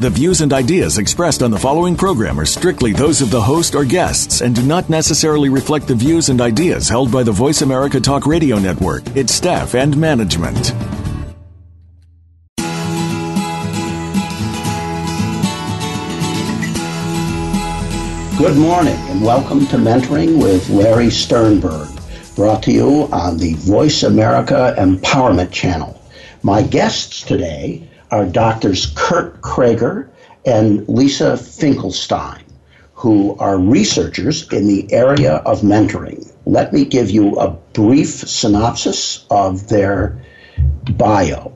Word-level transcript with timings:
The 0.00 0.08
views 0.08 0.40
and 0.40 0.50
ideas 0.54 0.96
expressed 0.96 1.42
on 1.42 1.50
the 1.50 1.58
following 1.58 1.94
program 1.94 2.40
are 2.40 2.46
strictly 2.46 2.94
those 2.94 3.20
of 3.20 3.30
the 3.30 3.42
host 3.42 3.74
or 3.74 3.84
guests 3.84 4.40
and 4.40 4.54
do 4.54 4.62
not 4.62 4.88
necessarily 4.88 5.50
reflect 5.50 5.86
the 5.86 5.94
views 5.94 6.30
and 6.30 6.40
ideas 6.40 6.88
held 6.88 7.12
by 7.12 7.22
the 7.22 7.32
Voice 7.32 7.60
America 7.60 8.00
Talk 8.00 8.24
Radio 8.24 8.58
Network, 8.58 9.06
its 9.14 9.34
staff, 9.34 9.74
and 9.74 9.94
management. 9.98 10.72
Good 18.38 18.56
morning 18.56 18.96
and 19.10 19.20
welcome 19.20 19.66
to 19.66 19.76
Mentoring 19.76 20.42
with 20.42 20.66
Larry 20.70 21.10
Sternberg, 21.10 21.90
brought 22.36 22.62
to 22.62 22.72
you 22.72 23.06
on 23.12 23.36
the 23.36 23.52
Voice 23.52 24.02
America 24.02 24.74
Empowerment 24.78 25.52
Channel. 25.52 26.02
My 26.42 26.62
guests 26.62 27.20
today 27.20 27.89
are 28.10 28.26
doctors 28.26 28.92
Kurt 28.94 29.40
Kraiger 29.42 30.10
and 30.44 30.88
Lisa 30.88 31.36
Finkelstein, 31.36 32.42
who 32.94 33.36
are 33.38 33.58
researchers 33.58 34.50
in 34.52 34.66
the 34.66 34.92
area 34.92 35.36
of 35.46 35.60
mentoring. 35.60 36.30
Let 36.46 36.72
me 36.72 36.84
give 36.84 37.10
you 37.10 37.36
a 37.36 37.50
brief 37.72 38.08
synopsis 38.08 39.24
of 39.30 39.68
their 39.68 40.18
bio. 40.96 41.52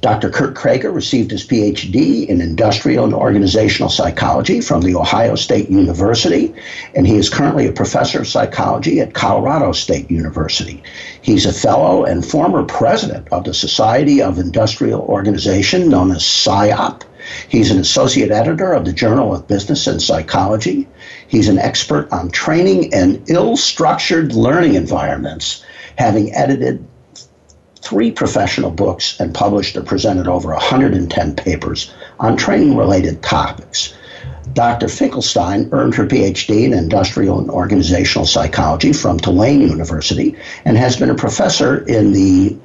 Dr. 0.00 0.30
Kurt 0.30 0.54
Kraiger 0.54 0.92
received 0.92 1.32
his 1.32 1.44
PhD 1.44 2.26
in 2.26 2.40
industrial 2.40 3.04
and 3.04 3.14
organizational 3.14 3.88
psychology 3.88 4.60
from 4.60 4.82
The 4.82 4.94
Ohio 4.94 5.34
State 5.34 5.68
University, 5.70 6.54
and 6.94 7.04
he 7.04 7.16
is 7.16 7.28
currently 7.28 7.66
a 7.66 7.72
professor 7.72 8.20
of 8.20 8.28
psychology 8.28 9.00
at 9.00 9.14
Colorado 9.14 9.72
State 9.72 10.08
University. 10.08 10.82
He's 11.20 11.46
a 11.46 11.52
fellow 11.52 12.04
and 12.04 12.24
former 12.24 12.62
president 12.62 13.26
of 13.32 13.42
the 13.42 13.54
Society 13.54 14.22
of 14.22 14.38
Industrial 14.38 15.00
Organization, 15.00 15.88
known 15.88 16.12
as 16.12 16.22
SIOP. 16.22 17.02
He's 17.48 17.72
an 17.72 17.80
associate 17.80 18.30
editor 18.30 18.72
of 18.72 18.84
the 18.84 18.92
Journal 18.92 19.34
of 19.34 19.48
Business 19.48 19.88
and 19.88 20.00
Psychology. 20.00 20.86
He's 21.26 21.48
an 21.48 21.58
expert 21.58 22.08
on 22.12 22.30
training 22.30 22.94
and 22.94 23.28
ill 23.28 23.56
structured 23.56 24.32
learning 24.32 24.74
environments, 24.74 25.64
having 25.96 26.32
edited 26.34 26.86
three 27.80 28.10
professional 28.10 28.70
books 28.70 29.18
and 29.20 29.34
published 29.34 29.76
or 29.76 29.82
presented 29.82 30.26
over 30.26 30.50
110 30.50 31.36
papers 31.36 31.92
on 32.18 32.36
training 32.36 32.76
related 32.76 33.22
topics. 33.22 33.94
Dr. 34.54 34.88
Finkelstein 34.88 35.68
earned 35.72 35.94
her 35.94 36.06
PhD 36.06 36.64
in 36.64 36.72
industrial 36.72 37.38
and 37.38 37.50
organizational 37.50 38.26
psychology 38.26 38.92
from 38.92 39.18
Tulane 39.18 39.60
University 39.60 40.34
and 40.64 40.76
has 40.76 40.96
been 40.96 41.10
a 41.10 41.14
professor 41.14 41.86
in 41.86 42.12
the 42.12 42.56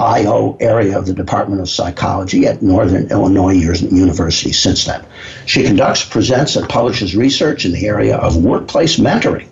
IO 0.00 0.56
area 0.60 0.96
of 0.96 1.06
the 1.06 1.12
Department 1.12 1.60
of 1.60 1.68
Psychology 1.68 2.46
at 2.46 2.62
Northern 2.62 3.10
Illinois 3.10 3.52
University 3.52 4.50
since 4.50 4.86
then. 4.86 5.04
She 5.44 5.62
conducts, 5.62 6.04
presents, 6.04 6.56
and 6.56 6.66
publishes 6.68 7.14
research 7.14 7.66
in 7.66 7.72
the 7.72 7.86
area 7.86 8.16
of 8.16 8.42
workplace 8.42 8.96
mentoring 8.96 9.49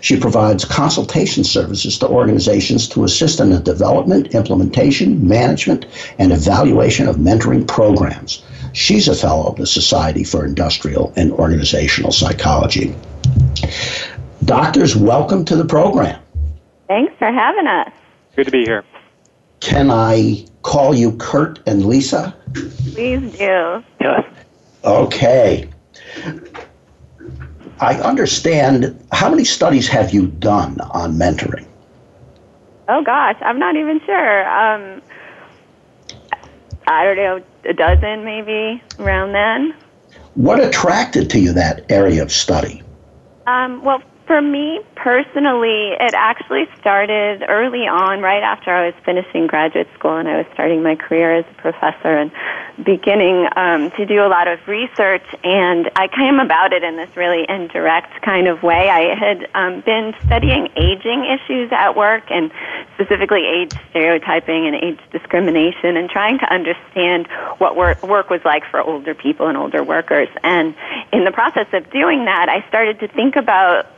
she 0.00 0.18
provides 0.18 0.64
consultation 0.64 1.44
services 1.44 1.98
to 1.98 2.08
organizations 2.08 2.88
to 2.88 3.04
assist 3.04 3.40
in 3.40 3.50
the 3.50 3.60
development, 3.60 4.34
implementation, 4.34 5.26
management, 5.26 5.86
and 6.18 6.32
evaluation 6.32 7.08
of 7.08 7.16
mentoring 7.16 7.66
programs. 7.66 8.44
She's 8.72 9.08
a 9.08 9.14
fellow 9.14 9.46
of 9.46 9.56
the 9.56 9.66
Society 9.66 10.24
for 10.24 10.44
Industrial 10.44 11.12
and 11.16 11.32
Organizational 11.32 12.12
Psychology. 12.12 12.94
Doctors, 14.44 14.94
welcome 14.94 15.44
to 15.46 15.56
the 15.56 15.64
program. 15.64 16.20
Thanks 16.86 17.14
for 17.18 17.30
having 17.30 17.66
us. 17.66 17.92
Good 18.36 18.46
to 18.46 18.52
be 18.52 18.64
here. 18.64 18.84
Can 19.60 19.90
I 19.90 20.46
call 20.62 20.94
you 20.94 21.12
Kurt 21.16 21.60
and 21.66 21.84
Lisa? 21.84 22.34
Please 22.54 23.32
do. 23.36 23.82
Yes. 24.00 24.24
Okay. 24.84 25.68
I 27.80 27.94
understand. 28.00 29.06
How 29.12 29.30
many 29.30 29.44
studies 29.44 29.88
have 29.88 30.12
you 30.12 30.26
done 30.26 30.80
on 30.80 31.14
mentoring? 31.14 31.66
Oh 32.88 33.02
gosh, 33.02 33.36
I'm 33.40 33.58
not 33.58 33.76
even 33.76 34.00
sure. 34.04 34.48
Um, 34.48 35.02
I 36.86 37.04
don't 37.04 37.16
know, 37.16 37.42
a 37.66 37.74
dozen 37.74 38.24
maybe 38.24 38.82
around 38.98 39.32
then. 39.32 39.74
What 40.34 40.58
attracted 40.64 41.28
to 41.30 41.38
you 41.38 41.52
that 41.52 41.90
area 41.90 42.22
of 42.22 42.32
study? 42.32 42.82
Um, 43.46 43.84
well, 43.84 44.02
for 44.28 44.40
me 44.42 44.80
personally, 44.94 45.96
it 45.98 46.12
actually 46.14 46.68
started 46.78 47.42
early 47.48 47.88
on, 47.88 48.20
right 48.20 48.42
after 48.42 48.70
I 48.70 48.86
was 48.86 48.94
finishing 49.02 49.46
graduate 49.46 49.88
school 49.98 50.16
and 50.16 50.28
I 50.28 50.36
was 50.36 50.46
starting 50.52 50.82
my 50.82 50.96
career 50.96 51.34
as 51.34 51.46
a 51.50 51.54
professor 51.54 52.12
and 52.12 52.30
beginning 52.84 53.48
um, 53.56 53.90
to 53.92 54.04
do 54.04 54.20
a 54.20 54.28
lot 54.28 54.46
of 54.46 54.60
research. 54.68 55.24
And 55.42 55.90
I 55.96 56.08
came 56.08 56.38
about 56.38 56.74
it 56.74 56.84
in 56.84 56.96
this 56.96 57.08
really 57.16 57.46
indirect 57.48 58.20
kind 58.20 58.46
of 58.46 58.62
way. 58.62 58.90
I 58.90 59.16
had 59.16 59.48
um, 59.54 59.80
been 59.80 60.12
studying 60.26 60.68
aging 60.76 61.24
issues 61.24 61.72
at 61.72 61.96
work 61.96 62.24
and 62.28 62.52
specifically 62.94 63.48
age 63.48 63.72
stereotyping 63.90 64.68
and 64.68 64.76
age 64.76 65.00
discrimination 65.10 65.96
and 65.96 66.10
trying 66.10 66.38
to 66.38 66.52
understand 66.52 67.28
what 67.56 67.76
work, 67.76 68.02
work 68.02 68.28
was 68.28 68.42
like 68.44 68.62
for 68.70 68.82
older 68.82 69.14
people 69.14 69.48
and 69.48 69.56
older 69.56 69.82
workers. 69.82 70.28
And 70.44 70.76
in 71.14 71.24
the 71.24 71.32
process 71.32 71.66
of 71.72 71.90
doing 71.90 72.26
that, 72.26 72.50
I 72.50 72.68
started 72.68 73.00
to 73.00 73.08
think 73.08 73.36
about 73.36 73.88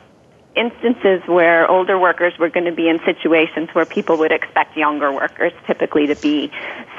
instances 0.56 1.22
where 1.26 1.70
older 1.70 1.98
workers 1.98 2.32
were 2.38 2.48
going 2.48 2.66
to 2.66 2.72
be 2.72 2.88
in 2.88 2.98
situations 3.04 3.68
where 3.72 3.86
people 3.86 4.18
would 4.18 4.32
expect 4.32 4.76
younger 4.76 5.12
workers 5.12 5.52
typically 5.66 6.06
to 6.06 6.16
be. 6.16 6.50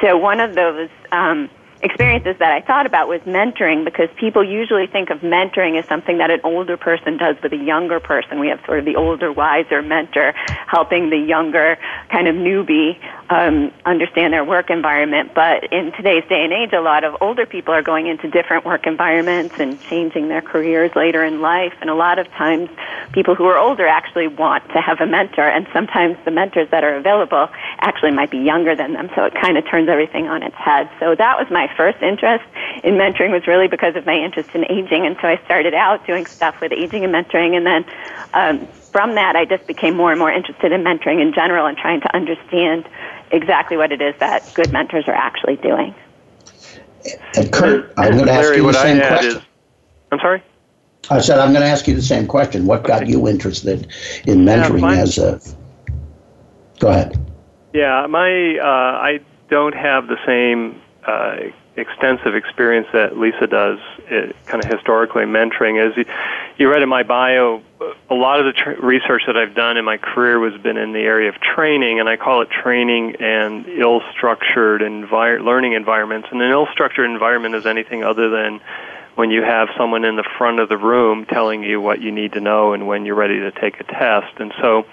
So 0.01 0.17
one 0.17 0.39
of 0.39 0.55
those 0.55 0.89
um, 1.11 1.49
experiences 1.83 2.35
that 2.39 2.51
I 2.51 2.61
thought 2.61 2.85
about 2.85 3.07
was 3.07 3.21
mentoring 3.21 3.85
because 3.85 4.09
people 4.17 4.43
usually 4.43 4.87
think 4.87 5.09
of 5.09 5.19
mentoring 5.19 5.79
as 5.79 5.87
something 5.87 6.19
that 6.19 6.29
an 6.29 6.41
older 6.43 6.77
person 6.77 7.17
does 7.17 7.35
with 7.41 7.53
a 7.53 7.57
younger 7.57 7.99
person. 7.99 8.39
We 8.39 8.49
have 8.49 8.59
sort 8.65 8.79
of 8.79 8.85
the 8.85 8.95
older, 8.95 9.31
wiser 9.31 9.81
mentor 9.81 10.33
helping 10.67 11.09
the 11.09 11.17
younger 11.17 11.77
kind 12.09 12.27
of 12.27 12.35
newbie 12.35 12.99
um, 13.29 13.71
understand 13.85 14.33
their 14.33 14.43
work 14.43 14.69
environment. 14.69 15.33
But 15.33 15.71
in 15.71 15.91
today's 15.93 16.23
day 16.29 16.43
and 16.43 16.53
age, 16.53 16.73
a 16.73 16.81
lot 16.81 17.03
of 17.03 17.15
older 17.21 17.45
people 17.45 17.73
are 17.73 17.81
going 17.81 18.07
into 18.07 18.29
different 18.29 18.65
work 18.65 18.85
environments 18.85 19.55
and 19.57 19.81
changing 19.83 20.27
their 20.27 20.41
careers 20.41 20.91
later 20.95 21.23
in 21.23 21.41
life. 21.41 21.73
And 21.81 21.89
a 21.89 21.95
lot 21.95 22.19
of 22.19 22.27
times, 22.31 22.69
people 23.13 23.35
who 23.35 23.45
are 23.45 23.57
older 23.57 23.87
actually 23.87 24.27
want 24.27 24.67
to 24.69 24.81
have 24.81 24.99
a 24.99 25.07
mentor, 25.07 25.47
and 25.47 25.67
sometimes 25.73 26.17
the 26.25 26.31
mentors 26.31 26.69
that 26.71 26.83
are 26.83 26.95
available 26.95 27.49
actually 27.79 28.11
might 28.11 28.31
be 28.31 28.39
younger 28.39 28.75
than 28.75 28.93
them. 28.93 29.09
So 29.15 29.25
it 29.25 29.33
kind 29.41 29.57
of 29.57 29.65
turns 29.69 29.89
everything 29.89 30.27
on 30.27 30.43
its 30.43 30.55
head. 30.55 30.89
So 30.99 31.15
that 31.15 31.39
was 31.39 31.47
my 31.49 31.70
first 31.75 32.01
interest 32.01 32.43
in 32.83 32.95
mentoring 32.95 33.31
was 33.31 33.47
really 33.47 33.67
because 33.67 33.95
of 33.95 34.05
my 34.05 34.15
interest 34.15 34.49
in 34.53 34.65
aging, 34.71 35.05
and 35.05 35.15
so 35.21 35.27
I 35.27 35.39
started 35.45 35.73
out 35.73 36.05
doing 36.05 36.25
stuff 36.25 36.59
with 36.61 36.71
aging 36.71 37.03
and 37.03 37.13
mentoring, 37.13 37.55
and 37.55 37.65
then 37.65 37.85
um, 38.33 38.67
from 38.91 39.15
that 39.15 39.35
I 39.35 39.45
just 39.45 39.65
became 39.67 39.95
more 39.95 40.11
and 40.11 40.19
more 40.19 40.31
interested 40.31 40.71
in 40.71 40.83
mentoring 40.83 41.21
in 41.21 41.33
general 41.33 41.65
and 41.65 41.77
trying 41.77 42.01
to 42.01 42.15
understand 42.15 42.87
exactly 43.31 43.77
what 43.77 43.91
it 43.91 44.01
is 44.01 44.13
that 44.19 44.53
good 44.53 44.71
mentors 44.73 45.07
are 45.07 45.13
actually 45.15 45.55
doing. 45.57 45.95
And 47.35 47.51
Kurt, 47.51 47.93
I'm 47.97 48.13
going 48.13 48.25
to 48.27 48.31
ask 48.31 48.49
Larry, 48.49 48.57
you 48.57 48.63
the 48.67 48.73
same 48.73 48.99
question. 48.99 49.37
is, 49.37 49.43
I'm 50.11 50.19
sorry. 50.19 50.43
I 51.09 51.19
said 51.19 51.39
I'm 51.39 51.51
going 51.51 51.63
to 51.63 51.69
ask 51.69 51.87
you 51.87 51.95
the 51.95 52.01
same 52.01 52.27
question. 52.27 52.67
What 52.67 52.83
got 52.83 53.07
you 53.07 53.27
interested 53.27 53.87
in 54.27 54.45
Yeah, 54.45 54.69
mentoring 54.69 54.81
mine- 54.81 54.99
as 54.99 55.17
a? 55.17 55.41
Go 56.79 56.89
ahead. 56.89 57.17
Yeah, 57.73 58.05
my 58.09 58.57
uh, 58.57 58.65
I 58.65 59.19
don't 59.49 59.73
have 59.75 60.07
the 60.07 60.17
same 60.25 60.81
uh, 61.07 61.51
extensive 61.75 62.35
experience 62.35 62.87
that 62.91 63.17
Lisa 63.17 63.47
does, 63.47 63.79
uh, 64.11 64.33
kind 64.45 64.63
of 64.63 64.69
historically 64.69 65.23
mentoring. 65.23 65.79
As 65.79 65.95
you, 65.95 66.05
you 66.57 66.69
read 66.69 66.83
in 66.83 66.89
my 66.89 67.03
bio, 67.03 67.61
a 68.09 68.13
lot 68.13 68.39
of 68.39 68.45
the 68.45 68.51
tr- 68.51 68.85
research 68.85 69.23
that 69.27 69.37
I've 69.37 69.55
done 69.55 69.77
in 69.77 69.85
my 69.85 69.97
career 69.97 70.49
has 70.49 70.61
been 70.61 70.77
in 70.77 70.91
the 70.91 70.99
area 70.99 71.29
of 71.29 71.35
training, 71.35 71.99
and 71.99 72.09
I 72.09 72.17
call 72.17 72.41
it 72.41 72.49
training 72.49 73.15
and 73.21 73.67
ill-structured 73.67 74.81
envir- 74.81 75.43
learning 75.43 75.73
environments. 75.73 76.27
And 76.31 76.41
an 76.41 76.51
ill-structured 76.51 77.09
environment 77.09 77.55
is 77.55 77.65
anything 77.65 78.03
other 78.03 78.29
than 78.29 78.59
when 79.15 79.31
you 79.31 79.41
have 79.41 79.69
someone 79.77 80.03
in 80.03 80.15
the 80.15 80.27
front 80.37 80.59
of 80.59 80.67
the 80.69 80.77
room 80.77 81.25
telling 81.25 81.63
you 81.63 81.79
what 81.79 82.01
you 82.01 82.11
need 82.11 82.33
to 82.33 82.41
know 82.41 82.73
and 82.73 82.87
when 82.87 83.05
you're 83.05 83.15
ready 83.15 83.39
to 83.39 83.51
take 83.51 83.79
a 83.79 83.83
test. 83.83 84.39
And 84.39 84.53
so 84.61 84.85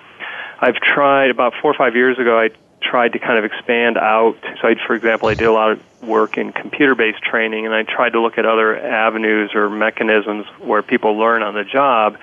I've 0.61 0.77
tried 0.77 1.31
about 1.31 1.55
four 1.61 1.71
or 1.73 1.75
five 1.75 1.95
years 1.95 2.19
ago. 2.19 2.39
I 2.39 2.51
tried 2.83 3.13
to 3.13 3.19
kind 3.19 3.39
of 3.39 3.45
expand 3.45 3.99
out. 3.99 4.37
So, 4.61 4.69
I, 4.69 4.75
for 4.87 4.95
example, 4.95 5.29
I 5.29 5.35
did 5.35 5.47
a 5.47 5.53
lot 5.53 5.73
of 5.73 5.81
work 6.03 6.39
in 6.39 6.53
computer-based 6.53 7.23
training, 7.23 7.67
and 7.67 7.75
I 7.75 7.83
tried 7.83 8.11
to 8.11 8.21
look 8.21 8.39
at 8.39 8.47
other 8.47 8.79
avenues 8.79 9.51
or 9.55 9.69
mechanisms 9.69 10.47
where 10.61 10.83
people 10.83 11.19
learn 11.19 11.43
on 11.43 11.55
the 11.55 11.65
job. 11.65 12.17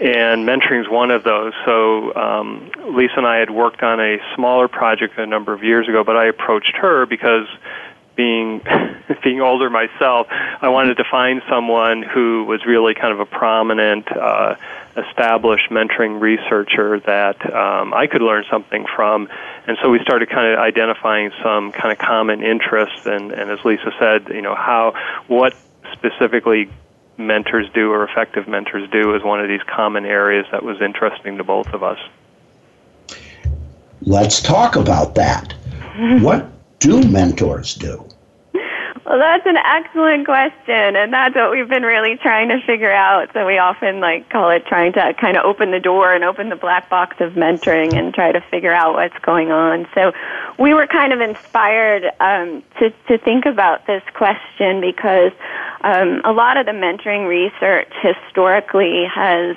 and 0.00 0.46
mentoring 0.46 0.80
is 0.80 0.88
one 0.88 1.10
of 1.10 1.24
those. 1.24 1.52
So 1.66 2.14
um, 2.14 2.70
Lisa 2.94 3.14
and 3.16 3.26
I 3.26 3.38
had 3.38 3.50
worked 3.50 3.82
on 3.82 3.98
a 4.00 4.18
smaller 4.36 4.68
project 4.68 5.18
a 5.18 5.26
number 5.26 5.52
of 5.52 5.64
years 5.64 5.88
ago, 5.88 6.04
but 6.04 6.16
I 6.16 6.26
approached 6.26 6.76
her 6.76 7.04
because 7.04 7.46
being 8.18 8.60
being 9.24 9.40
older 9.40 9.70
myself, 9.70 10.26
I 10.30 10.68
wanted 10.68 10.98
to 10.98 11.04
find 11.10 11.40
someone 11.48 12.02
who 12.02 12.44
was 12.44 12.66
really 12.66 12.94
kind 12.94 13.12
of 13.12 13.20
a 13.20 13.26
prominent, 13.26 14.10
uh, 14.12 14.56
established 14.96 15.70
mentoring 15.70 16.20
researcher 16.20 17.00
that 17.00 17.38
um, 17.54 17.94
I 17.94 18.06
could 18.06 18.20
learn 18.20 18.44
something 18.50 18.84
from. 18.94 19.28
And 19.66 19.78
so 19.80 19.88
we 19.88 20.00
started 20.00 20.28
kind 20.28 20.52
of 20.52 20.58
identifying 20.58 21.30
some 21.42 21.72
kind 21.72 21.92
of 21.92 21.98
common 21.98 22.42
interests, 22.42 23.06
and, 23.06 23.32
and 23.32 23.50
as 23.50 23.64
Lisa 23.64 23.92
said, 23.98 24.28
you 24.28 24.42
know, 24.42 24.54
how 24.54 24.94
what 25.28 25.54
specifically 25.92 26.68
mentors 27.16 27.68
do 27.72 27.92
or 27.92 28.04
effective 28.04 28.46
mentors 28.48 28.88
do 28.90 29.14
is 29.14 29.22
one 29.22 29.40
of 29.40 29.48
these 29.48 29.62
common 29.62 30.04
areas 30.04 30.46
that 30.52 30.62
was 30.62 30.80
interesting 30.80 31.38
to 31.38 31.44
both 31.44 31.68
of 31.68 31.82
us. 31.82 31.98
Let's 34.02 34.40
talk 34.40 34.76
about 34.76 35.14
that. 35.16 35.54
what 36.20 36.57
do 36.78 37.02
mentors 37.08 37.74
do? 37.74 38.08
Well, 39.08 39.18
that's 39.18 39.46
an 39.46 39.56
excellent 39.56 40.26
question, 40.26 40.94
and 40.94 41.10
that's 41.10 41.34
what 41.34 41.50
we've 41.50 41.68
been 41.68 41.82
really 41.82 42.16
trying 42.16 42.50
to 42.50 42.60
figure 42.66 42.92
out. 42.92 43.30
So 43.32 43.46
we 43.46 43.56
often 43.56 44.00
like 44.00 44.28
call 44.28 44.50
it 44.50 44.66
trying 44.66 44.92
to 44.92 45.14
kind 45.14 45.38
of 45.38 45.46
open 45.46 45.70
the 45.70 45.80
door 45.80 46.12
and 46.12 46.24
open 46.24 46.50
the 46.50 46.56
black 46.56 46.90
box 46.90 47.16
of 47.20 47.32
mentoring 47.32 47.94
and 47.94 48.12
try 48.12 48.32
to 48.32 48.42
figure 48.50 48.72
out 48.72 48.94
what's 48.94 49.18
going 49.20 49.50
on. 49.50 49.88
So 49.94 50.12
we 50.58 50.74
were 50.74 50.86
kind 50.86 51.14
of 51.14 51.22
inspired 51.22 52.04
um, 52.20 52.62
to 52.80 52.90
to 53.08 53.16
think 53.16 53.46
about 53.46 53.86
this 53.86 54.02
question 54.12 54.82
because 54.82 55.32
um, 55.80 56.20
a 56.26 56.32
lot 56.32 56.58
of 56.58 56.66
the 56.66 56.72
mentoring 56.72 57.26
research 57.26 57.90
historically 58.02 59.06
has 59.06 59.56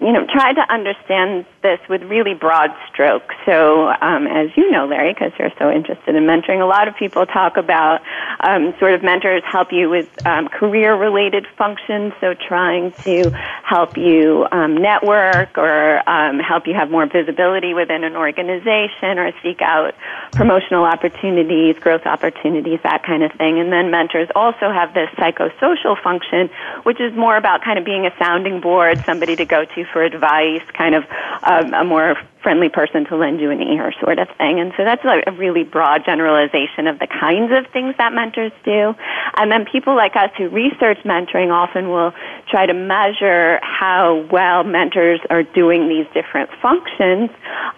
you 0.00 0.12
know, 0.12 0.26
tried 0.26 0.54
to 0.54 0.72
understand 0.72 1.44
this 1.62 1.78
with 1.88 2.02
really 2.02 2.34
broad 2.34 2.70
strokes. 2.92 3.34
So, 3.44 3.88
um, 3.88 4.26
as 4.26 4.48
you 4.56 4.70
know, 4.70 4.86
Larry, 4.86 5.12
because 5.12 5.32
you're 5.38 5.52
so 5.58 5.70
interested 5.70 6.14
in 6.14 6.24
mentoring, 6.24 6.62
a 6.62 6.66
lot 6.66 6.88
of 6.88 6.96
people 6.96 7.26
talk 7.26 7.56
about 7.56 8.00
um, 8.40 8.74
sort 8.78 8.94
of 8.94 9.02
mentors 9.02 9.42
help 9.44 9.72
you 9.72 9.90
with 9.90 10.08
um, 10.26 10.48
career-related 10.48 11.46
functions. 11.58 12.12
So, 12.20 12.34
trying 12.34 12.92
to 13.04 13.30
help 13.64 13.96
you 13.96 14.46
um, 14.50 14.76
network 14.76 15.58
or 15.58 16.08
um, 16.08 16.38
help 16.38 16.66
you 16.66 16.74
have 16.74 16.90
more 16.90 17.06
visibility 17.06 17.74
within 17.74 18.04
an 18.04 18.16
organization 18.16 19.18
or 19.18 19.32
seek 19.42 19.60
out 19.60 19.94
promotional 20.32 20.84
opportunities, 20.84 21.78
growth 21.78 22.06
opportunities, 22.06 22.80
that 22.82 23.02
kind 23.04 23.22
of 23.22 23.32
thing. 23.32 23.60
And 23.60 23.72
then 23.72 23.90
mentors 23.90 24.28
also 24.34 24.72
have 24.72 24.94
this 24.94 25.10
psychosocial 25.10 26.00
function, 26.02 26.48
which 26.84 27.00
is 27.00 27.14
more 27.14 27.36
about 27.36 27.62
kind 27.62 27.78
of 27.78 27.84
being 27.84 28.06
a 28.06 28.16
sounding 28.18 28.60
board, 28.60 29.04
somebody 29.04 29.36
to 29.36 29.44
go 29.44 29.64
to 29.64 29.84
for 29.92 30.02
advice, 30.02 30.62
kind 30.72 30.94
of 30.94 31.04
a 31.50 31.84
more 31.84 32.16
friendly 32.42 32.68
person 32.68 33.04
to 33.04 33.16
lend 33.16 33.40
you 33.40 33.50
an 33.50 33.60
ear 33.60 33.92
sort 34.00 34.18
of 34.18 34.28
thing. 34.38 34.60
And 34.60 34.72
so 34.76 34.84
that's 34.84 35.04
a 35.04 35.32
really 35.32 35.64
broad 35.64 36.04
generalization 36.04 36.86
of 36.86 36.98
the 36.98 37.06
kinds 37.06 37.52
of 37.52 37.70
things 37.72 37.94
that 37.98 38.12
mentors 38.12 38.52
do. 38.64 38.94
And 39.36 39.50
then 39.52 39.66
people 39.70 39.94
like 39.94 40.16
us 40.16 40.30
who 40.38 40.48
research 40.48 40.98
mentoring 41.04 41.52
often 41.52 41.88
will 41.88 42.12
try 42.48 42.66
to 42.66 42.74
measure 42.74 43.60
how 43.62 44.26
well 44.30 44.64
mentors 44.64 45.20
are 45.28 45.42
doing 45.42 45.88
these 45.88 46.06
different 46.14 46.50
functions. 46.62 47.30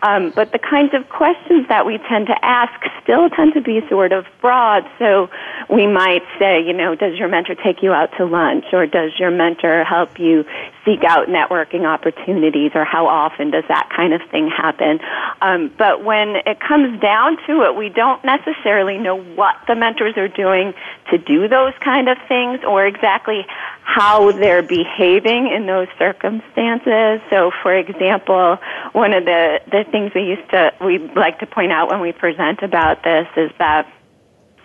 Um, 0.02 0.32
but 0.34 0.52
the 0.52 0.58
kinds 0.58 0.94
of 0.94 1.08
questions 1.08 1.66
that 1.68 1.84
we 1.86 1.98
tend 2.08 2.28
to 2.28 2.44
ask 2.44 2.72
still 3.02 3.28
tend 3.30 3.54
to 3.54 3.60
be 3.60 3.80
sort 3.88 4.12
of 4.12 4.26
broad. 4.40 4.88
So 4.98 5.28
we 5.68 5.86
might 5.86 6.22
say, 6.38 6.62
you 6.64 6.72
know, 6.72 6.94
does 6.94 7.18
your 7.18 7.28
mentor 7.28 7.56
take 7.56 7.82
you 7.82 7.92
out 7.92 8.10
to 8.18 8.24
lunch 8.24 8.66
or 8.72 8.86
does 8.86 9.12
your 9.18 9.30
mentor 9.30 9.84
help 9.84 10.18
you 10.18 10.44
seek 10.84 11.04
out 11.04 11.28
networking 11.28 11.84
opportunities 11.84 12.72
or 12.74 12.84
how 12.84 13.06
often 13.06 13.50
does 13.50 13.64
that 13.68 13.88
kind 13.94 14.12
of 14.12 14.20
thing 14.30 14.48
happen. 14.48 14.98
Um, 15.40 15.72
but 15.76 16.04
when 16.04 16.36
it 16.44 16.58
comes 16.60 17.00
down 17.00 17.36
to 17.46 17.62
it, 17.62 17.76
we 17.76 17.88
don't 17.88 18.24
necessarily 18.24 18.98
know 18.98 19.20
what 19.20 19.56
the 19.68 19.74
mentors 19.74 20.16
are 20.16 20.28
doing 20.28 20.74
to 21.10 21.18
do 21.18 21.48
those 21.48 21.72
kind 21.84 22.08
of 22.08 22.18
things 22.26 22.60
or 22.66 22.86
exactly 22.86 23.46
how 23.82 24.32
they're 24.32 24.62
behaving 24.62 25.50
in 25.54 25.66
those 25.66 25.88
circumstances. 25.98 27.20
So, 27.30 27.50
for 27.62 27.74
example, 27.74 28.58
one 28.92 29.12
of 29.12 29.24
the, 29.24 29.60
the 29.70 29.84
things 29.90 30.12
we 30.14 30.22
used 30.22 30.50
to, 30.50 30.72
we 30.84 30.98
like 31.14 31.38
to 31.40 31.46
point 31.46 31.72
out 31.72 31.90
when 31.90 32.00
we 32.00 32.12
present 32.12 32.62
about 32.62 33.02
this 33.04 33.26
is 33.36 33.50
that 33.58 33.92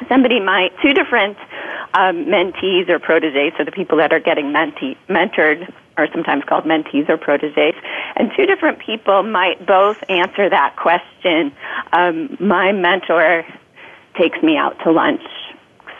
somebody 0.07 0.39
might, 0.39 0.71
two 0.81 0.93
different 0.93 1.37
um, 1.93 2.25
mentees 2.25 2.89
or 2.89 2.99
proteges, 2.99 3.53
so 3.57 3.63
the 3.63 3.71
people 3.71 3.97
that 3.97 4.13
are 4.13 4.19
getting 4.19 4.45
mentee, 4.45 4.95
mentored 5.09 5.73
are 5.97 6.07
sometimes 6.13 6.43
called 6.45 6.63
mentees 6.63 7.09
or 7.09 7.17
proteges, 7.17 7.73
and 8.15 8.31
two 8.35 8.45
different 8.45 8.79
people 8.79 9.23
might 9.23 9.65
both 9.65 9.97
answer 10.09 10.49
that 10.49 10.75
question. 10.75 11.51
Um, 11.91 12.37
my 12.39 12.71
mentor 12.71 13.45
takes 14.17 14.41
me 14.41 14.57
out 14.57 14.77
to 14.83 14.91
lunch 14.91 15.21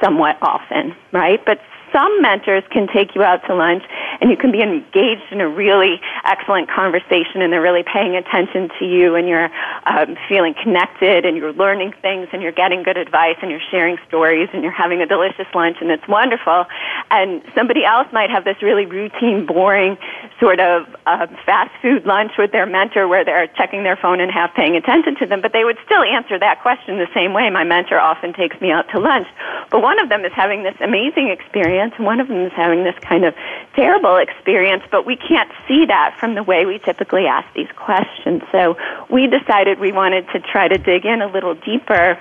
somewhat 0.01 0.38
often, 0.41 0.95
right? 1.11 1.44
But 1.45 1.59
some 1.94 2.22
mentors 2.22 2.63
can 2.72 2.88
take 2.88 3.16
you 3.16 3.24
out 3.24 3.45
to 3.48 3.56
lunch 3.56 3.84
and 4.19 4.30
you 4.30 4.38
can 4.38 4.51
be 4.51 4.62
engaged 4.62 5.31
in 5.31 5.42
a 5.42 5.48
really 5.48 6.00
excellent 6.25 6.69
conversation 6.69 7.42
and 7.42 7.54
they're 7.54 7.62
really 7.62 7.84
paying 7.84 8.16
attention 8.16 8.69
to 8.80 8.86
you 8.86 9.16
and 9.16 9.28
you're 9.28 9.50
um, 9.86 10.18
feeling 10.28 10.54
connected 10.62 11.25
and 11.25 11.38
you're 11.38 11.54
learning 11.54 11.94
things 12.01 12.28
and 12.34 12.42
you're 12.42 12.51
getting 12.51 12.84
good 12.84 12.98
advice 12.98 13.38
and 13.42 13.51
you're 13.51 13.63
sharing 13.72 13.98
stories 14.07 14.50
and 14.54 14.63
you're 14.63 14.72
having 14.72 15.01
a 15.01 15.06
delicious 15.06 15.48
lunch 15.54 15.78
and 15.81 15.92
it's 15.92 16.07
wonderful. 16.07 16.66
And 17.12 17.42
somebody 17.56 17.86
else 17.86 18.07
might 18.12 18.30
have 18.30 18.44
this 18.44 18.62
really 18.62 18.86
routine, 18.86 19.45
boring 19.45 19.98
sort 20.40 20.60
of 20.60 20.88
uh, 21.06 21.28
fast 21.45 21.72
food 21.81 22.06
lunch 22.06 22.33
with 22.38 22.51
their 22.51 22.66
mentor 22.66 23.07
where 23.07 23.24
they're 23.24 23.48
checking 23.56 23.83
their 23.83 23.98
phone 23.98 24.19
and 24.19 24.31
half 24.31 24.54
paying 24.56 24.75
attention 24.75 25.16
to 25.18 25.25
them, 25.25 25.42
but 25.42 25.54
they 25.54 25.63
would 25.63 25.78
still 25.86 26.04
answer 26.04 26.38
that 26.38 26.62
question 26.62 26.98
the 26.98 27.07
same 27.13 27.33
way. 27.33 27.50
My 27.50 27.63
mentor 27.63 28.00
often 28.00 28.33
takes 28.33 28.60
me 28.62 28.72
out 28.72 28.90
to 28.92 29.00
lunch. 29.00 29.28
But 29.72 29.81
one 29.81 30.00
of 30.00 30.10
them 30.10 30.25
is 30.25 30.31
having 30.33 30.63
this 30.63 30.75
amazing 30.81 31.30
experience 31.30 31.76
and 31.79 31.91
one 32.00 32.19
of 32.19 32.27
them 32.27 32.45
is 32.45 32.51
having 32.56 32.83
this 32.83 32.95
kind 33.01 33.25
of 33.25 33.33
terrible 33.75 34.18
experience, 34.18 34.83
but 34.91 35.06
we 35.06 35.15
can't 35.15 35.51
see 35.68 35.85
that 35.85 36.15
from 36.19 36.35
the 36.35 36.44
way 36.44 36.65
we 36.65 36.79
typically 36.79 37.25
ask 37.25 37.51
these 37.53 37.71
questions. 37.75 38.41
So 38.51 38.77
we 39.09 39.27
decided 39.27 39.79
we 39.79 39.91
wanted 39.91 40.27
to 40.33 40.39
try 40.39 40.68
to 40.68 40.77
dig 40.77 41.06
in 41.06 41.21
a 41.21 41.27
little 41.27 41.56
deeper 41.56 42.19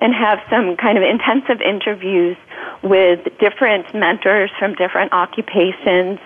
and 0.00 0.14
have 0.14 0.38
some 0.48 0.76
kind 0.76 0.96
of 0.96 1.04
intensive 1.04 1.60
interviews 1.60 2.36
with 2.82 3.26
different 3.38 3.92
mentors 3.94 4.50
from 4.58 4.74
different 4.74 5.12
occupations 5.12 6.18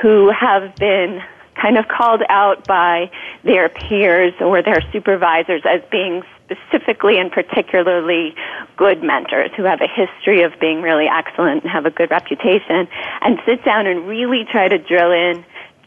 who 0.00 0.30
have 0.30 0.74
been 0.76 1.20
kind 1.60 1.78
of 1.78 1.88
called 1.88 2.22
out 2.28 2.66
by 2.66 3.10
their 3.44 3.68
peers 3.68 4.34
or 4.40 4.62
their 4.62 4.82
supervisors 4.92 5.62
as 5.64 5.80
being 5.90 6.22
specifically 6.44 7.18
and 7.18 7.32
particularly 7.32 8.34
good 8.76 9.02
mentors 9.02 9.50
who 9.56 9.64
have 9.64 9.80
a 9.80 9.88
history 9.88 10.42
of 10.42 10.52
being 10.60 10.80
really 10.82 11.06
excellent 11.06 11.62
and 11.62 11.70
have 11.70 11.86
a 11.86 11.90
good 11.90 12.10
reputation 12.10 12.86
and 13.22 13.38
sit 13.44 13.64
down 13.64 13.86
and 13.86 14.06
really 14.06 14.44
try 14.50 14.68
to 14.68 14.78
drill 14.78 15.10
in 15.10 15.44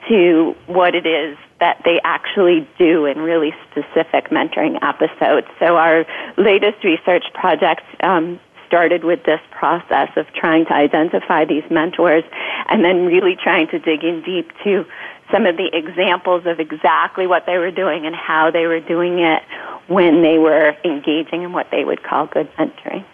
to 0.07 0.55
what 0.67 0.95
it 0.95 1.05
is 1.05 1.37
that 1.59 1.81
they 1.83 1.99
actually 2.03 2.67
do 2.77 3.05
in 3.05 3.19
really 3.19 3.53
specific 3.69 4.29
mentoring 4.29 4.77
episodes. 4.81 5.47
So 5.59 5.75
our 5.75 6.05
latest 6.37 6.83
research 6.83 7.25
project 7.33 7.83
um, 8.01 8.39
started 8.65 9.03
with 9.03 9.23
this 9.23 9.41
process 9.51 10.09
of 10.15 10.25
trying 10.33 10.65
to 10.65 10.73
identify 10.73 11.43
these 11.43 11.63
mentors 11.69 12.23
and 12.69 12.85
then 12.85 13.05
really 13.05 13.35
trying 13.35 13.67
to 13.67 13.79
dig 13.79 14.03
in 14.03 14.21
deep 14.21 14.51
to 14.63 14.85
some 15.31 15.45
of 15.45 15.57
the 15.57 15.69
examples 15.73 16.45
of 16.45 16.59
exactly 16.59 17.27
what 17.27 17.45
they 17.45 17.57
were 17.57 17.71
doing 17.71 18.05
and 18.05 18.15
how 18.15 18.51
they 18.51 18.65
were 18.65 18.79
doing 18.79 19.19
it 19.19 19.43
when 19.87 20.21
they 20.21 20.37
were 20.37 20.75
engaging 20.83 21.43
in 21.43 21.53
what 21.53 21.69
they 21.71 21.83
would 21.83 22.03
call 22.03 22.27
good 22.27 22.49
mentoring. 22.55 23.05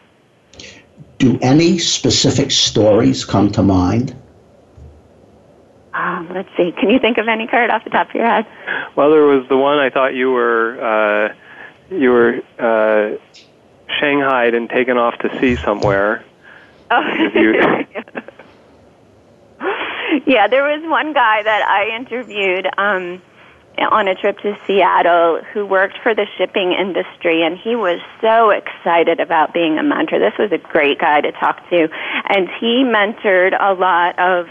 Do 1.17 1.39
any 1.41 1.77
specific 1.79 2.51
stories 2.51 3.24
come 3.24 3.51
to 3.53 3.63
mind? 3.63 4.15
Um, 5.93 6.29
let's 6.34 6.50
see. 6.57 6.74
Can 6.74 6.89
you 6.89 7.00
think 7.00 7.17
of 7.17 7.27
any 7.27 7.48
card 7.48 7.69
off 7.69 7.86
the 7.86 7.89
top 7.89 8.10
of 8.10 8.15
your 8.15 8.25
head? 8.25 8.45
Well, 8.95 9.12
there 9.12 9.24
was 9.24 9.48
the 9.48 9.57
one 9.57 9.79
I 9.79 9.89
thought 9.89 10.13
you 10.13 10.29
were 10.31 10.81
uh, 10.81 11.34
you 11.89 12.10
were 12.10 12.41
uh, 12.60 13.17
shanghaied 14.00 14.53
and 14.53 14.69
taken 14.69 14.98
off 14.98 15.17
to 15.19 15.39
sea 15.39 15.55
somewhere. 15.55 16.25
Oh. 16.91 17.01
yeah, 20.25 20.48
there 20.48 20.63
was 20.63 20.81
one 20.84 21.13
guy 21.13 21.43
that 21.43 21.62
I 21.67 21.95
interviewed 21.95 22.67
um, 22.77 23.22
on 23.77 24.07
a 24.07 24.15
trip 24.15 24.38
to 24.39 24.57
Seattle 24.65 25.41
who 25.53 25.65
worked 25.65 25.98
for 26.01 26.15
the 26.15 26.25
shipping 26.38 26.74
industry, 26.74 27.43
and 27.43 27.57
he 27.57 27.75
was 27.75 28.00
so 28.22 28.50
excited 28.50 29.19
about 29.19 29.53
being 29.53 29.77
a 29.77 29.84
mentor. 29.84 30.19
This 30.19 30.38
was 30.38 30.51
a 30.51 30.57
great 30.57 31.00
guy 31.00 31.22
to 31.22 31.31
talk 31.34 31.67
to, 31.69 31.88
and 32.29 32.48
he 32.60 32.84
mentored 32.84 33.55
a 33.60 33.74
lot 33.74 34.17
of 34.19 34.48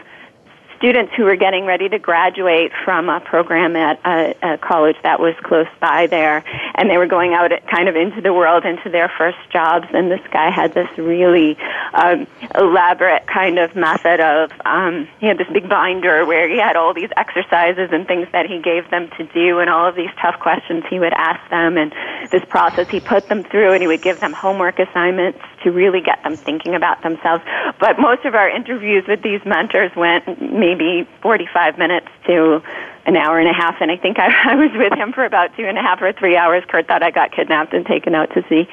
students 0.84 1.14
who 1.16 1.24
were 1.24 1.36
getting 1.36 1.64
ready 1.64 1.88
to 1.88 1.98
graduate 1.98 2.70
from 2.84 3.08
a 3.08 3.18
program 3.18 3.74
at 3.74 3.98
a, 4.04 4.34
a 4.42 4.58
college 4.58 4.96
that 5.02 5.18
was 5.18 5.34
close 5.42 5.66
by 5.80 6.06
there, 6.06 6.44
and 6.74 6.90
they 6.90 6.98
were 6.98 7.06
going 7.06 7.32
out 7.32 7.50
kind 7.74 7.88
of 7.88 7.96
into 7.96 8.20
the 8.20 8.34
world, 8.34 8.66
into 8.66 8.90
their 8.90 9.10
first 9.16 9.38
jobs. 9.50 9.86
And 9.94 10.10
this 10.10 10.20
guy 10.30 10.50
had 10.50 10.74
this 10.74 10.88
really 10.98 11.56
um, 11.94 12.26
elaborate 12.54 13.26
kind 13.26 13.58
of 13.58 13.74
method 13.74 14.20
of 14.20 14.52
um, 14.66 15.08
he 15.20 15.26
had 15.26 15.38
this 15.38 15.48
big 15.54 15.70
binder 15.70 16.26
where 16.26 16.50
he 16.50 16.58
had 16.58 16.76
all 16.76 16.92
these 16.92 17.08
exercises 17.16 17.88
and 17.90 18.06
things 18.06 18.28
that 18.32 18.44
he 18.44 18.60
gave 18.60 18.90
them 18.90 19.08
to 19.16 19.24
do, 19.32 19.60
and 19.60 19.70
all 19.70 19.88
of 19.88 19.96
these 19.96 20.10
tough 20.20 20.38
questions 20.38 20.84
he 20.90 20.98
would 20.98 21.14
ask 21.14 21.40
them, 21.48 21.78
and 21.78 21.94
this 22.30 22.44
process 22.50 22.90
he 22.90 23.00
put 23.00 23.26
them 23.30 23.42
through, 23.42 23.72
and 23.72 23.80
he 23.80 23.86
would 23.86 24.02
give 24.02 24.20
them 24.20 24.34
homework 24.34 24.78
assignments 24.78 25.38
to 25.62 25.72
really 25.72 26.02
get 26.02 26.22
them 26.22 26.36
thinking 26.36 26.74
about 26.74 27.02
themselves. 27.02 27.42
But 27.80 27.98
most 27.98 28.26
of 28.26 28.34
our 28.34 28.50
interviews 28.50 29.04
with 29.08 29.22
these 29.22 29.40
mentors 29.46 29.90
went 29.96 30.28
maybe 30.75 31.09
45 31.23 31.78
minutes 31.78 32.09
to 32.26 32.62
an 33.07 33.16
hour 33.16 33.38
and 33.38 33.49
a 33.49 33.52
half, 33.52 33.76
and 33.81 33.90
I 33.90 33.97
think 33.97 34.19
I, 34.19 34.33
I 34.52 34.54
was 34.54 34.71
with 34.75 34.93
him 34.93 35.12
for 35.12 35.25
about 35.25 35.57
two 35.57 35.64
and 35.64 35.78
a 35.78 35.83
half 35.83 36.00
or 36.00 36.12
three 36.12 36.37
hours. 36.37 36.64
Kurt 36.69 36.88
thought 36.88 37.02
I 37.02 37.11
got 37.11 37.33
kidnapped 37.33 37.75
and 37.75 37.87
taken 37.87 38.14
out 38.14 38.33
to 38.35 38.45
sea. 38.49 38.69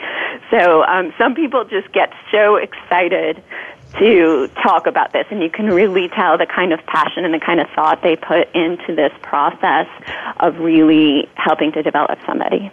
So 0.49 0.83
um, 0.83 1.13
some 1.17 1.35
people 1.35 1.65
just 1.65 1.91
get 1.91 2.13
so 2.31 2.55
excited 2.55 3.43
to 3.99 4.47
talk 4.63 4.87
about 4.87 5.11
this, 5.11 5.25
and 5.31 5.43
you 5.43 5.49
can 5.49 5.67
really 5.67 6.07
tell 6.07 6.37
the 6.37 6.45
kind 6.45 6.71
of 6.71 6.79
passion 6.85 7.25
and 7.25 7.33
the 7.33 7.39
kind 7.39 7.59
of 7.59 7.67
thought 7.75 8.01
they 8.01 8.15
put 8.15 8.53
into 8.55 8.95
this 8.95 9.11
process 9.21 9.87
of 10.39 10.59
really 10.59 11.27
helping 11.35 11.73
to 11.73 11.83
develop 11.83 12.17
somebody. 12.25 12.71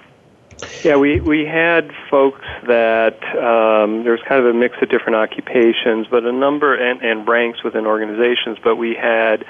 Yeah, 0.83 0.97
we, 0.97 1.21
we 1.21 1.45
had 1.45 1.91
folks 2.11 2.47
that 2.67 3.23
um, 3.37 4.03
there 4.03 4.13
was 4.13 4.21
kind 4.29 4.45
of 4.45 4.47
a 4.47 4.59
mix 4.59 4.77
of 4.83 4.89
different 4.89 5.17
occupations, 5.17 6.07
but 6.11 6.25
a 6.25 6.33
number 6.33 6.75
and, 6.75 7.03
and 7.03 7.29
ranks 7.29 7.63
within 7.63 7.87
organizations. 7.87 8.59
But 8.63 8.77
we 8.77 8.95
had 8.95 9.45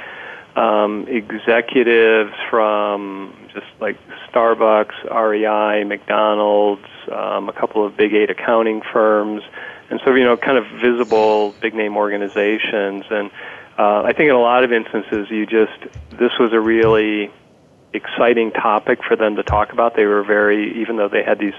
um, 0.57 1.07
executives 1.09 2.33
from 2.51 3.35
just 3.53 3.67
like 3.81 3.99
Starbucks, 4.31 5.05
REI, 5.11 5.85
McDonald's, 5.85 6.89
um, 7.13 7.49
a 7.49 7.53
couple 7.53 7.87
of 7.87 7.97
big 7.97 8.13
eight 8.15 8.31
accounting 8.31 8.83
firms, 8.93 9.43
and 9.91 10.01
so 10.05 10.15
you 10.15 10.25
know, 10.25 10.37
kind 10.37 10.59
of 10.59 10.67
visible 10.81 11.55
big 11.61 11.75
name 11.75 11.97
organizations. 11.97 13.05
And 13.11 13.31
uh, 13.79 14.03
I 14.03 14.13
think 14.13 14.29
in 14.29 14.35
a 14.35 14.41
lot 14.41 14.65
of 14.65 14.73
instances, 14.73 15.31
you 15.31 15.47
just 15.47 15.79
this 16.11 16.33
was 16.39 16.53
a 16.53 16.61
really 16.61 17.31
exciting 17.93 18.53
topic 18.53 19.01
for 19.07 19.17
them 19.17 19.37
to 19.37 19.43
talk 19.43 19.73
about. 19.73 19.97
They 19.97 20.05
were 20.05 20.23
very, 20.23 20.81
even 20.81 20.97
though 20.97 21.09
they 21.09 21.23
had 21.23 21.39
these 21.39 21.55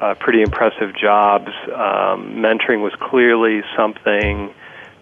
uh, 0.00 0.14
pretty 0.14 0.42
impressive 0.42 0.94
jobs, 0.96 1.50
um, 1.66 2.36
mentoring 2.36 2.82
was 2.82 2.92
clearly 3.00 3.62
something 3.76 4.52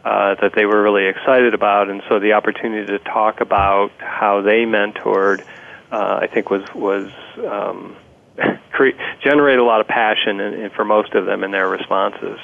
uh, 0.04 0.34
that 0.40 0.52
they 0.54 0.66
were 0.66 0.82
really 0.82 1.06
excited 1.06 1.54
about, 1.54 1.90
and 1.90 2.02
so 2.08 2.18
the 2.18 2.32
opportunity 2.32 2.86
to 2.86 2.98
talk 3.00 3.40
about 3.40 3.90
how 3.98 4.40
they 4.40 4.64
mentored, 4.64 5.44
uh, 5.90 6.20
I 6.22 6.26
think, 6.26 6.50
was 6.50 6.62
was 6.74 7.10
um, 7.46 7.96
cre- 8.72 8.96
generate 9.22 9.58
a 9.58 9.64
lot 9.64 9.80
of 9.80 9.88
passion 9.88 10.40
in, 10.40 10.54
in, 10.54 10.70
for 10.70 10.84
most 10.84 11.14
of 11.14 11.26
them 11.26 11.44
in 11.44 11.50
their 11.50 11.68
responses. 11.68 12.38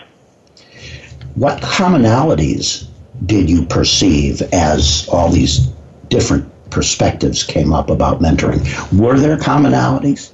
What 1.34 1.60
commonalities 1.62 2.88
did 3.24 3.48
you 3.48 3.64
perceive 3.66 4.42
as 4.52 5.08
all 5.10 5.30
these 5.30 5.66
different 6.08 6.50
perspectives 6.70 7.44
came 7.44 7.72
up 7.72 7.90
about 7.90 8.20
mentoring. 8.20 8.62
Were 8.98 9.18
there 9.18 9.36
commonalities? 9.36 10.32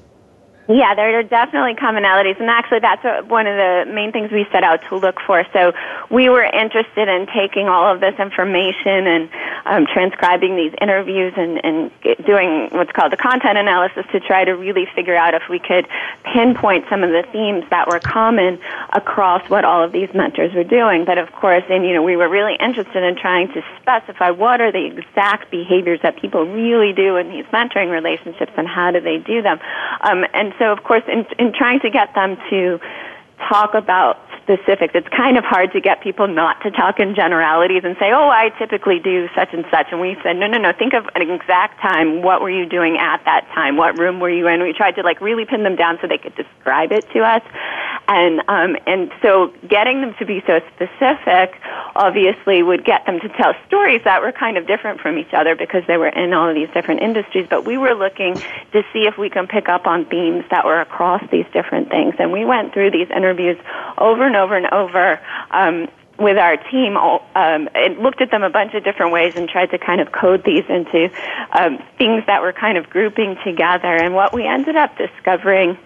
Yeah, 0.69 0.95
there 0.95 1.19
are 1.19 1.25
definitely 1.25 1.75
commonalities, 1.75 2.39
and 2.39 2.49
actually, 2.49 2.79
that's 2.79 3.03
one 3.29 3.49
of 3.49 3.57
the 3.57 3.93
main 3.93 4.13
things 4.13 4.31
we 4.31 4.47
set 4.53 4.63
out 4.63 4.81
to 4.91 4.97
look 4.97 5.19
for. 5.27 5.45
So, 5.53 5.73
we 6.09 6.29
were 6.29 6.45
interested 6.45 7.09
in 7.09 7.27
taking 7.35 7.67
all 7.67 7.93
of 7.93 8.01
this 8.01 8.15
information 8.21 9.07
and 9.11 9.31
um, 9.67 9.87
transcribing 9.87 10.55
these 10.55 10.73
interviews 10.81 11.35
and, 11.37 11.61
and 11.65 11.91
doing 12.25 12.69
what's 12.71 12.93
called 12.93 13.11
the 13.11 13.17
content 13.17 13.59
analysis 13.59 14.07
to 14.13 14.21
try 14.21 14.45
to 14.45 14.53
really 14.53 14.87
figure 14.95 15.17
out 15.17 15.35
if 15.35 15.43
we 15.51 15.59
could 15.59 15.87
pinpoint 16.33 16.85
some 16.89 17.03
of 17.03 17.11
the 17.11 17.25
themes 17.33 17.65
that 17.71 17.89
were 17.89 17.99
common 17.99 18.61
across 18.93 19.43
what 19.51 19.65
all 19.65 19.83
of 19.83 19.91
these 19.91 20.09
mentors 20.15 20.55
were 20.55 20.63
doing. 20.63 21.05
But 21.05 21.19
of 21.19 21.33
course, 21.33 21.65
and 21.71 21.85
you 21.85 21.93
know, 21.93 22.03
we 22.03 22.17
were 22.17 22.29
really 22.29 22.57
interested 22.61 23.03
in 23.03 23.17
trying 23.17 23.49
to 23.49 23.65
specify 23.81 24.31
what 24.31 24.61
are 24.61 24.71
the 24.71 24.87
exact 24.87 25.51
behaviors 25.51 25.99
that 26.03 26.21
people 26.21 26.47
really 26.47 26.93
do 26.93 27.17
in 27.17 27.31
these 27.31 27.47
mentoring 27.47 27.91
relationships 27.91 28.53
and 28.57 28.69
how 28.69 28.93
do 28.93 29.01
they 29.01 29.19
do 29.19 29.43
them. 29.43 29.59
Um, 30.03 30.25
and 30.33 30.52
so, 30.59 30.73
of 30.73 30.85
course, 30.85 31.03
in, 31.07 31.27
in 31.39 31.53
trying 31.53 31.81
to 31.81 31.91
get 31.91 32.15
them 32.15 32.37
to 32.51 32.81
talk 33.49 33.75
about 33.75 34.19
specifics. 34.43 34.93
It's 34.95 35.09
kind 35.09 35.39
of 35.39 35.45
hard 35.45 35.73
to 35.73 35.81
get 35.81 36.03
people 36.03 36.27
not 36.27 36.61
to 36.63 36.71
talk 36.71 36.99
in 36.99 37.15
generalities 37.15 37.83
and 37.85 37.97
say, 37.99 38.11
oh, 38.13 38.29
I 38.29 38.51
typically 38.59 38.99
do 38.99 39.29
such 39.35 39.53
and 39.53 39.65
such. 39.71 39.87
And 39.91 40.01
we 40.01 40.17
said, 40.23 40.37
no, 40.37 40.47
no, 40.47 40.59
no, 40.59 40.73
think 40.73 40.95
of 40.95 41.07
an 41.15 41.31
exact 41.31 41.81
time. 41.81 42.23
What 42.23 42.43
were 42.43 42.51
you 42.51 42.67
doing 42.67 42.99
at 42.99 43.25
that 43.25 43.47
time? 43.55 43.77
What 43.77 43.99
room 43.99 44.21
were 44.21 44.31
you 44.31 44.49
in? 44.49 44.63
We 44.63 44.73
tried 44.73 44.97
to 44.97 45.03
like 45.03 45.21
really 45.21 45.45
pin 45.45 45.63
them 45.63 45.77
down 45.77 45.99
so 46.01 46.09
they 46.09 46.19
could 46.19 46.35
describe 46.35 46.93
it 46.93 47.09
to 47.13 47.21
us. 47.21 47.43
And, 48.09 48.41
um, 48.49 48.77
and 48.87 49.13
so 49.23 49.53
getting 49.69 50.01
them 50.01 50.15
to 50.19 50.27
be 50.27 50.43
so 50.47 50.61
specific 50.75 51.55
obviously 51.95 52.63
would 52.63 52.85
get 52.85 53.07
them 53.07 53.21
to 53.21 53.29
tell 53.29 53.55
stories 53.67 54.03
that 54.05 54.23
were 54.23 54.33
kind 54.33 54.57
of 54.57 54.67
different 54.67 55.01
from 55.01 55.19
each 55.19 55.33
other 55.33 55.55
because 55.55 55.83
they 55.87 55.97
were 55.97 56.09
in 56.09 56.33
all 56.33 56.49
of 56.49 56.55
these 56.55 56.69
different 56.75 57.01
industries. 57.03 57.47
But 57.49 57.65
we 57.65 57.79
were 57.79 57.95
looking 57.95 58.35
to 58.35 58.83
see 58.93 59.07
if 59.07 59.19
we 59.19 59.31
can 59.31 59.47
pick 59.47 59.69
up 59.69 59.87
on 59.87 60.05
themes 60.07 60.45
that 60.51 60.65
were 60.65 60.81
across 60.81 61.23
these 61.31 61.47
different 61.53 61.91
things. 61.91 62.15
And 62.19 62.33
we 62.33 62.45
went 62.45 62.73
through 62.73 62.91
these 62.91 63.09
interviews 63.15 63.59
over 63.99 64.27
and 64.27 64.37
over 64.37 64.57
and 64.57 64.67
over 64.73 65.21
um, 65.51 65.89
with 66.19 66.39
our 66.39 66.57
team 66.57 66.97
um, 66.97 67.69
and 67.75 67.99
looked 67.99 68.21
at 68.21 68.31
them 68.31 68.43
a 68.43 68.51
bunch 68.51 68.75
of 68.75 68.85
different 68.85 69.13
ways 69.13 69.35
and 69.37 69.49
tried 69.49 69.71
to 69.71 69.79
kind 69.79 70.01
of 70.01 70.13
code 70.13 70.43
these 70.45 70.65
into 70.69 71.11
um, 71.53 71.83
things 71.99 72.25
that 72.27 72.43
were 72.43 72.53
kind 72.53 72.79
of 72.79 72.89
grouping 72.91 73.37
together. 73.45 73.95
And 73.95 74.15
what 74.15 74.33
we 74.33 74.47
ended 74.47 74.77
up 74.77 74.97
discovering 74.97 75.79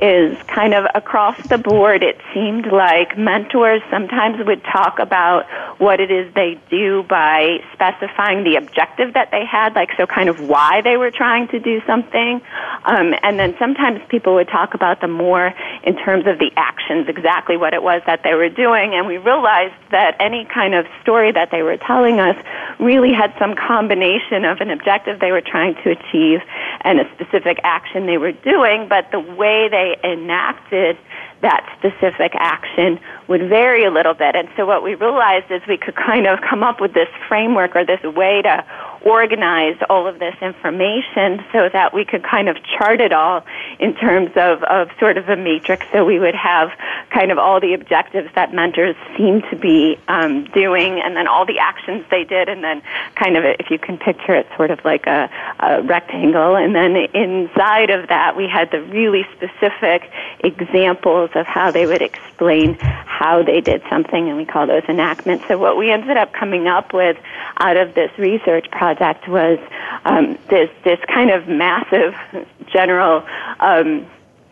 is 0.00 0.36
kind 0.48 0.74
of 0.74 0.84
across 0.94 1.36
the 1.48 1.58
board, 1.58 2.02
it 2.02 2.18
seemed 2.32 2.66
like 2.66 3.16
mentors 3.16 3.80
sometimes 3.90 4.44
would 4.44 4.62
talk 4.64 4.98
about 4.98 5.46
what 5.78 6.00
it 6.00 6.10
is 6.10 6.32
they 6.34 6.60
do 6.68 7.04
by 7.04 7.58
specifying 7.72 8.44
the 8.44 8.56
objective 8.56 9.14
that 9.14 9.30
they 9.30 9.44
had, 9.44 9.74
like 9.74 9.90
so 9.96 10.06
kind 10.06 10.28
of 10.28 10.40
why 10.48 10.80
they 10.82 10.96
were 10.96 11.10
trying 11.10 11.48
to 11.48 11.58
do 11.58 11.80
something. 11.86 12.40
Um, 12.84 13.14
and 13.22 13.38
then 13.38 13.54
sometimes 13.58 14.00
people 14.08 14.34
would 14.34 14.48
talk 14.48 14.74
about 14.74 15.00
them 15.00 15.12
more 15.12 15.54
in 15.84 15.96
terms 15.96 16.26
of 16.26 16.38
the 16.38 16.50
actions, 16.56 17.08
exactly 17.08 17.56
what 17.56 17.72
it 17.72 17.82
was 17.82 18.02
that 18.06 18.22
they 18.24 18.34
were 18.34 18.48
doing. 18.48 18.94
And 18.94 19.06
we 19.06 19.18
realized 19.18 19.74
that 19.90 20.16
any 20.20 20.44
kind 20.44 20.74
of 20.74 20.86
story 21.02 21.32
that 21.32 21.50
they 21.50 21.62
were 21.62 21.76
telling 21.76 22.20
us 22.20 22.36
really 22.78 23.12
had 23.12 23.32
some 23.38 23.54
combination 23.54 24.44
of 24.44 24.60
an 24.60 24.70
objective 24.70 25.20
they 25.20 25.32
were 25.32 25.40
trying 25.40 25.74
to 25.82 25.90
achieve 25.90 26.40
and 26.82 27.00
a 27.00 27.08
specific 27.14 27.58
action 27.64 28.06
they 28.06 28.18
were 28.18 28.32
doing, 28.32 28.88
but 28.88 29.10
the 29.10 29.20
way 29.20 29.63
they 29.68 29.96
enacted 30.04 30.96
that 31.42 31.76
specific 31.78 32.32
action 32.34 32.98
would 33.28 33.48
vary 33.48 33.84
a 33.84 33.90
little 33.90 34.14
bit. 34.14 34.36
And 34.36 34.48
so 34.56 34.66
what 34.66 34.82
we 34.82 34.94
realized 34.94 35.50
is 35.50 35.62
we 35.66 35.78
could 35.78 35.96
kind 35.96 36.26
of 36.26 36.40
come 36.40 36.62
up 36.62 36.80
with 36.80 36.92
this 36.92 37.08
framework 37.28 37.74
or 37.74 37.84
this 37.84 38.02
way 38.02 38.42
to 38.42 38.64
organize 39.04 39.76
all 39.90 40.06
of 40.06 40.18
this 40.18 40.34
information 40.40 41.44
so 41.52 41.68
that 41.72 41.92
we 41.92 42.04
could 42.04 42.22
kind 42.22 42.48
of 42.48 42.56
chart 42.64 43.00
it 43.00 43.12
all 43.12 43.44
in 43.78 43.94
terms 43.94 44.30
of, 44.36 44.62
of 44.62 44.88
sort 44.98 45.18
of 45.18 45.28
a 45.28 45.36
matrix. 45.36 45.86
So 45.92 46.04
we 46.04 46.18
would 46.18 46.34
have 46.34 46.70
kind 47.10 47.30
of 47.30 47.38
all 47.38 47.60
the 47.60 47.74
objectives 47.74 48.30
that 48.34 48.54
mentors 48.54 48.96
seem 49.16 49.42
to 49.50 49.56
be 49.56 49.98
um, 50.08 50.44
doing 50.44 51.00
and 51.00 51.14
then 51.16 51.28
all 51.28 51.44
the 51.44 51.58
actions 51.58 52.04
they 52.10 52.24
did. 52.24 52.48
And 52.48 52.64
then 52.64 52.82
kind 53.14 53.36
of 53.36 53.44
if 53.44 53.70
you 53.70 53.78
can 53.78 53.98
picture 53.98 54.34
it 54.34 54.46
sort 54.56 54.70
of 54.70 54.82
like 54.84 55.06
a, 55.06 55.30
a 55.60 55.82
rectangle. 55.82 56.56
And 56.56 56.74
then 56.74 56.96
inside 57.14 57.90
of 57.90 58.08
that 58.08 58.36
we 58.36 58.48
had 58.48 58.70
the 58.70 58.80
really 58.80 59.26
specific 59.36 60.10
examples 60.40 61.30
of 61.34 61.46
how 61.46 61.70
they 61.70 61.86
would 61.86 62.02
explain 62.02 62.78
how 63.18 63.42
they 63.42 63.60
did 63.60 63.82
something 63.88 64.28
and 64.28 64.36
we 64.36 64.44
call 64.44 64.66
those 64.66 64.82
enactments 64.88 65.44
so 65.46 65.56
what 65.56 65.76
we 65.76 65.90
ended 65.90 66.16
up 66.16 66.32
coming 66.32 66.66
up 66.66 66.92
with 66.92 67.16
out 67.58 67.76
of 67.76 67.94
this 67.94 68.10
research 68.18 68.68
project 68.70 69.28
was 69.28 69.58
um, 70.04 70.36
this 70.48 70.70
this 70.84 70.98
kind 71.06 71.30
of 71.30 71.46
massive 71.48 72.14
general 72.72 73.24
um, 73.60 74.06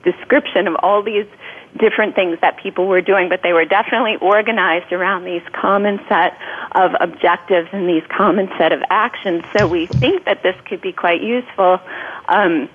description 0.04 0.66
of 0.66 0.76
all 0.82 1.02
these 1.02 1.26
different 1.78 2.14
things 2.14 2.38
that 2.40 2.58
people 2.58 2.86
were 2.86 3.00
doing, 3.00 3.28
but 3.28 3.40
they 3.42 3.52
were 3.52 3.64
definitely 3.64 4.16
organized 4.20 4.92
around 4.92 5.24
these 5.24 5.42
common 5.52 5.98
set 6.08 6.36
of 6.72 6.92
objectives 7.00 7.68
and 7.72 7.88
these 7.88 8.02
common 8.08 8.48
set 8.58 8.72
of 8.72 8.82
actions. 8.90 9.42
So 9.56 9.66
we 9.66 9.86
think 9.86 10.24
that 10.24 10.42
this 10.42 10.56
could 10.66 10.80
be 10.80 10.92
quite 10.92 11.22
useful 11.22 11.80
um, 12.28 12.68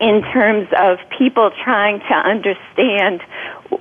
in 0.00 0.22
terms 0.32 0.68
of 0.76 0.98
people 1.16 1.50
trying 1.64 2.00
to 2.00 2.14
understand 2.14 3.22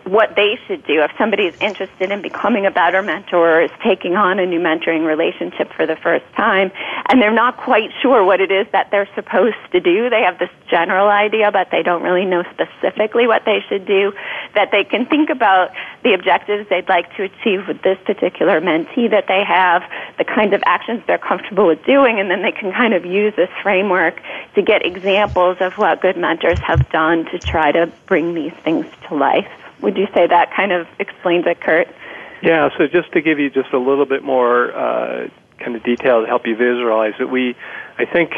what 0.03 0.35
they 0.35 0.59
should 0.67 0.85
do 0.85 1.01
if 1.01 1.11
somebody 1.17 1.43
is 1.43 1.55
interested 1.61 2.11
in 2.11 2.21
becoming 2.21 2.65
a 2.65 2.71
better 2.71 3.01
mentor 3.01 3.57
or 3.57 3.61
is 3.61 3.71
taking 3.83 4.15
on 4.15 4.39
a 4.39 4.45
new 4.45 4.59
mentoring 4.59 5.05
relationship 5.05 5.71
for 5.73 5.85
the 5.85 5.95
first 5.95 6.25
time 6.35 6.71
and 7.09 7.21
they're 7.21 7.33
not 7.33 7.57
quite 7.57 7.89
sure 8.01 8.23
what 8.23 8.41
it 8.41 8.51
is 8.51 8.67
that 8.71 8.91
they're 8.91 9.09
supposed 9.15 9.55
to 9.71 9.79
do 9.79 10.09
they 10.09 10.21
have 10.21 10.39
this 10.39 10.49
general 10.69 11.07
idea 11.07 11.51
but 11.51 11.69
they 11.71 11.83
don't 11.83 12.03
really 12.03 12.25
know 12.25 12.43
specifically 12.51 13.27
what 13.27 13.43
they 13.45 13.63
should 13.69 13.85
do 13.85 14.11
that 14.55 14.71
they 14.71 14.83
can 14.83 15.05
think 15.05 15.29
about 15.29 15.71
the 16.03 16.13
objectives 16.13 16.67
they'd 16.69 16.89
like 16.89 17.15
to 17.15 17.23
achieve 17.23 17.67
with 17.67 17.81
this 17.81 17.97
particular 18.05 18.61
mentee 18.61 19.09
that 19.09 19.25
they 19.27 19.43
have, 19.43 19.83
the 20.17 20.23
kinds 20.23 20.53
of 20.53 20.61
actions 20.65 21.01
they're 21.05 21.17
comfortable 21.17 21.67
with 21.67 21.83
doing, 21.85 22.19
and 22.19 22.29
then 22.29 22.41
they 22.41 22.51
can 22.51 22.71
kind 22.71 22.93
of 22.93 23.05
use 23.05 23.33
this 23.35 23.49
framework 23.61 24.21
to 24.55 24.61
get 24.61 24.85
examples 24.85 25.57
of 25.59 25.73
what 25.77 26.01
good 26.01 26.17
mentors 26.17 26.59
have 26.59 26.89
done 26.89 27.25
to 27.25 27.39
try 27.39 27.71
to 27.71 27.91
bring 28.05 28.33
these 28.33 28.53
things 28.63 28.85
to 29.07 29.15
life. 29.15 29.47
Would 29.81 29.97
you 29.97 30.07
say 30.13 30.27
that 30.27 30.51
kind 30.55 30.71
of 30.71 30.87
explains 30.99 31.45
it, 31.45 31.61
Kurt? 31.61 31.87
Yeah, 32.41 32.69
so 32.77 32.87
just 32.87 33.11
to 33.13 33.21
give 33.21 33.39
you 33.39 33.49
just 33.49 33.73
a 33.73 33.79
little 33.79 34.05
bit 34.05 34.23
more 34.23 34.71
uh, 34.71 35.27
kind 35.59 35.75
of 35.75 35.83
detail 35.83 36.21
to 36.21 36.27
help 36.27 36.45
you 36.45 36.55
visualize 36.55 37.13
it, 37.19 37.29
we, 37.29 37.55
I 37.97 38.05
think, 38.05 38.33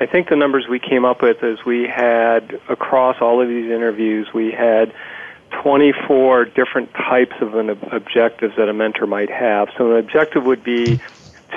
I 0.00 0.06
think 0.06 0.28
the 0.28 0.36
numbers 0.36 0.66
we 0.68 0.80
came 0.80 1.04
up 1.04 1.22
with 1.22 1.42
is 1.42 1.58
we 1.64 1.86
had 1.86 2.60
across 2.68 3.16
all 3.20 3.40
of 3.40 3.48
these 3.48 3.70
interviews, 3.70 4.28
we 4.34 4.50
had 4.50 4.92
24 5.62 6.46
different 6.46 6.92
types 6.92 7.34
of 7.40 7.54
an 7.54 7.70
objectives 7.70 8.54
that 8.56 8.68
a 8.68 8.74
mentor 8.74 9.06
might 9.06 9.30
have. 9.30 9.68
So 9.78 9.92
an 9.92 9.98
objective 9.98 10.44
would 10.44 10.64
be 10.64 10.98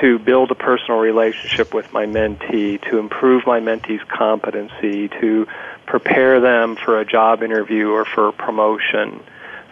to 0.01 0.19
build 0.19 0.51
a 0.51 0.55
personal 0.55 0.99
relationship 0.99 1.73
with 1.73 1.85
my 1.91 2.05
mentee, 2.05 2.81
to 2.89 2.99
improve 2.99 3.45
my 3.45 3.59
mentee's 3.59 4.03
competency, 4.15 5.09
to 5.19 5.47
prepare 5.89 6.39
them 6.39 6.75
for 6.75 6.99
a 6.99 7.05
job 7.05 7.41
interview 7.41 7.89
or 7.89 8.05
for 8.05 8.31
promotion. 8.31 9.21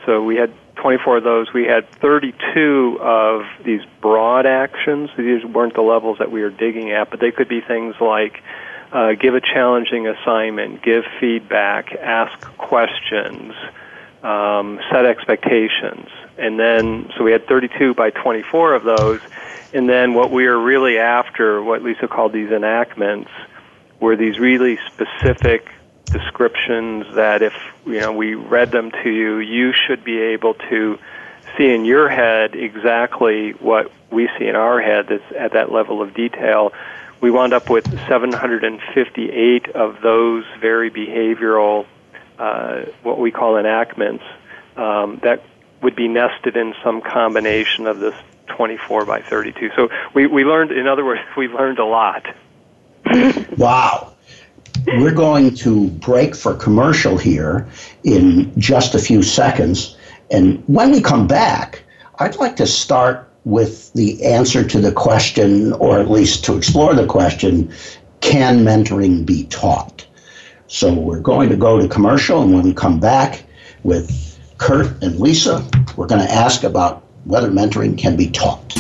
So 0.06 0.24
we 0.24 0.36
had 0.36 0.52
24 0.78 1.18
of 1.18 1.24
those. 1.24 1.54
We 1.54 1.66
had 1.66 1.90
32 1.92 2.98
of 3.00 3.46
these 3.64 3.82
broad 4.02 4.48
actions. 4.48 5.12
These 5.16 5.46
weren't 5.46 5.76
the 5.76 5.82
levels 5.82 6.18
that 6.18 6.32
we 6.32 6.42
were 6.42 6.50
digging 6.50 6.92
at, 6.92 7.12
but 7.12 7.20
they 7.20 7.32
could 7.32 7.48
be 7.48 7.62
things 7.62 7.96
like 8.02 8.42
uh, 8.92 9.14
give 9.14 9.36
a 9.36 9.42
challenging 9.42 10.08
assignment, 10.08 10.82
give 10.82 11.04
feedback, 11.20 11.94
ask 11.94 12.40
questions, 12.58 13.54
um, 14.24 14.80
set 14.92 15.06
expectations. 15.06 16.10
And 16.38 16.60
then, 16.60 17.12
so 17.16 17.24
we 17.24 17.32
had 17.32 17.48
32 17.48 17.94
by 17.94 18.10
24 18.10 18.74
of 18.74 18.84
those. 18.84 19.20
And 19.72 19.88
then 19.88 20.16
what 20.16 20.32
we 20.32 20.48
are 20.48 20.58
really 20.58 20.98
after, 20.98 21.62
what 21.62 21.84
Lisa 21.84 22.08
called 22.08 22.34
these 22.34 22.50
enactments, 22.50 23.30
were 24.00 24.16
these 24.16 24.40
really 24.40 24.80
specific 24.88 25.68
descriptions 26.08 27.06
that 27.16 27.42
if 27.42 27.54
you 27.86 28.00
know 28.00 28.12
we 28.12 28.36
read 28.36 28.72
them 28.72 28.92
to 28.92 29.10
you, 29.10 29.38
you 29.38 29.74
should 29.74 30.04
be 30.04 30.20
able 30.20 30.54
to 30.56 30.98
see 31.58 31.74
in 31.74 31.86
your 31.86 32.10
head 32.10 32.56
exactly 32.56 33.52
what 33.52 33.92
we 34.12 34.30
see 34.38 34.48
in 34.48 34.56
our 34.56 34.82
head 34.82 35.08
that's 35.10 35.36
at 35.38 35.54
that 35.54 35.72
level 35.72 36.02
of 36.02 36.14
detail. 36.14 36.74
We 37.20 37.32
wound 37.32 37.54
up 37.54 37.70
with 37.70 37.86
758 38.08 39.70
of 39.70 40.02
those 40.02 40.46
very 40.60 40.92
behavioral, 40.92 41.88
uh, 42.38 42.84
what 43.02 43.20
we 43.20 43.32
call 43.32 43.58
enactments, 43.58 44.24
um, 44.76 45.20
that 45.24 45.44
would 45.82 45.96
be 45.96 46.08
nested 46.08 46.56
in 46.56 46.76
some 46.84 47.02
combination 47.02 47.88
of 47.88 48.00
this 48.00 48.16
24 48.50 49.06
by 49.06 49.22
32. 49.22 49.72
So 49.76 49.90
we, 50.14 50.28
we 50.28 50.44
learned, 50.44 50.72
in 50.72 50.88
other 50.88 51.04
words, 51.04 51.22
we 51.38 51.48
learned 51.48 51.80
a 51.80 51.86
lot. 51.86 52.26
wow. 53.58 54.14
We're 54.86 55.14
going 55.14 55.56
to 55.56 55.90
break 55.90 56.36
for 56.36 56.54
commercial 56.54 57.18
here 57.18 57.68
in 58.04 58.52
just 58.60 58.96
a 58.96 59.00
few 59.00 59.22
seconds. 59.24 59.98
And 60.32 60.64
when 60.68 60.92
we 60.92 61.02
come 61.02 61.28
back, 61.28 61.84
I'd 62.20 62.38
like 62.38 62.56
to 62.58 62.68
start 62.68 63.30
with 63.44 63.94
the 63.94 64.26
answer 64.26 64.68
to 64.68 64.82
the 64.82 64.92
question, 64.92 65.74
or 65.74 66.00
at 66.00 66.10
least 66.12 66.44
to 66.46 66.58
explore 66.58 66.94
the 66.94 67.06
question 67.06 67.72
can 68.22 68.66
mentoring 68.66 69.26
be 69.26 69.46
taught? 69.46 70.06
So 70.68 70.94
we're 70.94 71.22
going 71.22 71.50
to 71.50 71.56
go 71.56 71.80
to 71.80 71.88
commercial, 71.88 72.42
and 72.42 72.54
when 72.54 72.64
we 72.64 72.74
come 72.74 73.00
back 73.00 73.44
with 73.84 74.38
Kurt 74.58 75.02
and 75.02 75.20
Lisa, 75.20 75.66
we're 75.96 76.08
going 76.08 76.26
to 76.26 76.34
ask 76.34 76.64
about 76.64 77.04
whether 77.24 77.50
mentoring 77.50 77.98
can 77.98 78.18
be 78.18 78.30
taught. 78.30 78.74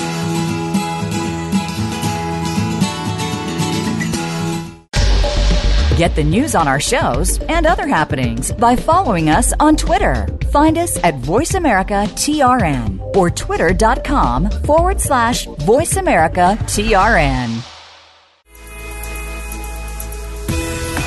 Get 5.97 6.15
the 6.15 6.23
news 6.23 6.53
on 6.53 6.67
our 6.67 6.79
shows 6.79 7.39
and 7.49 7.65
other 7.65 7.87
happenings 7.87 8.51
by 8.51 8.75
following 8.75 9.31
us 9.31 9.51
on 9.59 9.75
Twitter. 9.75 10.27
Find 10.51 10.77
us 10.77 11.03
at 11.03 11.15
VoiceAmericaTRN 11.15 13.15
or 13.15 13.31
twitter.com 13.31 14.51
forward 14.51 15.01
slash 15.01 15.47
VoiceAmericaTRN. 15.47 17.49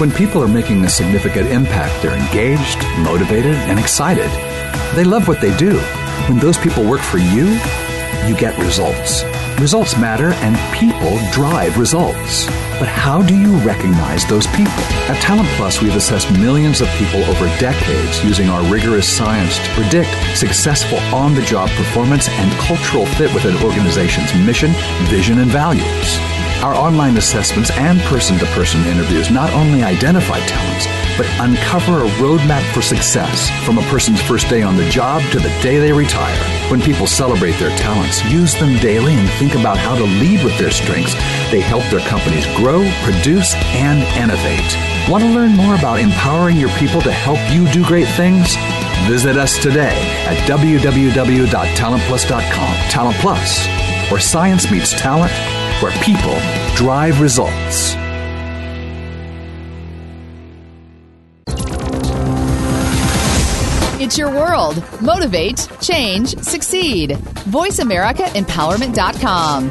When 0.01 0.11
people 0.11 0.43
are 0.43 0.49
making 0.49 0.85
a 0.85 0.89
significant 0.89 1.51
impact, 1.51 2.03
they're 2.03 2.19
engaged, 2.19 2.83
motivated, 2.99 3.55
and 3.55 3.79
excited. 3.79 4.29
They 4.97 5.05
love 5.05 5.29
what 5.29 5.41
they 5.41 5.57
do. 5.57 5.79
When 6.27 6.41
those 6.41 6.59
people 6.59 6.83
work 6.83 7.01
for 7.01 7.19
you, 7.19 7.61
you 8.27 8.37
get 8.37 8.59
results. 8.59 9.23
Results 9.61 9.99
matter 9.99 10.33
and 10.41 10.57
people 10.73 11.19
drive 11.33 11.77
results. 11.77 12.47
But 12.79 12.89
how 12.89 13.21
do 13.21 13.37
you 13.37 13.59
recognize 13.59 14.25
those 14.27 14.47
people? 14.47 14.83
At 15.13 15.21
Talent 15.21 15.51
Plus, 15.51 15.83
we've 15.83 15.95
assessed 15.95 16.33
millions 16.33 16.81
of 16.81 16.89
people 16.97 17.23
over 17.25 17.45
decades 17.59 18.25
using 18.25 18.49
our 18.49 18.65
rigorous 18.73 19.07
science 19.07 19.59
to 19.59 19.71
predict 19.75 20.09
successful 20.35 20.97
on 21.15 21.35
the 21.35 21.43
job 21.43 21.69
performance 21.71 22.27
and 22.31 22.51
cultural 22.53 23.05
fit 23.05 23.35
with 23.35 23.45
an 23.45 23.63
organization's 23.63 24.35
mission, 24.47 24.71
vision, 25.11 25.41
and 25.41 25.51
values. 25.51 26.19
Our 26.65 26.75
online 26.75 27.19
assessments 27.19 27.71
and 27.73 28.01
person 28.09 28.39
to 28.39 28.47
person 28.57 28.81
interviews 28.87 29.31
not 29.31 29.53
only 29.53 29.83
identify 29.83 30.41
talents, 30.47 30.87
but 31.19 31.29
uncover 31.39 32.01
a 32.01 32.09
roadmap 32.17 32.65
for 32.73 32.81
success 32.81 33.51
from 33.67 33.77
a 33.77 33.83
person's 33.91 34.23
first 34.23 34.49
day 34.49 34.63
on 34.63 34.79
the 34.79 34.89
job 34.89 35.21
to 35.33 35.39
the 35.39 35.51
day 35.61 35.79
they 35.79 35.93
retire. 35.93 36.60
When 36.71 36.81
people 36.81 37.07
celebrate 37.09 37.59
their 37.59 37.77
talents, 37.77 38.25
use 38.27 38.55
them 38.55 38.79
daily, 38.79 39.15
and 39.15 39.29
think 39.41 39.57
about 39.57 39.77
how 39.77 39.97
to 39.97 40.05
lead 40.05 40.45
with 40.45 40.57
their 40.57 40.71
strengths, 40.71 41.15
they 41.51 41.61
help 41.61 41.83
their 41.91 42.07
companies 42.07 42.47
grow, 42.55 42.89
produce, 43.03 43.57
and 43.75 44.05
innovate. 44.17 44.77
Want 45.11 45.25
to 45.25 45.31
learn 45.31 45.57
more 45.57 45.75
about 45.75 45.99
empowering 45.99 46.57
your 46.57 46.69
people 46.79 47.01
to 47.01 47.11
help 47.11 47.41
you 47.51 47.67
do 47.73 47.85
great 47.85 48.07
things? 48.11 48.55
Visit 49.09 49.37
us 49.37 49.59
today 49.61 49.99
at 50.29 50.37
www.talentplus.com. 50.49 52.75
Talent 52.89 53.17
Plus, 53.17 53.67
where 54.09 54.21
science 54.21 54.71
meets 54.71 54.93
talent, 54.93 55.33
where 55.83 55.91
people 56.05 56.39
drive 56.77 57.21
results. 57.21 57.97
Motivate, 65.01 65.69
change, 65.81 66.39
succeed. 66.39 67.11
VoiceAmericaEmpowerment.com. 67.51 69.71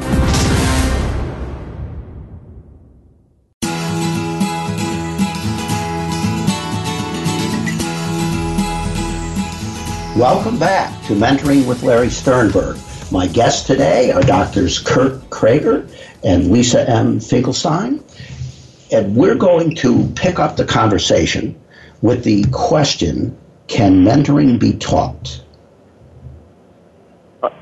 Welcome 10.20 10.58
back 10.58 11.02
to 11.06 11.14
Mentoring 11.14 11.66
with 11.66 11.82
Larry 11.82 12.10
Sternberg. 12.10 12.76
My 13.10 13.26
guests 13.26 13.66
today 13.66 14.12
are 14.12 14.20
Doctors 14.20 14.78
Kurt 14.78 15.30
Kraiger 15.30 15.86
and 16.22 16.50
Lisa 16.50 16.86
M. 16.86 17.20
Finkelstein. 17.20 18.04
And 18.92 19.16
we're 19.16 19.34
going 19.34 19.74
to 19.76 20.06
pick 20.16 20.38
up 20.38 20.56
the 20.56 20.66
conversation 20.66 21.58
with 22.02 22.24
the 22.24 22.44
question 22.52 23.34
can 23.70 24.04
mentoring 24.04 24.58
be 24.58 24.72
taught? 24.72 25.40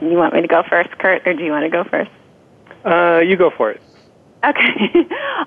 You 0.00 0.16
want 0.16 0.34
me 0.34 0.40
to 0.40 0.48
go 0.48 0.62
first, 0.68 0.90
Kurt, 0.98 1.26
or 1.26 1.34
do 1.34 1.44
you 1.44 1.52
want 1.52 1.64
to 1.64 1.70
go 1.70 1.84
first? 1.84 2.10
Uh, 2.84 3.20
you 3.20 3.36
go 3.36 3.50
for 3.56 3.70
it. 3.70 3.80
Okay. 4.44 4.60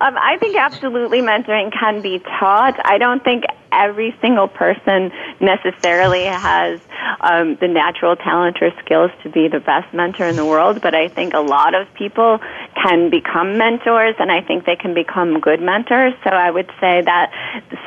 um, 0.00 0.16
I 0.16 0.36
think 0.38 0.56
absolutely 0.56 1.20
mentoring 1.20 1.72
can 1.72 2.00
be 2.00 2.20
taught. 2.20 2.78
I 2.84 2.98
don't 2.98 3.24
think 3.24 3.44
every 3.72 4.14
single 4.20 4.48
person 4.48 5.10
necessarily 5.40 6.26
has 6.26 6.78
um, 7.20 7.56
the 7.60 7.68
natural 7.68 8.16
talent 8.16 8.58
or 8.60 8.70
skills 8.84 9.10
to 9.24 9.30
be 9.30 9.48
the 9.48 9.60
best 9.60 9.92
mentor 9.92 10.26
in 10.26 10.36
the 10.36 10.44
world, 10.44 10.80
but 10.80 10.94
I 10.94 11.08
think 11.08 11.34
a 11.34 11.40
lot 11.40 11.74
of 11.74 11.92
people 11.94 12.38
can 12.82 13.10
become 13.10 13.58
mentors, 13.58 14.14
and 14.18 14.30
I 14.30 14.40
think 14.40 14.64
they 14.64 14.76
can 14.76 14.94
become 14.94 15.40
good 15.40 15.60
mentors. 15.60 16.14
So 16.24 16.30
I 16.30 16.50
would 16.50 16.70
say 16.80 17.02
that 17.02 17.32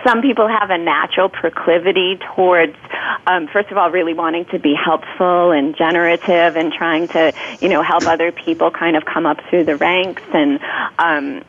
some 0.05 0.21
people 0.21 0.47
have 0.47 0.69
a 0.69 0.77
natural 0.77 1.29
proclivity 1.29 2.19
towards, 2.35 2.75
um, 3.27 3.47
first 3.47 3.71
of 3.71 3.77
all, 3.77 3.91
really 3.91 4.13
wanting 4.13 4.45
to 4.45 4.59
be 4.59 4.73
helpful 4.73 5.51
and 5.51 5.75
generative 5.75 6.55
and 6.55 6.71
trying 6.71 7.07
to, 7.09 7.33
you 7.61 7.69
know, 7.69 7.83
help 7.83 8.07
other 8.07 8.31
people 8.31 8.71
kind 8.71 8.95
of 8.95 9.05
come 9.05 9.25
up 9.25 9.37
through 9.49 9.65
the 9.65 9.75
ranks 9.75 10.23
and 10.33 10.59
um, 10.99 11.43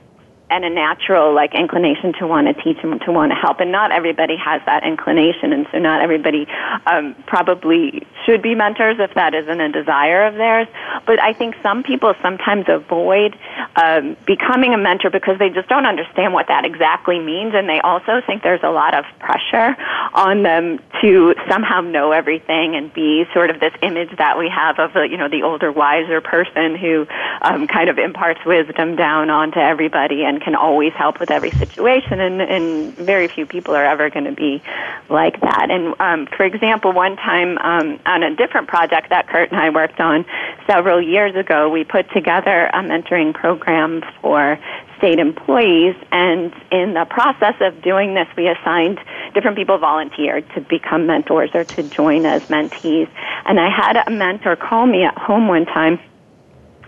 and 0.49 0.65
a 0.65 0.71
natural 0.71 1.35
like 1.35 1.55
inclination 1.55 2.13
to 2.21 2.27
want 2.27 2.47
to 2.47 2.55
teach 2.63 2.79
and 2.83 3.01
to 3.03 3.13
want 3.13 3.33
to 3.33 3.37
help. 3.37 3.61
And 3.61 3.73
not 3.73 3.93
everybody 3.93 4.37
has 4.37 4.63
that 4.67 4.85
inclination 4.85 5.53
and 5.53 5.67
so 5.73 5.79
not 5.79 6.01
everybody 6.01 6.47
um, 6.87 7.15
probably 7.27 8.07
should 8.25 8.43
be 8.43 8.55
mentors 8.55 8.97
if 8.99 9.15
that 9.15 9.35
isn't 9.35 9.61
a 9.61 9.71
desire 9.73 10.27
of 10.27 10.35
theirs. 10.35 10.69
But 11.07 11.21
i 11.21 11.33
think 11.33 11.55
some 11.63 11.83
people 11.83 12.15
sometimes 12.23 12.67
avoid 12.69 13.37
um, 13.77 14.17
becoming 14.27 14.75
a 14.75 14.79
mentor 14.79 15.11
because 15.11 15.39
they 15.39 15.51
just 15.51 15.69
don't 15.69 15.87
understand 15.87 16.33
what 16.33 16.49
that 16.49 16.65
exactly 16.65 17.19
means 17.19 17.55
and 17.55 17.69
they 17.69 17.81
also 17.81 18.21
think 18.27 18.43
there's 18.43 18.63
a 18.63 18.71
lot 18.71 18.95
of 18.95 19.05
pressure 19.19 19.77
on 20.15 20.43
them 20.43 20.79
to 21.01 21.35
somehow 21.49 21.81
know 21.81 22.13
everything 22.13 22.77
and 22.77 22.93
be 22.95 23.25
sort 23.35 23.51
of 23.51 23.61
this 23.61 23.73
image 23.83 24.11
that 24.19 24.39
we 24.39 24.49
have 24.49 24.79
of 24.79 24.93
the 24.93 25.03
you 25.03 25.17
know 25.17 25.29
the 25.29 25.43
older 25.43 25.73
wiser 25.73 26.21
person 26.21 26.77
who 26.77 27.07
um, 27.43 27.67
kind 27.67 27.91
of 27.91 27.99
imparts 27.99 28.41
wisdom 28.47 28.97
down 28.97 29.31
onto 29.31 29.59
everybody 29.59 30.25
and 30.25 30.36
can 30.41 30.55
always 30.55 30.93
help 30.93 31.21
with 31.21 31.31
every 31.31 31.51
situation, 31.53 32.21
and, 32.21 32.41
and 32.41 32.97
very 32.97 33.29
few 33.29 33.47
people 33.47 33.75
are 33.75 33.85
ever 33.85 34.11
going 34.11 34.25
to 34.25 34.33
be 34.33 34.63
like 35.09 35.41
that. 35.41 35.71
And 35.71 35.95
um, 36.01 36.27
for 36.37 36.45
example, 36.45 36.93
one 36.93 37.17
time 37.17 37.59
um, 37.59 38.01
on 38.07 38.23
a 38.23 38.35
different 38.35 38.69
project 38.69 39.11
that 39.11 39.29
Kurt 39.29 39.51
and 39.51 39.61
I 39.61 39.71
worked 39.71 40.01
on 40.01 40.25
several 40.67 41.01
years 41.01 41.35
ago, 41.35 41.69
we 41.69 41.85
put 41.85 42.11
together 42.13 42.67
a 42.67 42.81
mentoring 42.81 43.35
program 43.35 44.03
for 44.21 44.59
state 44.99 45.19
employees 45.19 45.95
and 46.11 46.53
in 46.73 46.95
the 46.95 47.05
process 47.11 47.55
of 47.61 47.83
doing 47.83 48.15
this 48.15 48.27
we 48.37 48.49
assigned 48.49 48.99
different 49.35 49.57
people 49.57 49.77
volunteered 49.79 50.49
to 50.55 50.61
become 50.63 51.07
mentors 51.07 51.51
or 51.55 51.65
to 51.65 51.83
join 51.83 52.25
as 52.25 52.41
mentees 52.45 53.09
and 53.45 53.61
i 53.61 53.69
had 53.69 53.97
a 54.07 54.11
mentor 54.11 54.57
call 54.57 54.87
me 54.87 55.05
at 55.05 55.17
home 55.19 55.49
one 55.49 55.67
time 55.67 55.99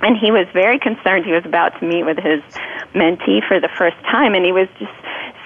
and 0.03 0.17
he 0.17 0.31
was 0.31 0.47
very 0.53 0.79
concerned. 0.79 1.25
He 1.25 1.33
was 1.33 1.45
about 1.45 1.79
to 1.81 1.87
meet 1.87 2.05
with 2.05 2.19
his 2.19 2.43
mentee 2.95 3.47
for 3.47 3.61
the 3.61 3.69
first 3.69 3.97
time, 4.05 4.35
and 4.35 4.45
he 4.45 4.53
was 4.53 4.69
just 4.79 4.93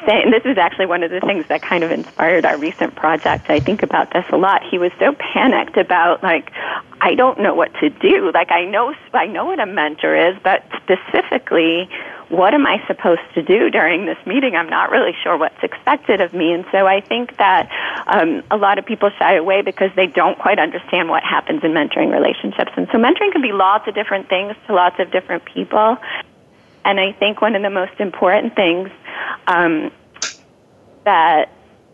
saying, 0.06 0.30
this 0.30 0.44
is 0.44 0.58
actually 0.58 0.86
one 0.86 1.02
of 1.02 1.10
the 1.10 1.20
things 1.20 1.46
that 1.48 1.62
kind 1.62 1.84
of 1.84 1.90
inspired 1.90 2.44
our 2.44 2.58
recent 2.58 2.94
project. 2.96 3.48
I 3.48 3.60
think 3.60 3.82
about 3.82 4.12
this 4.12 4.24
a 4.30 4.36
lot. 4.36 4.62
He 4.68 4.78
was 4.78 4.90
so 4.98 5.12
panicked 5.12 5.76
about, 5.76 6.22
like, 6.22 6.50
I 7.00 7.14
don't 7.14 7.40
know 7.40 7.54
what 7.54 7.72
to 7.74 7.90
do. 7.90 8.30
Like, 8.32 8.50
I 8.50 8.64
know, 8.64 8.94
I 9.14 9.26
know 9.26 9.46
what 9.46 9.60
a 9.60 9.66
mentor 9.66 10.14
is, 10.16 10.36
but 10.42 10.64
specifically, 10.82 11.88
what 12.32 12.54
am 12.54 12.66
I 12.66 12.82
supposed 12.86 13.20
to 13.34 13.42
do 13.42 13.68
during 13.68 14.06
this 14.06 14.16
meeting? 14.24 14.56
I'm 14.56 14.70
not 14.70 14.90
really 14.90 15.12
sure 15.22 15.36
what's 15.36 15.62
expected 15.62 16.22
of 16.22 16.32
me. 16.32 16.52
And 16.52 16.64
so 16.72 16.86
I 16.86 17.02
think 17.02 17.36
that 17.36 17.68
um, 18.06 18.42
a 18.50 18.56
lot 18.56 18.78
of 18.78 18.86
people 18.86 19.10
shy 19.18 19.36
away 19.36 19.60
because 19.60 19.90
they 19.96 20.06
don't 20.06 20.38
quite 20.38 20.58
understand 20.58 21.10
what 21.10 21.22
happens 21.22 21.62
in 21.62 21.72
mentoring 21.72 22.10
relationships. 22.10 22.72
And 22.74 22.88
so 22.90 22.96
mentoring 22.96 23.32
can 23.32 23.42
be 23.42 23.52
lots 23.52 23.86
of 23.86 23.94
different 23.94 24.30
things 24.30 24.56
to 24.66 24.74
lots 24.74 24.98
of 24.98 25.10
different 25.10 25.44
people. 25.44 25.98
And 26.86 26.98
I 26.98 27.12
think 27.12 27.42
one 27.42 27.54
of 27.54 27.60
the 27.60 27.68
most 27.68 28.00
important 28.00 28.56
things 28.56 28.88
um, 29.46 29.92
that 31.04 31.50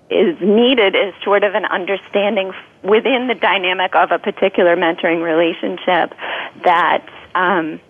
is 0.09 0.41
needed 0.41 0.95
is 0.95 1.15
sort 1.25 1.43
of 1.43 1.57
an 1.57 1.65
understanding 1.65 2.53
within 2.85 3.27
the 3.27 3.35
dynamic 3.35 3.97
of 3.97 4.13
a 4.13 4.21
particular 4.21 4.77
mentoring 4.77 5.21
relationship 5.21 6.17
that 6.63 7.05
um, 7.35 7.81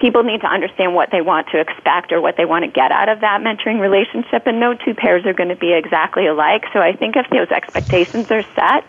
people 0.00 0.22
need 0.22 0.40
to 0.40 0.46
understand 0.46 0.94
what 0.94 1.10
they 1.12 1.20
want 1.20 1.48
to 1.52 1.60
expect 1.60 2.12
or 2.12 2.20
what 2.20 2.36
they 2.36 2.44
want 2.44 2.64
to 2.64 2.70
get 2.70 2.90
out 2.90 3.08
of 3.08 3.20
that 3.20 3.40
mentoring 3.40 3.80
relationship 3.80 4.46
and 4.46 4.58
no 4.58 4.74
two 4.74 4.94
pairs 4.94 5.24
are 5.24 5.32
going 5.32 5.48
to 5.48 5.56
be 5.56 5.72
exactly 5.72 6.26
alike. 6.26 6.64
So 6.72 6.80
i 6.80 6.92
think 6.92 7.16
if 7.16 7.26
those 7.30 7.50
expectations 7.50 8.26
are 8.30 8.44
set 8.54 8.84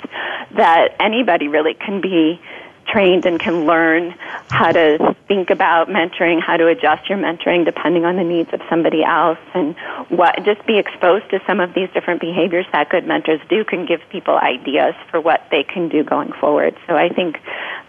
that 0.57 0.95
anybody 0.99 1.47
really 1.47 1.73
can 1.73 2.01
be 2.01 2.39
trained 2.87 3.25
and 3.25 3.39
can 3.39 3.65
learn 3.65 4.11
how 4.49 4.71
to 4.71 5.15
think 5.27 5.49
about 5.49 5.89
mentoring, 5.89 6.41
how 6.41 6.57
to 6.57 6.67
adjust 6.67 7.09
your 7.09 7.17
mentoring 7.17 7.65
depending 7.65 8.05
on 8.05 8.15
the 8.15 8.23
needs 8.23 8.51
of 8.53 8.61
somebody 8.69 9.03
else, 9.03 9.39
and 9.53 9.75
what 10.09 10.35
just 10.43 10.65
be 10.65 10.77
exposed 10.77 11.29
to 11.31 11.39
some 11.47 11.59
of 11.59 11.73
these 11.73 11.89
different 11.93 12.21
behaviors 12.21 12.65
that 12.71 12.89
good 12.89 13.05
mentors 13.05 13.41
do 13.49 13.63
can 13.63 13.85
give 13.85 14.01
people 14.09 14.37
ideas 14.37 14.93
for 15.09 15.19
what 15.19 15.45
they 15.51 15.63
can 15.63 15.89
do 15.89 16.03
going 16.03 16.31
forward. 16.33 16.75
So 16.87 16.95
I 16.95 17.09
think 17.09 17.39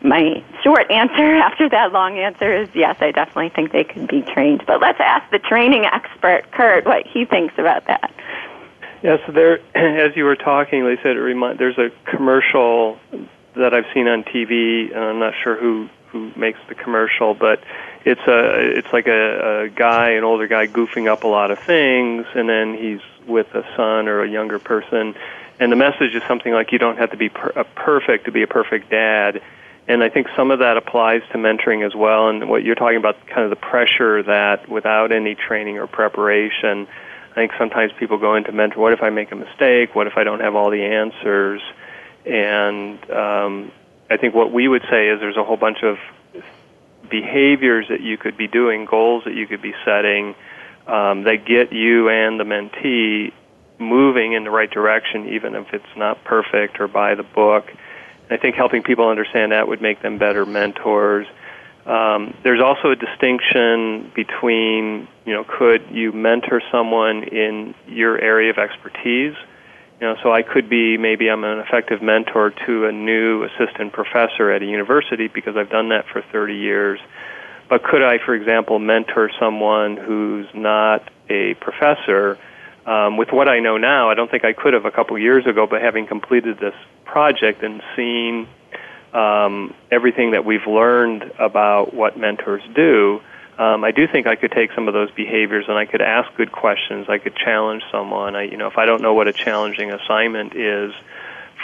my 0.02 0.42
short 0.62 0.90
answer 0.90 1.37
after 1.46 1.68
that 1.68 1.92
long 1.92 2.18
answer 2.18 2.54
is 2.54 2.68
yes, 2.74 2.96
I 3.00 3.11
definitely 3.11 3.50
think 3.50 3.72
they 3.72 3.85
can 3.85 4.06
be 4.06 4.22
trained. 4.22 4.64
But 4.66 4.80
let's 4.80 5.00
ask 5.00 5.30
the 5.30 5.38
training 5.38 5.85
expert, 5.85 6.50
Kurt, 6.52 6.87
what 6.87 7.06
he 7.06 7.24
thinks 7.24 7.54
about 7.59 7.87
that. 7.87 8.12
Yes, 9.02 9.20
there, 9.28 9.61
as 9.74 10.16
you 10.16 10.24
were 10.24 10.37
talking, 10.37 10.85
Lisa, 10.85 11.11
it 11.11 11.14
remind, 11.14 11.59
there's 11.59 11.78
a 11.78 11.90
commercial 12.11 12.98
that 13.56 13.74
I've 13.74 13.86
seen 13.94 14.08
on 14.08 14.24
TV, 14.24 14.94
and 14.94 15.02
I'm 15.02 15.18
not 15.18 15.34
sure 15.42 15.56
who 15.56 15.88
who 16.12 16.32
makes 16.36 16.58
the 16.68 16.74
commercial, 16.74 17.34
but 17.34 17.62
it's 18.04 18.20
a 18.26 18.78
it's 18.78 18.88
like 18.92 19.06
a, 19.06 19.64
a 19.64 19.68
guy, 19.68 20.10
an 20.10 20.24
older 20.24 20.46
guy, 20.46 20.66
goofing 20.66 21.08
up 21.10 21.24
a 21.24 21.28
lot 21.28 21.50
of 21.50 21.58
things, 21.60 22.26
and 22.34 22.48
then 22.48 22.76
he's 22.76 23.00
with 23.26 23.48
a 23.54 23.62
son 23.76 24.08
or 24.08 24.22
a 24.22 24.28
younger 24.28 24.58
person, 24.58 25.14
and 25.58 25.72
the 25.72 25.76
message 25.76 26.14
is 26.14 26.22
something 26.28 26.52
like 26.52 26.72
you 26.72 26.78
don't 26.78 26.98
have 26.98 27.10
to 27.10 27.16
be 27.16 27.28
per- 27.28 27.52
a 27.56 27.64
perfect 27.64 28.26
to 28.26 28.32
be 28.32 28.42
a 28.42 28.46
perfect 28.46 28.90
dad. 28.90 29.42
And 29.88 30.02
I 30.02 30.08
think 30.08 30.26
some 30.34 30.50
of 30.50 30.58
that 30.58 30.76
applies 30.76 31.22
to 31.30 31.38
mentoring 31.38 31.86
as 31.86 31.94
well. 31.94 32.28
And 32.28 32.48
what 32.50 32.64
you're 32.64 32.74
talking 32.74 32.96
about, 32.96 33.24
kind 33.28 33.42
of 33.42 33.50
the 33.50 33.56
pressure 33.56 34.20
that 34.24 34.68
without 34.68 35.12
any 35.12 35.36
training 35.36 35.78
or 35.78 35.86
preparation, 35.86 36.88
I 37.30 37.34
think 37.34 37.52
sometimes 37.56 37.92
people 37.98 38.18
go 38.18 38.34
into 38.34 38.50
mentor. 38.50 38.80
What 38.80 38.92
if 38.94 39.02
I 39.02 39.10
make 39.10 39.30
a 39.30 39.36
mistake? 39.36 39.94
What 39.94 40.08
if 40.08 40.14
I 40.16 40.24
don't 40.24 40.40
have 40.40 40.56
all 40.56 40.70
the 40.70 40.82
answers? 40.82 41.62
And 42.26 43.10
um, 43.10 43.72
I 44.10 44.16
think 44.16 44.34
what 44.34 44.52
we 44.52 44.66
would 44.68 44.82
say 44.90 45.08
is 45.08 45.20
there's 45.20 45.36
a 45.36 45.44
whole 45.44 45.56
bunch 45.56 45.78
of 45.82 45.96
behaviors 47.08 47.86
that 47.88 48.00
you 48.00 48.18
could 48.18 48.36
be 48.36 48.48
doing, 48.48 48.84
goals 48.84 49.24
that 49.24 49.34
you 49.34 49.46
could 49.46 49.62
be 49.62 49.74
setting 49.84 50.34
um, 50.86 51.24
that 51.24 51.44
get 51.46 51.72
you 51.72 52.08
and 52.08 52.38
the 52.38 52.44
mentee 52.44 53.32
moving 53.78 54.32
in 54.32 54.44
the 54.44 54.50
right 54.50 54.70
direction, 54.70 55.28
even 55.28 55.54
if 55.54 55.72
it's 55.72 55.96
not 55.96 56.22
perfect 56.24 56.80
or 56.80 56.88
by 56.88 57.14
the 57.14 57.22
book. 57.22 57.70
I 58.30 58.36
think 58.36 58.56
helping 58.56 58.82
people 58.82 59.08
understand 59.08 59.52
that 59.52 59.68
would 59.68 59.80
make 59.80 60.02
them 60.02 60.18
better 60.18 60.44
mentors. 60.44 61.26
Um, 61.84 62.34
there's 62.42 62.60
also 62.60 62.90
a 62.90 62.96
distinction 62.96 64.10
between, 64.14 65.06
you 65.24 65.34
know, 65.34 65.44
could 65.44 65.82
you 65.92 66.10
mentor 66.10 66.60
someone 66.72 67.22
in 67.22 67.74
your 67.86 68.18
area 68.20 68.50
of 68.50 68.58
expertise? 68.58 69.36
You 70.00 70.09
know, 70.09 70.16
so 70.22 70.30
I 70.30 70.42
could 70.42 70.68
be 70.68 70.98
maybe 70.98 71.28
I'm 71.28 71.42
an 71.44 71.59
effective 71.59 72.02
mentor 72.02 72.50
to 72.66 72.87
a 72.87 72.92
new 72.92 73.44
assistant 73.44 73.94
professor 73.94 74.50
at 74.50 74.62
a 74.62 74.66
university 74.66 75.28
because 75.28 75.56
I've 75.56 75.70
done 75.70 75.88
that 75.88 76.04
for 76.12 76.20
30 76.20 76.54
years. 76.54 77.00
But 77.68 77.82
could 77.82 78.02
I, 78.02 78.18
for 78.18 78.35
example, 78.35 78.78
mentor 78.78 79.30
someone 79.40 79.96
who's 79.96 80.46
not 80.54 81.11
a 81.30 81.54
professor? 81.54 82.38
Um, 82.85 83.16
with 83.16 83.32
what 83.32 83.48
I 83.48 83.59
know 83.59 83.78
now, 83.78 84.11
I 84.11 84.14
don't 84.14 84.30
think 84.30 84.44
I 84.44 84.52
could 84.52 84.74
have 84.74 84.85
a 84.85 84.90
couple 84.90 85.18
years 85.18 85.46
ago, 85.46 85.66
but 85.66 85.80
having 85.80 86.06
completed 86.06 86.59
this 86.61 86.74
project 87.04 87.62
and 87.64 87.82
seen 87.96 88.46
um, 89.12 89.74
everything 89.90 90.32
that 90.32 90.44
we've 90.44 90.66
learned 90.66 91.32
about 91.38 91.94
what 91.94 92.18
mentors 92.18 92.62
do, 92.74 93.20
um, 93.58 93.84
I 93.84 93.90
do 93.90 94.06
think 94.06 94.26
I 94.26 94.36
could 94.36 94.52
take 94.52 94.72
some 94.72 94.86
of 94.88 94.94
those 94.94 95.10
behaviors 95.12 95.64
and 95.68 95.78
I 95.78 95.86
could 95.86 96.02
ask 96.02 96.34
good 96.36 96.52
questions. 96.52 97.06
I 97.08 97.18
could 97.18 97.34
challenge 97.34 97.82
someone. 97.90 98.36
I, 98.36 98.42
you 98.42 98.56
know, 98.56 98.66
if 98.66 98.76
I 98.76 98.84
don't 98.84 99.00
know 99.00 99.14
what 99.14 99.28
a 99.28 99.32
challenging 99.32 99.90
assignment 99.90 100.54
is 100.54 100.92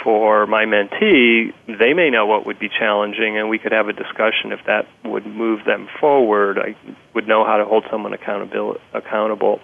for 0.03 0.47
my 0.47 0.65
mentee, 0.65 1.53
they 1.67 1.93
may 1.93 2.09
know 2.09 2.25
what 2.25 2.47
would 2.47 2.57
be 2.57 2.67
challenging, 2.67 3.37
and 3.37 3.47
we 3.47 3.59
could 3.59 3.71
have 3.71 3.89
a 3.89 3.93
discussion 3.93 4.51
if 4.51 4.65
that 4.65 4.87
would 5.05 5.25
move 5.25 5.65
them 5.65 5.87
forward. 5.99 6.57
I 6.57 6.75
would 7.13 7.27
know 7.27 7.45
how 7.45 7.57
to 7.57 7.65
hold 7.65 7.85
someone 7.91 8.13
accountable. 8.13 8.77
Accountable. 8.93 9.61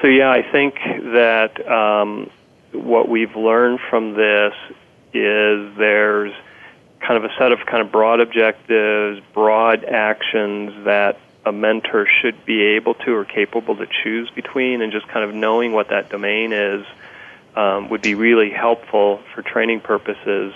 So 0.00 0.06
yeah, 0.06 0.30
I 0.30 0.42
think 0.42 0.76
that 0.76 1.68
um, 1.68 2.30
what 2.72 3.08
we've 3.08 3.34
learned 3.34 3.80
from 3.90 4.14
this 4.14 4.54
is 5.12 5.76
there's 5.76 6.32
kind 7.00 7.22
of 7.22 7.24
a 7.24 7.34
set 7.36 7.52
of 7.52 7.66
kind 7.66 7.82
of 7.82 7.90
broad 7.90 8.20
objectives, 8.20 9.20
broad 9.32 9.84
actions 9.84 10.84
that 10.84 11.18
a 11.48 11.52
mentor 11.52 12.06
should 12.20 12.44
be 12.44 12.62
able 12.76 12.94
to 12.94 13.14
or 13.14 13.24
capable 13.24 13.76
to 13.76 13.86
choose 14.02 14.30
between, 14.30 14.82
and 14.82 14.92
just 14.92 15.08
kind 15.08 15.28
of 15.28 15.34
knowing 15.34 15.72
what 15.72 15.88
that 15.88 16.10
domain 16.10 16.52
is 16.52 16.84
um, 17.56 17.88
would 17.88 18.02
be 18.02 18.14
really 18.14 18.50
helpful 18.50 19.20
for 19.34 19.42
training 19.42 19.80
purposes. 19.80 20.52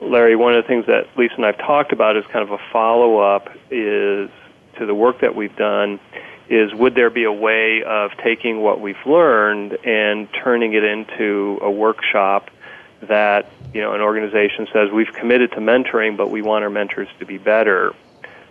Larry, 0.00 0.36
one 0.36 0.54
of 0.54 0.64
the 0.64 0.68
things 0.68 0.86
that 0.86 1.08
Lisa 1.16 1.34
and 1.34 1.44
I've 1.44 1.58
talked 1.58 1.92
about 1.92 2.16
is 2.16 2.24
kind 2.26 2.42
of 2.42 2.52
a 2.52 2.62
follow 2.72 3.18
up 3.18 3.50
is 3.70 4.30
to 4.78 4.86
the 4.86 4.94
work 4.94 5.20
that 5.20 5.34
we've 5.34 5.54
done 5.56 6.00
is 6.48 6.74
would 6.74 6.94
there 6.94 7.10
be 7.10 7.24
a 7.24 7.32
way 7.32 7.82
of 7.82 8.10
taking 8.24 8.60
what 8.60 8.80
we've 8.80 9.06
learned 9.06 9.72
and 9.84 10.28
turning 10.32 10.72
it 10.72 10.82
into 10.82 11.58
a 11.62 11.70
workshop 11.70 12.50
that 13.02 13.50
you 13.72 13.80
know 13.80 13.94
an 13.94 14.00
organization 14.00 14.66
says 14.72 14.90
we've 14.90 15.12
committed 15.12 15.52
to 15.52 15.58
mentoring 15.58 16.16
but 16.16 16.30
we 16.30 16.42
want 16.42 16.64
our 16.64 16.70
mentors 16.70 17.08
to 17.18 17.26
be 17.26 17.38
better 17.38 17.94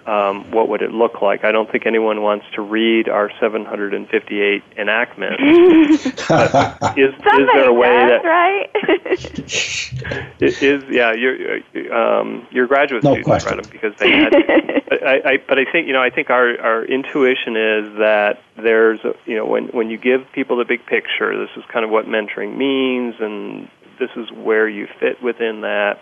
um, 0.09 0.49
what 0.49 0.69
would 0.69 0.81
it 0.81 0.91
look 0.91 1.21
like? 1.21 1.43
I 1.43 1.51
don't 1.51 1.71
think 1.71 1.85
anyone 1.85 2.23
wants 2.23 2.47
to 2.55 2.61
read 2.61 3.07
our 3.09 3.29
758 3.39 4.63
enactments. 4.75 5.39
is, 6.05 6.05
is 6.05 7.13
there 7.27 7.69
a 7.69 7.73
way 7.73 7.89
does, 7.89 8.09
that 8.09 8.25
right? 8.25 8.69
it 10.41 10.63
is 10.63 10.83
yeah, 10.89 11.13
your 11.13 11.59
um, 11.93 12.47
your 12.49 12.65
graduate 12.65 13.03
no 13.03 13.11
students 13.11 13.27
question. 13.27 13.57
read 13.57 13.65
them 13.65 13.71
because 13.71 13.93
they 13.99 14.09
had. 14.09 14.29
To. 14.31 14.89
I, 15.05 15.33
I, 15.33 15.37
but 15.47 15.59
I 15.59 15.71
think 15.71 15.85
you 15.85 15.93
know 15.93 16.01
I 16.01 16.09
think 16.09 16.31
our 16.31 16.59
our 16.59 16.85
intuition 16.85 17.55
is 17.55 17.97
that 17.99 18.41
there's 18.57 19.01
a, 19.01 19.13
you 19.27 19.35
know 19.35 19.45
when 19.45 19.67
when 19.67 19.91
you 19.91 19.97
give 19.97 20.25
people 20.33 20.57
the 20.57 20.65
big 20.65 20.83
picture, 20.87 21.37
this 21.37 21.55
is 21.55 21.63
kind 21.71 21.85
of 21.85 21.91
what 21.91 22.07
mentoring 22.07 22.57
means, 22.57 23.13
and 23.19 23.69
this 23.99 24.09
is 24.15 24.31
where 24.31 24.67
you 24.67 24.87
fit 24.99 25.21
within 25.21 25.61
that, 25.61 25.99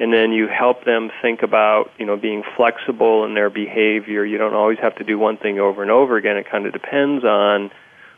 and 0.00 0.14
then 0.14 0.32
you 0.32 0.48
help 0.48 0.84
them 0.84 1.10
think 1.20 1.42
about 1.42 1.90
you 1.98 2.06
know 2.06 2.16
being 2.16 2.42
flexible 2.56 3.24
in 3.26 3.34
their 3.34 3.50
behavior. 3.50 4.24
You 4.24 4.38
don't 4.38 4.54
always 4.54 4.78
have 4.78 4.96
to 4.96 5.04
do 5.04 5.18
one 5.18 5.36
thing 5.36 5.60
over 5.60 5.82
and 5.82 5.90
over 5.90 6.16
again. 6.16 6.38
It 6.38 6.48
kind 6.50 6.66
of 6.66 6.72
depends 6.72 7.22
on 7.22 7.70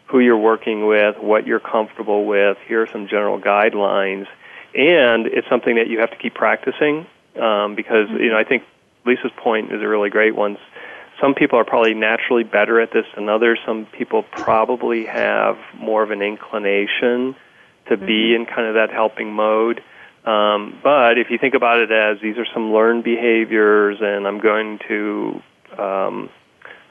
who 0.07 0.21
you're 0.21 0.39
working 0.39 0.87
with, 0.87 1.19
what 1.19 1.45
you're 1.45 1.61
comfortable 1.61 2.25
with. 2.25 2.57
Here 2.69 2.83
are 2.83 2.87
some 2.87 3.09
general 3.09 3.41
guidelines, 3.41 4.29
and 4.75 5.27
it's 5.27 5.49
something 5.49 5.75
that 5.75 5.89
you 5.89 5.99
have 5.99 6.11
to 6.11 6.17
keep 6.17 6.35
practicing 6.35 7.07
um, 7.41 7.75
because 7.75 8.09
you 8.11 8.31
know 8.31 8.39
I 8.39 8.45
think 8.45 8.63
Lisa's 9.05 9.33
point 9.37 9.73
is 9.73 9.83
a 9.83 9.89
really 9.89 10.09
great 10.09 10.37
one. 10.37 10.59
Some 11.21 11.35
people 11.35 11.59
are 11.59 11.65
probably 11.65 11.95
naturally 11.95 12.45
better 12.45 12.81
at 12.81 12.93
this 12.93 13.07
than 13.17 13.29
others. 13.29 13.59
Some 13.67 13.87
people 13.87 14.23
probably 14.23 15.05
have 15.07 15.59
more 15.75 16.05
of 16.05 16.13
an 16.13 16.23
inclination 16.23 17.35
to 17.89 17.97
be 17.97 18.31
mm-hmm. 18.31 18.43
in 18.43 18.47
kind 18.47 18.69
of 18.69 18.75
that 18.75 18.91
helping 18.91 19.33
mode. 19.33 19.83
Um, 20.25 20.79
but 20.83 21.19
if 21.19 21.31
you 21.31 21.39
think 21.39 21.55
about 21.55 21.81
it 21.81 21.91
as 21.91 22.21
these 22.21 22.39
are 22.39 22.47
some 22.55 22.73
learned 22.73 23.03
behaviors, 23.03 23.99
and 24.01 24.27
I'm 24.27 24.39
going 24.39 24.79
to 24.89 25.43
um, 25.77 26.31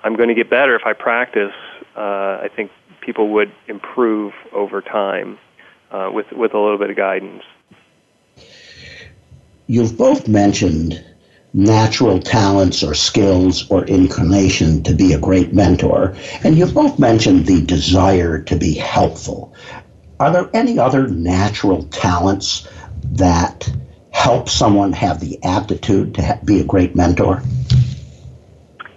I'm 0.03 0.15
going 0.15 0.29
to 0.29 0.35
get 0.35 0.49
better 0.49 0.75
if 0.75 0.85
I 0.85 0.93
practice. 0.93 1.53
Uh, 1.95 2.39
I 2.43 2.49
think 2.53 2.71
people 2.99 3.29
would 3.29 3.51
improve 3.67 4.33
over 4.51 4.81
time 4.81 5.37
uh, 5.91 6.09
with 6.13 6.31
with 6.31 6.53
a 6.53 6.59
little 6.59 6.77
bit 6.77 6.89
of 6.89 6.97
guidance. 6.97 7.43
You've 9.67 9.97
both 9.97 10.27
mentioned 10.27 11.03
natural 11.53 12.19
talents 12.19 12.83
or 12.83 12.93
skills 12.93 13.69
or 13.69 13.85
inclination 13.85 14.83
to 14.83 14.93
be 14.93 15.13
a 15.13 15.19
great 15.19 15.53
mentor, 15.53 16.15
and 16.43 16.57
you've 16.57 16.73
both 16.73 16.99
mentioned 16.99 17.45
the 17.45 17.61
desire 17.61 18.41
to 18.43 18.57
be 18.57 18.73
helpful. 18.73 19.53
Are 20.19 20.31
there 20.31 20.49
any 20.53 20.77
other 20.77 21.07
natural 21.07 21.83
talents 21.85 22.67
that 23.11 23.69
help 24.11 24.49
someone 24.49 24.93
have 24.93 25.19
the 25.19 25.39
aptitude 25.43 26.15
to 26.15 26.39
be 26.45 26.59
a 26.59 26.65
great 26.65 26.95
mentor? 26.95 27.41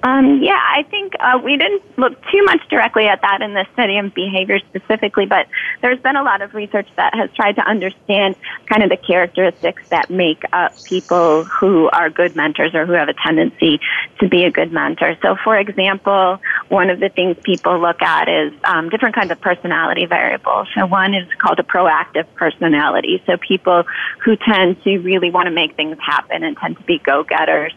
Um, 0.04 0.42
yeah, 0.42 0.60
I 0.60 0.82
think 0.82 1.14
uh, 1.18 1.40
we 1.42 1.56
didn't 1.56 1.82
look 1.98 2.12
too 2.30 2.44
much 2.44 2.60
directly 2.68 3.06
at 3.06 3.22
that 3.22 3.40
in 3.40 3.54
the 3.54 3.64
study 3.72 3.96
of 3.96 4.12
behavior 4.12 4.58
specifically, 4.68 5.24
but 5.24 5.46
there's 5.80 5.98
been 6.00 6.16
a 6.16 6.22
lot 6.22 6.42
of 6.42 6.52
research 6.52 6.86
that 6.96 7.14
has 7.14 7.30
tried 7.34 7.52
to 7.52 7.62
understand 7.62 8.36
kind 8.66 8.82
of 8.82 8.90
the 8.90 8.98
characteristics 8.98 9.82
that 9.88 10.10
make 10.10 10.42
up 10.52 10.74
people 10.84 11.44
who 11.44 11.88
are 11.88 12.10
good 12.10 12.36
mentors 12.36 12.74
or 12.74 12.84
who 12.84 12.92
have 12.92 13.08
a 13.08 13.14
tendency 13.14 13.80
to 14.20 14.28
be 14.28 14.44
a 14.44 14.50
good 14.50 14.72
mentor. 14.72 15.16
So, 15.22 15.36
for 15.42 15.56
example, 15.56 16.38
one 16.68 16.90
of 16.90 17.00
the 17.00 17.08
things 17.08 17.38
people 17.42 17.80
look 17.80 18.02
at 18.02 18.28
is 18.28 18.52
um, 18.64 18.90
different 18.90 19.14
kinds 19.14 19.30
of 19.30 19.40
personality 19.40 20.04
variables. 20.04 20.68
So, 20.76 20.84
one 20.84 21.14
is 21.14 21.26
called 21.38 21.58
a 21.60 21.62
proactive 21.62 22.26
personality. 22.34 23.22
So, 23.24 23.38
people 23.38 23.84
who 24.22 24.36
tend 24.36 24.82
to 24.84 24.98
really 24.98 25.30
want 25.30 25.46
to 25.46 25.50
make 25.50 25.76
things 25.76 25.96
happen 25.98 26.44
and 26.44 26.58
tend 26.58 26.76
to 26.76 26.82
be 26.82 26.98
go 26.98 27.24
getters 27.24 27.72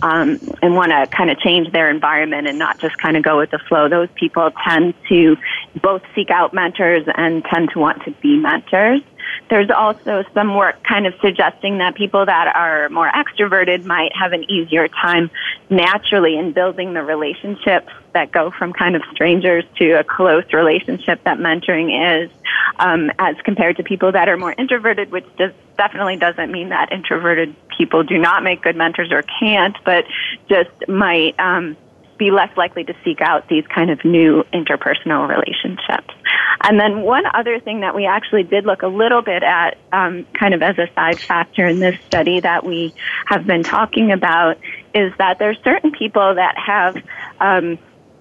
um, 0.00 0.40
and 0.62 0.74
want 0.74 0.92
to 0.92 1.06
kind 1.14 1.30
of 1.30 1.38
change 1.38 1.65
their 1.72 1.90
environment 1.90 2.46
and 2.46 2.58
not 2.58 2.78
just 2.78 2.96
kind 2.98 3.16
of 3.16 3.22
go 3.22 3.38
with 3.38 3.50
the 3.50 3.58
flow. 3.58 3.88
Those 3.88 4.08
people 4.14 4.50
tend 4.66 4.94
to 5.08 5.36
both 5.80 6.02
seek 6.14 6.30
out 6.30 6.54
mentors 6.54 7.06
and 7.14 7.44
tend 7.44 7.70
to 7.72 7.78
want 7.78 8.04
to 8.04 8.10
be 8.22 8.36
mentors. 8.36 9.00
There's 9.48 9.70
also 9.70 10.24
some 10.34 10.56
work 10.56 10.82
kind 10.82 11.06
of 11.06 11.14
suggesting 11.20 11.78
that 11.78 11.94
people 11.94 12.24
that 12.24 12.54
are 12.54 12.88
more 12.88 13.10
extroverted 13.10 13.84
might 13.84 14.12
have 14.14 14.32
an 14.32 14.44
easier 14.50 14.88
time 14.88 15.30
naturally 15.70 16.36
in 16.36 16.52
building 16.52 16.94
the 16.94 17.02
relationships 17.02 17.92
that 18.12 18.32
go 18.32 18.50
from 18.50 18.72
kind 18.72 18.96
of 18.96 19.02
strangers 19.12 19.64
to 19.76 19.92
a 19.92 20.04
close 20.04 20.44
relationship 20.52 21.22
that 21.24 21.38
mentoring 21.38 22.24
is, 22.24 22.30
um, 22.78 23.10
as 23.18 23.36
compared 23.44 23.76
to 23.76 23.82
people 23.82 24.12
that 24.12 24.28
are 24.28 24.36
more 24.36 24.54
introverted, 24.56 25.10
which 25.12 25.26
does, 25.36 25.52
definitely 25.76 26.16
doesn't 26.16 26.50
mean 26.50 26.70
that 26.70 26.92
introverted 26.92 27.54
people 27.76 28.02
do 28.02 28.18
not 28.18 28.42
make 28.42 28.62
good 28.62 28.76
mentors 28.76 29.12
or 29.12 29.22
can't, 29.22 29.76
but 29.84 30.04
just 30.48 30.70
might 30.88 31.38
um, 31.38 31.76
be 32.18 32.30
less 32.30 32.54
likely 32.56 32.84
to 32.84 32.94
seek 33.04 33.20
out 33.20 33.48
these 33.48 33.66
kind 33.66 33.90
of 33.90 34.04
new 34.04 34.44
interpersonal 34.52 35.28
relationships. 35.28 36.14
And 36.62 36.80
then 36.80 37.02
one 37.02 37.24
other 37.26 37.60
thing 37.60 37.80
that 37.80 37.94
we 37.94 38.06
actually 38.06 38.42
did 38.42 38.64
look 38.64 38.82
a 38.82 38.88
little 38.88 39.22
bit 39.22 39.42
at, 39.42 39.78
um, 39.92 40.26
kind 40.32 40.54
of 40.54 40.62
as 40.62 40.78
a 40.78 40.88
side 40.94 41.18
factor 41.18 41.66
in 41.66 41.78
this 41.78 42.00
study 42.06 42.40
that 42.40 42.64
we 42.64 42.94
have 43.26 43.46
been 43.46 43.62
talking 43.62 44.10
about, 44.10 44.58
is 44.94 45.12
that 45.18 45.38
there's 45.38 45.58
certain 45.62 45.92
people 45.92 46.34
that 46.34 46.56
have 46.58 46.96
um, 47.40 47.78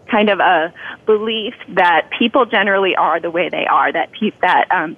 kind 0.08 0.30
of 0.30 0.40
a 0.40 0.74
belief 1.06 1.54
that 1.70 2.10
people 2.18 2.46
generally 2.46 2.96
are 2.96 3.20
the 3.20 3.32
way 3.32 3.50
they 3.50 3.66
are, 3.66 3.92
that 3.92 4.12
pe- 4.12 4.32
that 4.42 4.70
um, 4.72 4.98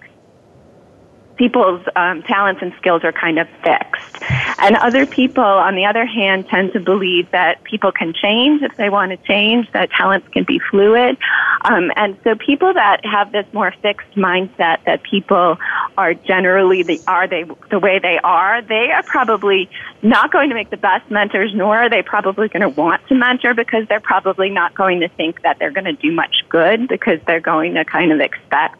people's 1.37 1.81
um, 1.95 2.23
talents 2.23 2.61
and 2.61 2.73
skills 2.77 3.03
are 3.03 3.11
kind 3.11 3.39
of 3.39 3.47
fixed. 3.63 4.23
And 4.59 4.75
other 4.75 5.05
people, 5.05 5.43
on 5.43 5.75
the 5.75 5.85
other 5.85 6.05
hand, 6.05 6.47
tend 6.47 6.73
to 6.73 6.79
believe 6.79 7.29
that 7.31 7.63
people 7.63 7.91
can 7.91 8.13
change 8.13 8.61
if 8.63 8.75
they 8.75 8.89
want 8.89 9.11
to 9.11 9.17
change, 9.27 9.71
that 9.71 9.91
talents 9.91 10.27
can 10.29 10.43
be 10.43 10.59
fluid. 10.59 11.17
Um, 11.63 11.91
and 11.95 12.17
so 12.23 12.35
people 12.35 12.73
that 12.73 13.05
have 13.05 13.31
this 13.31 13.45
more 13.53 13.73
fixed 13.81 14.11
mindset 14.15 14.83
that 14.85 15.03
people 15.03 15.57
are 15.97 16.13
generally 16.13 16.83
the, 16.83 17.01
are 17.07 17.27
they 17.27 17.45
the 17.69 17.79
way 17.79 17.99
they 17.99 18.19
are, 18.23 18.61
they 18.61 18.91
are 18.91 19.03
probably 19.03 19.69
not 20.01 20.31
going 20.31 20.49
to 20.49 20.55
make 20.55 20.69
the 20.69 20.77
best 20.77 21.09
mentors, 21.11 21.53
nor 21.53 21.77
are 21.77 21.89
they 21.89 22.01
probably 22.01 22.47
going 22.47 22.61
to 22.61 22.69
want 22.69 23.05
to 23.07 23.15
mentor 23.15 23.53
because 23.53 23.87
they're 23.87 23.99
probably 23.99 24.49
not 24.49 24.73
going 24.73 25.01
to 25.01 25.09
think 25.09 25.41
that 25.43 25.59
they're 25.59 25.71
going 25.71 25.85
to 25.85 25.93
do 25.93 26.11
much 26.11 26.43
good 26.49 26.87
because 26.87 27.19
they're 27.27 27.39
going 27.39 27.75
to 27.75 27.85
kind 27.85 28.11
of 28.11 28.19
expect 28.19 28.79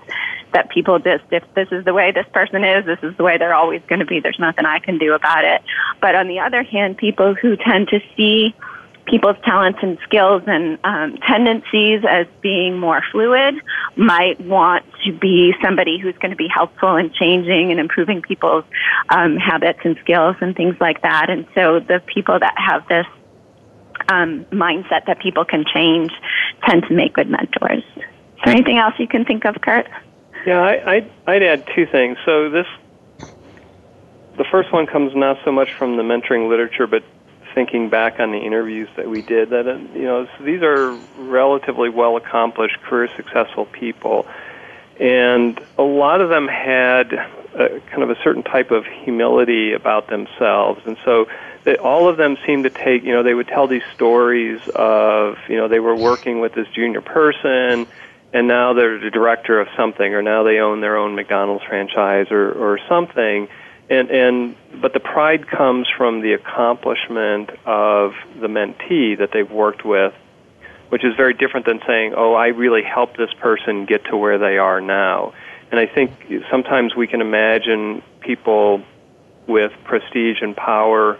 that 0.53 0.69
people 0.69 0.99
just, 0.99 1.23
if 1.31 1.43
this 1.55 1.67
is 1.71 1.85
the 1.85 1.93
way 1.93 2.11
this 2.11 2.25
person 2.33 2.63
is, 2.63 2.85
this 2.85 2.99
is 3.03 3.15
the 3.17 3.23
way 3.23 3.37
they're 3.37 3.53
always 3.53 3.81
going 3.87 3.99
to 3.99 4.05
be. 4.05 4.19
There's 4.19 4.39
nothing 4.39 4.65
I 4.65 4.79
can 4.79 4.97
do 4.97 5.13
about 5.13 5.45
it. 5.45 5.61
But 6.01 6.15
on 6.15 6.27
the 6.27 6.39
other 6.39 6.63
hand, 6.63 6.97
people 6.97 7.35
who 7.35 7.55
tend 7.57 7.89
to 7.89 7.99
see 8.15 8.55
people's 9.05 9.37
talents 9.43 9.79
and 9.81 9.97
skills 10.03 10.43
and 10.47 10.77
um, 10.83 11.17
tendencies 11.25 12.01
as 12.07 12.27
being 12.41 12.77
more 12.77 13.01
fluid 13.11 13.55
might 13.95 14.39
want 14.41 14.85
to 15.05 15.13
be 15.13 15.53
somebody 15.63 15.97
who's 15.97 16.15
going 16.17 16.31
to 16.31 16.37
be 16.37 16.49
helpful 16.53 16.95
in 16.97 17.11
changing 17.13 17.71
and 17.71 17.79
improving 17.79 18.21
people's 18.21 18.65
um, 19.09 19.37
habits 19.37 19.79
and 19.83 19.97
skills 20.01 20.35
and 20.41 20.55
things 20.55 20.75
like 20.79 21.01
that. 21.01 21.29
And 21.29 21.47
so 21.55 21.79
the 21.79 22.01
people 22.13 22.37
that 22.39 22.53
have 22.57 22.87
this 22.87 23.05
um, 24.09 24.45
mindset 24.51 25.05
that 25.07 25.19
people 25.21 25.45
can 25.45 25.63
change 25.73 26.11
tend 26.67 26.83
to 26.87 26.93
make 26.93 27.13
good 27.13 27.29
mentors. 27.29 27.83
Is 27.95 28.03
there 28.45 28.53
anything 28.53 28.77
else 28.77 28.93
you 28.99 29.07
can 29.07 29.25
think 29.25 29.45
of, 29.45 29.55
Kurt? 29.61 29.87
Yeah, 30.47 30.61
I, 30.61 30.91
I'd, 30.93 31.11
I'd 31.27 31.43
add 31.43 31.65
two 31.75 31.85
things. 31.85 32.17
So 32.25 32.49
this, 32.49 32.65
the 34.37 34.45
first 34.49 34.71
one 34.71 34.87
comes 34.87 35.11
not 35.13 35.35
so 35.43 35.51
much 35.51 35.67
from 35.77 35.97
the 35.97 36.03
mentoring 36.03 36.49
literature, 36.49 36.87
but 36.87 37.03
thinking 37.53 37.89
back 37.89 38.21
on 38.21 38.31
the 38.31 38.37
interviews 38.37 38.87
that 38.95 39.09
we 39.09 39.21
did. 39.21 39.49
That 39.49 39.67
uh, 39.67 39.75
you 39.93 40.05
know, 40.05 40.25
these 40.45 40.61
are 40.61 40.93
relatively 41.17 41.89
well 41.89 42.15
accomplished, 42.15 42.77
career 42.83 43.09
successful 43.17 43.65
people, 43.65 44.25
and 45.01 45.59
a 45.77 45.83
lot 45.83 46.21
of 46.21 46.29
them 46.29 46.47
had 46.47 47.11
a, 47.11 47.81
kind 47.91 48.03
of 48.03 48.09
a 48.09 48.15
certain 48.23 48.43
type 48.43 48.71
of 48.71 48.85
humility 49.03 49.73
about 49.73 50.07
themselves, 50.09 50.79
and 50.85 50.95
so. 51.03 51.25
They, 51.65 51.75
all 51.75 52.07
of 52.07 52.15
them 52.15 52.37
seemed 52.45 52.63
to 52.63 52.69
take, 52.69 53.03
you 53.03 53.11
know, 53.11 53.23
they 53.23 53.33
would 53.33 53.49
tell 53.49 53.67
these 53.67 53.81
stories 53.93 54.61
of, 54.73 55.35
you 55.49 55.57
know, 55.57 55.67
they 55.67 55.81
were 55.81 55.97
working 55.97 56.39
with 56.39 56.53
this 56.53 56.65
junior 56.73 57.01
person, 57.01 57.87
and 58.33 58.47
now 58.47 58.73
they're 58.73 58.99
the 58.99 59.09
director 59.09 59.59
of 59.59 59.67
something, 59.77 60.13
or 60.13 60.21
now 60.21 60.43
they 60.43 60.59
own 60.59 60.81
their 60.81 60.97
own 60.97 61.15
McDonald's 61.15 61.63
franchise, 61.65 62.27
or 62.31 62.51
or 62.51 62.79
something. 62.89 63.47
And 63.89 64.09
and 64.09 64.55
but 64.81 64.93
the 64.93 64.99
pride 64.99 65.47
comes 65.47 65.87
from 65.97 66.21
the 66.21 66.33
accomplishment 66.33 67.51
of 67.65 68.13
the 68.39 68.47
mentee 68.47 69.17
that 69.17 69.29
they've 69.31 69.49
worked 69.49 69.85
with, 69.85 70.13
which 70.89 71.05
is 71.05 71.15
very 71.15 71.33
different 71.33 71.65
than 71.65 71.79
saying, 71.87 72.13
"Oh, 72.15 72.33
I 72.33 72.47
really 72.47 72.83
helped 72.83 73.17
this 73.17 73.33
person 73.39 73.85
get 73.85 74.05
to 74.05 74.17
where 74.17 74.37
they 74.37 74.57
are 74.57 74.81
now." 74.81 75.33
And 75.71 75.79
I 75.79 75.85
think 75.85 76.11
sometimes 76.49 76.95
we 76.95 77.07
can 77.07 77.21
imagine 77.21 78.01
people 78.21 78.81
with 79.47 79.71
prestige 79.85 80.41
and 80.41 80.55
power 80.55 81.17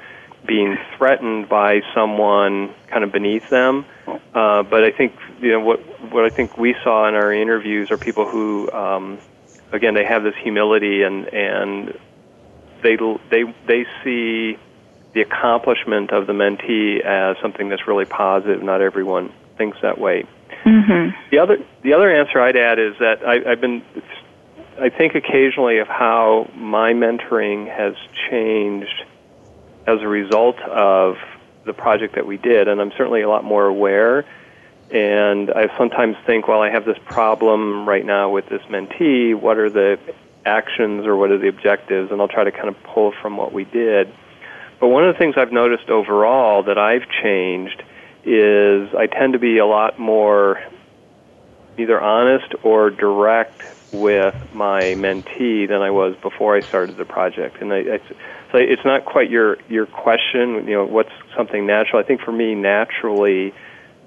being 0.48 0.78
threatened 0.98 1.50
by 1.50 1.82
someone 1.94 2.74
kind 2.88 3.04
of 3.04 3.12
beneath 3.12 3.50
them. 3.50 3.86
Uh, 4.34 4.64
but 4.64 4.84
I 4.84 4.92
think 4.92 5.14
you 5.40 5.52
know 5.52 5.60
what 5.60 5.80
what 6.12 6.26
I 6.26 6.30
think 6.30 6.58
we 6.58 6.76
saw 6.84 7.08
in 7.08 7.16
our 7.16 7.32
interviews 7.34 7.92
are 7.92 7.98
people 7.98 8.28
who, 8.28 8.72
um, 8.72 9.20
again, 9.72 9.94
they 9.94 10.06
have 10.06 10.24
this 10.24 10.36
humility 10.42 11.04
and 11.04 11.26
and 11.34 12.00
they 12.82 12.98
they 13.30 13.44
they 13.66 13.86
see 14.04 14.58
the 15.14 15.22
accomplishment 15.22 16.12
of 16.12 16.28
the 16.28 16.34
mentee 16.34 17.02
as 17.02 17.38
something 17.42 17.70
that's 17.70 17.88
really 17.88 18.06
positive. 18.06 18.64
Not 18.64 18.82
everyone 18.82 19.34
thinks 19.58 19.78
that 19.82 19.98
way. 19.98 20.26
Mm-hmm. 20.64 21.18
The 21.32 21.40
other 21.40 21.58
the 21.84 21.94
other 21.94 22.10
answer 22.10 22.40
I'd 22.40 22.56
add 22.56 22.80
is 22.80 22.96
that 23.00 23.26
I, 23.26 23.52
I've 23.52 23.62
been 23.62 23.84
I 24.80 24.90
think 24.90 25.16
occasionally 25.16 25.80
of 25.80 25.88
how 25.88 26.50
my 26.56 26.94
mentoring 26.94 27.68
has 27.68 27.96
changed 28.30 29.06
as 29.88 30.02
a 30.02 30.08
result 30.08 30.60
of 30.60 31.18
the 31.66 31.74
project 31.74 32.16
that 32.16 32.28
we 32.28 32.38
did, 32.38 32.68
and 32.68 32.80
I'm 32.82 32.92
certainly 32.92 33.22
a 33.22 33.30
lot 33.30 33.44
more 33.44 33.66
aware. 33.66 34.26
And 34.92 35.52
I 35.52 35.76
sometimes 35.78 36.16
think, 36.26 36.48
well, 36.48 36.62
I 36.62 36.70
have 36.70 36.86
this 36.86 36.98
problem 37.06 37.88
right 37.88 38.06
now 38.06 38.30
with 38.30 38.48
this 38.48 38.62
mentee. 38.64 39.34
What 39.34 39.58
are 39.58 39.70
the 39.70 40.00
actions 40.46 41.06
or 41.06 41.16
what 41.16 41.32
are 41.32 41.38
the 41.38 41.50
objectives? 41.50 42.12
And 42.12 42.22
I'll 42.22 42.28
try 42.28 42.44
to 42.44 42.52
kind 42.52 42.70
of 42.70 42.82
pull 42.84 43.14
from 43.22 43.36
what 43.36 43.52
we 43.52 43.66
did. 43.66 44.14
But 44.80 44.88
one 44.88 45.04
of 45.04 45.14
the 45.14 45.20
things 45.20 45.36
I've 45.38 45.52
noticed 45.52 45.90
overall 45.90 46.64
that 46.64 46.78
I've 46.78 47.10
changed 47.10 47.84
is 48.24 48.94
I 48.94 49.08
tend 49.08 49.34
to 49.34 49.40
be 49.40 49.58
a 49.58 49.66
lot 49.66 50.00
more 50.00 50.62
either 51.78 52.00
honest 52.00 52.54
or 52.64 52.90
direct 52.90 53.62
with 53.92 54.36
my 54.54 54.82
mentee 54.98 55.68
than 55.68 55.82
I 55.82 55.92
was 55.92 56.16
before 56.18 56.56
I 56.56 56.62
started 56.62 56.98
the 56.98 57.06
project. 57.06 57.62
And 57.62 57.74
I, 57.74 57.78
I, 57.78 58.00
so 58.52 58.58
it's 58.58 58.86
not 58.86 59.06
quite 59.06 59.30
your 59.30 59.58
your 59.70 59.86
question. 59.86 60.68
You 60.68 60.76
know, 60.76 60.86
what's 60.86 61.12
something 61.36 61.66
natural? 61.66 62.02
I 62.02 62.04
think 62.04 62.22
for 62.22 62.32
me, 62.32 62.56
naturally, 62.56 63.54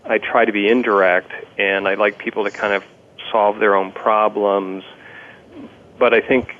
I 0.04 0.18
try 0.18 0.44
to 0.44 0.52
be 0.52 0.68
indirect, 0.68 1.30
and 1.58 1.86
I 1.86 1.94
like 1.94 2.18
people 2.18 2.44
to 2.44 2.50
kind 2.50 2.72
of 2.72 2.82
solve 3.30 3.58
their 3.58 3.74
own 3.74 3.92
problems. 3.92 4.84
But 5.98 6.14
I 6.14 6.20
think 6.20 6.54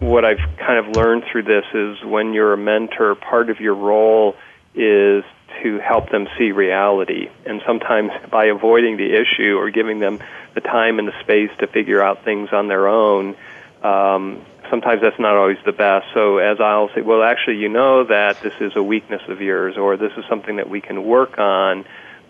what 0.00 0.24
I've 0.24 0.40
kind 0.58 0.84
of 0.84 0.96
learned 0.96 1.24
through 1.30 1.44
this 1.44 1.64
is 1.72 2.04
when 2.04 2.34
you're 2.34 2.52
a 2.52 2.58
mentor, 2.58 3.14
part 3.14 3.50
of 3.50 3.60
your 3.60 3.74
role 3.74 4.36
is 4.74 5.24
to 5.62 5.78
help 5.78 6.10
them 6.10 6.26
see 6.36 6.52
reality. 6.52 7.28
And 7.46 7.62
sometimes 7.66 8.10
by 8.30 8.46
avoiding 8.46 8.96
the 8.96 9.14
issue 9.14 9.56
or 9.56 9.70
giving 9.70 10.00
them 10.00 10.18
the 10.54 10.60
time 10.60 10.98
and 10.98 11.08
the 11.08 11.18
space 11.20 11.50
to 11.60 11.66
figure 11.66 12.02
out 12.02 12.24
things 12.24 12.50
on 12.52 12.68
their 12.68 12.88
own, 12.88 13.36
um, 13.82 14.44
sometimes 14.72 15.02
that's 15.02 15.20
not 15.20 15.36
always 15.36 15.58
the 15.66 15.72
best. 15.72 16.06
So 16.14 16.38
as 16.38 16.58
I'll 16.58 16.88
say, 16.94 17.02
well, 17.02 17.22
actually, 17.22 17.58
you 17.58 17.68
know 17.68 18.04
that 18.04 18.42
this 18.42 18.54
is 18.58 18.72
a 18.74 18.82
weakness 18.82 19.20
of 19.28 19.42
yours, 19.42 19.76
or 19.76 19.98
this 19.98 20.12
is 20.16 20.24
something 20.30 20.56
that 20.56 20.70
we 20.70 20.80
can 20.80 21.04
work 21.04 21.38
on, 21.38 21.84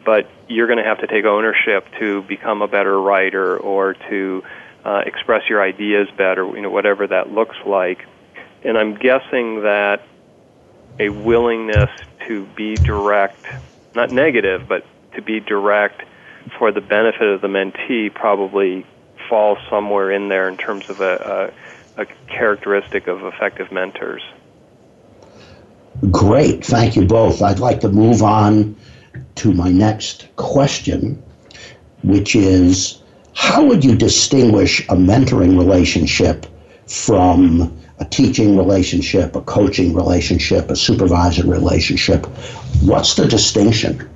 but 0.04 0.28
you're 0.48 0.66
going 0.66 0.82
to 0.82 0.84
have 0.84 0.98
to 0.98 1.06
take 1.06 1.24
ownership 1.24 1.86
to 2.00 2.22
become 2.22 2.60
a 2.60 2.66
better 2.66 3.00
writer 3.00 3.56
or 3.56 3.94
to 4.10 4.42
uh, 4.84 5.02
express 5.06 5.42
your 5.48 5.62
ideas 5.62 6.08
better, 6.18 6.44
you 6.56 6.62
know, 6.62 6.70
whatever 6.70 7.06
that 7.06 7.30
looks 7.30 7.54
like. 7.64 8.04
And 8.64 8.76
I'm 8.76 8.96
guessing 8.96 9.62
that 9.62 10.02
a 10.98 11.10
willingness 11.10 11.90
to 12.26 12.44
be 12.56 12.76
direct, 12.76 13.46
not 13.94 14.10
negative, 14.10 14.62
but 14.68 14.84
to 15.14 15.22
be 15.22 15.38
direct 15.38 16.02
for 16.58 16.72
the 16.72 16.80
benefit 16.80 17.22
of 17.22 17.40
the 17.40 17.46
mentee 17.46 18.12
probably 18.12 18.84
falls 19.28 19.58
somewhere 19.70 20.10
in 20.10 20.28
there 20.28 20.48
in 20.48 20.56
terms 20.56 20.90
of 20.90 21.00
a, 21.00 21.52
a, 21.96 22.02
a 22.02 22.06
characteristic 22.28 23.06
of 23.06 23.22
effective 23.24 23.70
mentors. 23.72 24.22
Great. 26.10 26.64
Thank 26.64 26.96
you 26.96 27.04
both. 27.04 27.42
I'd 27.42 27.58
like 27.58 27.80
to 27.80 27.88
move 27.88 28.22
on 28.22 28.76
to 29.36 29.52
my 29.52 29.70
next 29.70 30.28
question, 30.36 31.22
which 32.02 32.34
is 32.34 33.02
how 33.34 33.64
would 33.64 33.84
you 33.84 33.94
distinguish 33.94 34.80
a 34.88 34.94
mentoring 34.94 35.56
relationship 35.58 36.46
from 36.86 37.78
a 37.98 38.04
teaching 38.04 38.56
relationship, 38.56 39.36
a 39.36 39.42
coaching 39.42 39.94
relationship, 39.94 40.70
a 40.70 40.76
supervisor 40.76 41.46
relationship? 41.46 42.26
What's 42.82 43.14
the 43.14 43.26
distinction? 43.26 44.08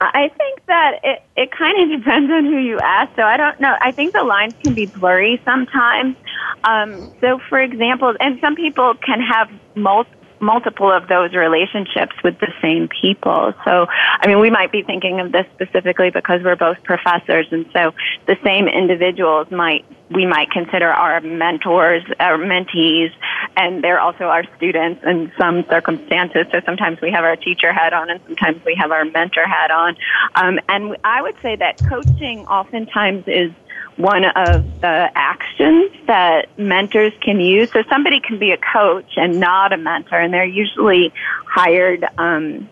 I 0.00 0.28
think 0.36 0.57
that 0.68 1.00
it, 1.02 1.22
it 1.36 1.50
kind 1.50 1.82
of 1.82 1.98
depends 2.00 2.30
on 2.30 2.44
who 2.44 2.58
you 2.58 2.78
ask. 2.78 3.10
So 3.16 3.22
I 3.22 3.36
don't 3.36 3.58
know. 3.60 3.74
I 3.80 3.92
think 3.92 4.12
the 4.14 4.24
lines 4.24 4.54
can 4.62 4.74
be 4.74 4.86
blurry 4.86 5.40
sometimes. 5.44 6.16
Um, 6.64 7.10
so, 7.20 7.40
for 7.48 7.60
example, 7.60 8.14
and 8.20 8.38
some 8.40 8.54
people 8.54 8.94
can 9.04 9.20
have 9.20 9.48
multiple 9.74 10.17
multiple 10.40 10.90
of 10.90 11.08
those 11.08 11.34
relationships 11.34 12.14
with 12.22 12.38
the 12.38 12.52
same 12.62 12.88
people. 12.88 13.52
So, 13.64 13.86
I 13.88 14.26
mean, 14.26 14.40
we 14.40 14.50
might 14.50 14.72
be 14.72 14.82
thinking 14.82 15.20
of 15.20 15.32
this 15.32 15.46
specifically 15.54 16.10
because 16.10 16.42
we're 16.42 16.56
both 16.56 16.82
professors, 16.84 17.46
and 17.50 17.66
so 17.72 17.94
the 18.26 18.36
same 18.44 18.68
individuals 18.68 19.50
might 19.50 19.84
we 20.10 20.26
might 20.26 20.50
consider 20.50 20.88
our 20.88 21.20
mentors, 21.20 22.02
our 22.18 22.38
mentees, 22.38 23.12
and 23.56 23.84
they're 23.84 24.00
also 24.00 24.24
our 24.24 24.44
students 24.56 25.02
in 25.04 25.30
some 25.38 25.64
circumstances. 25.68 26.46
So 26.50 26.60
sometimes 26.64 27.00
we 27.00 27.10
have 27.10 27.24
our 27.24 27.36
teacher 27.36 27.72
hat 27.72 27.92
on, 27.92 28.10
and 28.10 28.20
sometimes 28.26 28.64
we 28.64 28.74
have 28.76 28.90
our 28.90 29.04
mentor 29.04 29.46
hat 29.46 29.70
on. 29.70 29.96
Um, 30.34 30.58
and 30.68 30.96
I 31.04 31.22
would 31.22 31.36
say 31.42 31.56
that 31.56 31.78
coaching 31.88 32.46
oftentimes 32.46 33.24
is 33.26 33.52
one 33.98 34.24
of 34.24 34.80
the 34.80 35.10
actions 35.14 35.90
that 36.06 36.56
mentors 36.56 37.12
can 37.20 37.40
use. 37.40 37.70
So 37.72 37.82
somebody 37.90 38.20
can 38.20 38.38
be 38.38 38.52
a 38.52 38.56
coach 38.56 39.12
and 39.16 39.40
not 39.40 39.72
a 39.72 39.76
mentor, 39.76 40.18
and 40.18 40.32
they're 40.32 40.44
usually 40.44 41.12
hired 41.46 42.04
um, 42.16 42.68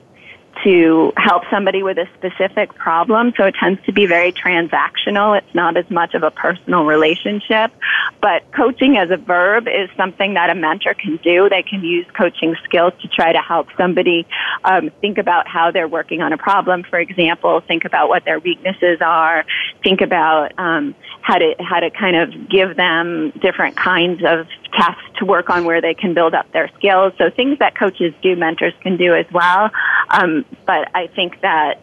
to 0.64 1.12
help 1.16 1.42
somebody 1.51 1.83
with 1.83 1.99
a 1.99 2.09
specific 2.16 2.75
problem. 2.75 3.33
So 3.37 3.45
it 3.45 3.55
tends 3.59 3.85
to 3.87 3.92
be 3.92 4.07
very 4.07 4.33
transactional. 4.33 5.37
It's 5.37 5.55
not 5.55 5.77
as 5.77 5.88
much 5.90 6.14
of 6.14 6.23
a 6.23 6.31
personal 6.31 6.85
relationship. 6.85 7.73
But 8.21 8.51
coaching 8.53 8.97
as 8.97 9.11
a 9.11 9.16
verb 9.16 9.69
is 9.69 9.88
something 9.97 10.35
that 10.35 10.51
a 10.51 10.55
mentor 10.55 10.95
can 10.95 11.16
do. 11.19 11.49
They 11.49 11.62
can 11.62 11.85
use 11.85 12.07
coaching 12.16 12.57
skills 12.64 12.92
to 13.03 13.09
try 13.09 13.33
to 13.33 13.40
help 13.40 13.69
somebody 13.77 14.27
um, 14.64 14.90
think 15.01 15.19
about 15.19 15.47
how 15.47 15.71
they're 15.71 15.88
working 15.88 16.23
on 16.23 16.33
a 16.33 16.38
problem, 16.38 16.83
for 16.83 16.99
example, 16.99 17.61
think 17.61 17.85
about 17.85 18.09
what 18.09 18.25
their 18.25 18.38
weaknesses 18.38 18.99
are, 19.01 19.45
think 19.83 20.01
about 20.01 20.59
um, 20.59 20.95
how 21.23 21.38
to 21.38 21.55
how 21.59 21.81
to 21.81 21.90
kind 21.90 22.16
of 22.16 22.49
give 22.49 22.77
them 22.77 23.33
different 23.40 23.77
kinds 23.77 24.23
of 24.25 24.47
tasks 24.77 25.05
to 25.19 25.25
work 25.25 25.51
on 25.51 25.65
where 25.65 25.81
they 25.81 25.95
can 25.95 26.15
build 26.15 26.35
up 26.35 26.51
their 26.53 26.71
skills. 26.77 27.12
So 27.19 27.31
things 27.31 27.59
that 27.59 27.77
coaches 27.77 28.12
do, 28.23 28.37
mentors 28.37 28.75
can 28.83 28.97
do 28.97 29.15
as 29.15 29.27
well. 29.33 29.71
Um, 30.11 30.45
but 30.67 30.89
I 30.95 31.09
think 31.09 31.41
that 31.41 31.81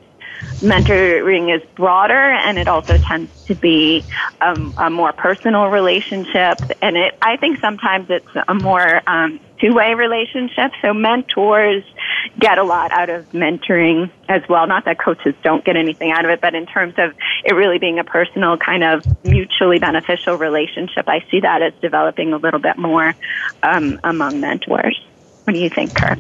mentoring 0.62 1.54
is 1.54 1.62
broader 1.76 2.32
and 2.32 2.58
it 2.58 2.68
also 2.68 2.98
tends 2.98 3.30
to 3.48 3.56
be 3.56 4.06
um, 4.42 4.74
a 4.78 4.90
more 4.90 5.12
personal 5.12 5.68
relationship. 5.68 6.64
And 6.82 6.96
it 6.98 7.18
i 7.22 7.38
think 7.38 7.60
sometimes 7.60 8.08
it's 8.10 8.26
a 8.48 8.54
more 8.54 9.02
um, 9.10 9.40
two-way 9.60 9.94
relationship. 9.94 10.72
So 10.82 10.94
mentors 10.94 11.84
get 12.40 12.58
a 12.58 12.64
lot 12.64 12.92
out 12.92 13.10
of 13.10 13.30
mentoring 13.32 14.10
as 14.30 14.42
well. 14.48 14.66
Not 14.68 14.86
that 14.86 15.00
coaches 15.00 15.36
don't 15.44 15.64
get 15.66 15.76
anything 15.76 16.12
out 16.12 16.26
of 16.26 16.32
it 16.32 16.42
but 16.42 16.56
in 16.56 16.66
terms 16.66 16.94
of 16.98 17.12
it 17.44 17.54
really 17.54 17.80
being 17.80 18.00
a 18.00 18.04
personal 18.04 18.58
kind 18.58 18.84
of 18.84 19.04
mutually 19.24 19.80
beneficial 19.80 20.36
relationship 20.36 21.08
i 21.08 21.20
see 21.32 21.40
that 21.40 21.62
as 21.62 21.74
developing 21.82 22.34
a 22.34 22.38
little 22.38 22.60
bit 22.60 22.78
more 22.78 23.16
um, 23.64 24.00
among 24.04 24.40
mentors. 24.40 25.00
What 25.46 25.54
do 25.54 25.60
you 25.60 25.70
think 25.74 25.94
kurt 25.94 26.20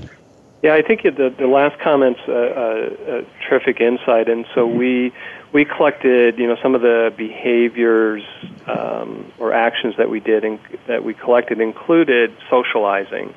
yeah, 0.64 0.76
I 0.76 0.82
think 0.82 1.04
the 1.04 1.36
the 1.38 1.46
last 1.46 1.78
comment's 1.80 2.22
a, 2.26 2.32
a, 2.32 3.20
a 3.20 3.26
terrific 3.48 3.82
insight, 3.82 4.30
and 4.30 4.46
so 4.56 4.66
we 4.66 5.12
we 5.52 5.66
collected, 5.66 6.40
you 6.40 6.48
know, 6.48 6.56
some 6.64 6.74
of 6.74 6.82
the 6.82 7.14
behaviors 7.18 8.24
um, 8.66 9.32
or 9.38 9.52
actions 9.52 9.96
that 9.98 10.10
we 10.10 10.22
did 10.22 10.46
and 10.46 10.60
that 10.88 11.04
we 11.04 11.14
collected 11.14 11.60
included 11.60 12.34
socializing. 12.50 13.34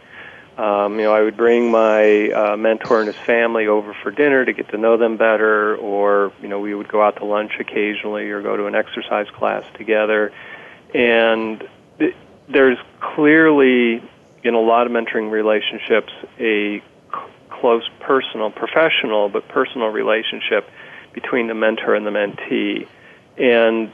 Um, 0.57 0.99
you 0.99 1.05
know, 1.05 1.13
I 1.13 1.21
would 1.21 1.37
bring 1.37 1.71
my 1.71 2.31
uh, 2.31 2.57
mentor 2.57 3.01
and 3.01 3.09
his 3.09 3.27
family 3.27 3.67
over 3.67 3.93
for 3.93 4.13
dinner 4.13 4.45
to 4.45 4.53
get 4.53 4.69
to 4.71 4.79
know 4.79 4.97
them 4.97 5.17
better, 5.17 5.77
or 5.77 6.33
you 6.41 6.47
know, 6.47 6.61
we 6.61 6.77
would 6.77 6.89
go 6.89 7.03
out 7.03 7.17
to 7.17 7.25
lunch 7.25 7.59
occasionally 7.59 8.31
or 8.31 8.41
go 8.41 8.57
to 8.57 8.67
an 8.67 8.77
exercise 8.77 9.27
class 9.31 9.65
together. 9.75 10.33
And 10.95 11.69
th- 11.99 12.15
there's 12.49 12.79
clearly, 13.01 14.01
in 14.45 14.55
a 14.55 14.61
lot 14.61 14.87
of 14.87 14.93
mentoring 14.93 15.33
relationships, 15.33 16.13
a 16.39 16.83
close 17.61 17.89
personal, 18.01 18.51
professional, 18.51 19.29
but 19.29 19.49
personal 19.49 19.89
relationship 19.89 20.69
between 21.15 21.49
the 21.49 21.55
mentor 21.55 21.95
and 21.95 22.07
the 22.07 22.11
mentee. 22.11 22.87
And 23.39 23.91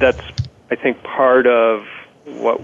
that's, 0.00 0.20
I 0.70 0.76
think, 0.76 1.02
part 1.02 1.46
of 1.46 1.82
what 2.24 2.60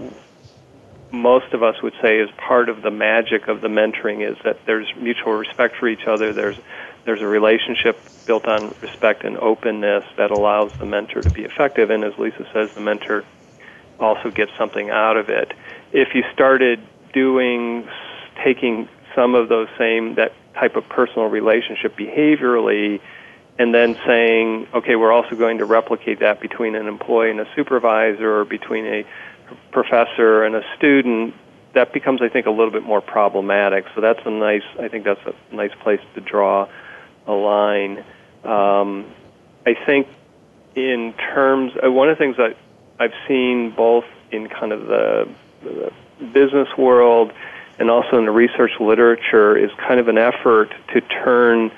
most 1.11 1.53
of 1.53 1.63
us 1.63 1.75
would 1.81 1.93
say 2.01 2.19
is 2.19 2.29
part 2.47 2.69
of 2.69 2.81
the 2.81 2.91
magic 2.91 3.47
of 3.47 3.61
the 3.61 3.67
mentoring 3.67 4.29
is 4.29 4.37
that 4.43 4.59
there's 4.65 4.87
mutual 4.99 5.33
respect 5.33 5.75
for 5.79 5.87
each 5.87 6.05
other. 6.07 6.33
There's 6.33 6.57
there's 7.05 7.21
a 7.21 7.27
relationship 7.27 7.97
built 8.25 8.45
on 8.45 8.75
respect 8.81 9.23
and 9.23 9.37
openness 9.37 10.03
that 10.17 10.31
allows 10.31 10.71
the 10.79 10.85
mentor 10.85 11.23
to 11.23 11.31
be 11.31 11.43
effective. 11.43 11.89
And 11.89 12.03
as 12.03 12.11
Lisa 12.19 12.45
says, 12.53 12.69
the 12.75 12.81
mentor 12.81 13.23
also 13.99 14.29
gets 14.29 14.51
something 14.59 14.89
out 14.89 15.15
of 15.15 15.29
it. 15.29 15.53
If 15.93 16.09
you 16.13 16.23
started 16.33 16.79
doing 17.13 17.87
taking 18.43 18.89
some 19.17 19.33
of 19.33 19.49
those 19.49 19.67
same 19.79 20.13
that 20.15 20.31
type 20.53 20.75
of 20.75 20.87
personal 20.87 21.27
relationship 21.27 21.97
behaviorally 21.97 23.01
and 23.59 23.73
then 23.73 23.97
saying, 24.05 24.67
okay, 24.73 24.95
we're 24.95 25.11
also 25.11 25.35
going 25.35 25.57
to 25.57 25.65
replicate 25.65 26.19
that 26.19 26.39
between 26.39 26.75
an 26.75 26.87
employee 26.87 27.31
and 27.31 27.39
a 27.39 27.47
supervisor 27.55 28.41
or 28.41 28.45
between 28.45 28.85
a 28.85 29.05
professor 29.71 30.43
and 30.43 30.55
a 30.55 30.63
student, 30.77 31.33
that 31.73 31.91
becomes, 31.91 32.21
I 32.21 32.29
think, 32.29 32.45
a 32.45 32.51
little 32.51 32.69
bit 32.69 32.83
more 32.83 33.01
problematic. 33.01 33.85
So 33.95 34.01
that's 34.01 34.19
a 34.25 34.29
nice, 34.29 34.61
I 34.79 34.87
think 34.87 35.05
that's 35.05 35.25
a 35.25 35.55
nice 35.55 35.73
place 35.81 36.01
to 36.13 36.21
draw 36.21 36.67
a 37.25 37.33
line. 37.33 38.03
Um, 38.43 39.11
I 39.65 39.73
think 39.85 40.07
in 40.75 41.13
terms, 41.13 41.73
uh, 41.83 41.91
one 41.91 42.09
of 42.09 42.17
the 42.17 42.23
things 42.23 42.37
that 42.37 42.55
I've 42.99 43.13
seen 43.27 43.71
both 43.71 44.05
in 44.31 44.49
kind 44.49 44.71
of 44.71 44.85
the, 44.85 45.27
the 45.63 45.91
business 46.31 46.67
world 46.77 47.33
and 47.79 47.89
also 47.89 48.17
in 48.17 48.25
the 48.25 48.31
research 48.31 48.71
literature 48.79 49.57
is 49.57 49.71
kind 49.77 49.99
of 49.99 50.07
an 50.07 50.17
effort 50.17 50.73
to 50.93 51.01
turn 51.01 51.71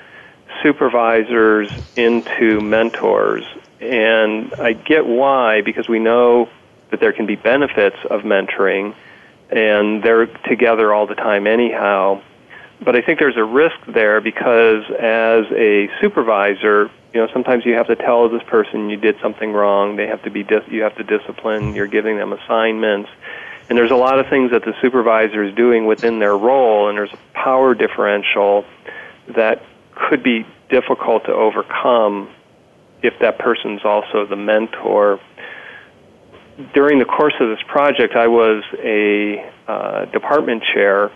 supervisors 0.62 1.68
into 1.96 2.60
mentors. 2.60 3.44
And 3.80 4.52
I 4.54 4.72
get 4.72 5.06
why, 5.06 5.62
because 5.62 5.88
we 5.88 5.98
know 5.98 6.48
that 6.90 7.00
there 7.00 7.12
can 7.12 7.26
be 7.26 7.36
benefits 7.36 7.96
of 8.10 8.22
mentoring, 8.22 8.94
and 9.50 10.02
they're 10.02 10.26
together 10.26 10.92
all 10.92 11.06
the 11.06 11.14
time 11.14 11.46
anyhow. 11.46 12.22
But 12.82 12.96
I 12.96 13.02
think 13.02 13.18
there's 13.18 13.36
a 13.36 13.44
risk 13.44 13.76
there 13.86 14.20
because 14.20 14.84
as 14.98 15.44
a 15.52 15.88
supervisor, 16.00 16.90
you 17.12 17.20
know, 17.20 17.28
sometimes 17.32 17.66
you 17.66 17.74
have 17.74 17.88
to 17.88 17.96
tell 17.96 18.28
this 18.28 18.42
person 18.44 18.88
you 18.88 18.96
did 18.96 19.16
something 19.20 19.52
wrong. 19.52 19.96
They 19.96 20.06
have 20.06 20.22
to 20.22 20.30
be 20.30 20.42
dis- 20.42 20.66
you 20.68 20.82
have 20.82 20.96
to 20.96 21.04
discipline. 21.04 21.74
You're 21.74 21.88
giving 21.88 22.16
them 22.16 22.32
assignments, 22.32 23.10
and 23.70 23.78
there's 23.78 23.92
a 23.92 23.96
lot 23.96 24.18
of 24.18 24.26
things 24.26 24.50
that 24.50 24.64
the 24.64 24.74
supervisor 24.82 25.44
is 25.44 25.54
doing 25.54 25.86
within 25.86 26.18
their 26.18 26.36
role, 26.36 26.88
and 26.88 26.98
there's 26.98 27.12
a 27.12 27.18
power 27.34 27.72
differential 27.72 28.64
that 29.28 29.62
could 29.94 30.24
be 30.24 30.44
difficult 30.68 31.24
to 31.26 31.32
overcome 31.32 32.28
if 33.00 33.16
that 33.20 33.38
person's 33.38 33.84
also 33.84 34.26
the 34.26 34.34
mentor. 34.34 35.20
During 36.74 36.98
the 36.98 37.04
course 37.04 37.34
of 37.38 37.48
this 37.48 37.62
project, 37.68 38.16
I 38.16 38.26
was 38.26 38.64
a 38.82 39.48
uh, 39.68 40.04
department 40.06 40.64
chair 40.74 41.12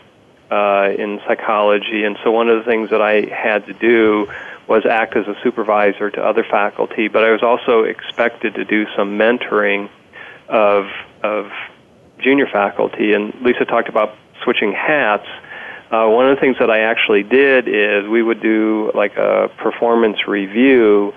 uh, 0.49 0.91
in 0.97 1.21
psychology, 1.27 2.05
and 2.05 2.17
so 2.23 2.31
one 2.31 2.49
of 2.49 2.65
the 2.65 2.71
things 2.71 2.91
that 2.91 3.03
I 3.03 3.23
had 3.35 3.67
to 3.67 3.73
do 3.73 4.29
was 4.69 4.87
act 4.87 5.17
as 5.17 5.27
a 5.27 5.35
supervisor 5.43 6.09
to 6.09 6.25
other 6.25 6.45
faculty, 6.45 7.09
but 7.09 7.25
I 7.25 7.33
was 7.33 7.43
also 7.43 7.83
expected 7.83 8.55
to 8.55 8.65
do 8.65 8.87
some 8.97 9.19
mentoring 9.19 9.91
of 10.49 10.87
of 11.25 11.51
junior 12.25 12.47
faculty. 12.47 13.13
And 13.13 13.35
Lisa 13.43 13.65
talked 13.65 13.89
about 13.89 14.17
switching 14.43 14.73
hats. 14.73 15.29
Uh, 15.91 16.09
one 16.09 16.29
of 16.29 16.37
the 16.37 16.41
things 16.41 16.57
that 16.59 16.71
I 16.71 16.81
actually 16.81 17.23
did 17.23 17.69
is 17.69 18.09
we 18.09 18.23
would 18.23 18.41
do 18.41 18.91
like 18.95 19.17
a 19.17 19.51
performance 19.59 20.27
review, 20.27 21.13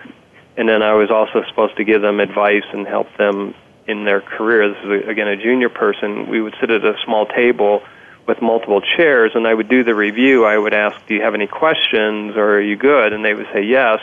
and 0.57 0.67
then 0.69 0.83
I 0.83 0.93
was 0.93 1.09
also 1.09 1.43
supposed 1.49 1.77
to 1.77 1.83
give 1.83 2.01
them 2.01 2.19
advice 2.19 2.67
and 2.73 2.85
help 2.85 3.07
them 3.17 3.55
in 3.87 4.03
their 4.03 4.21
career. 4.21 4.69
This 4.69 4.83
is 4.83 5.09
again 5.09 5.27
a 5.27 5.37
junior 5.37 5.69
person. 5.69 6.29
We 6.29 6.41
would 6.41 6.55
sit 6.59 6.69
at 6.69 6.83
a 6.83 6.95
small 7.05 7.25
table 7.25 7.81
with 8.27 8.41
multiple 8.41 8.81
chairs, 8.81 9.31
and 9.33 9.47
I 9.47 9.53
would 9.53 9.69
do 9.69 9.83
the 9.83 9.95
review. 9.95 10.45
I 10.45 10.57
would 10.57 10.73
ask, 10.73 10.95
"Do 11.07 11.15
you 11.15 11.21
have 11.21 11.33
any 11.33 11.47
questions, 11.47 12.35
or 12.35 12.57
are 12.57 12.61
you 12.61 12.75
good?" 12.75 13.13
And 13.13 13.23
they 13.23 13.33
would 13.33 13.47
say 13.53 13.63
yes. 13.63 13.99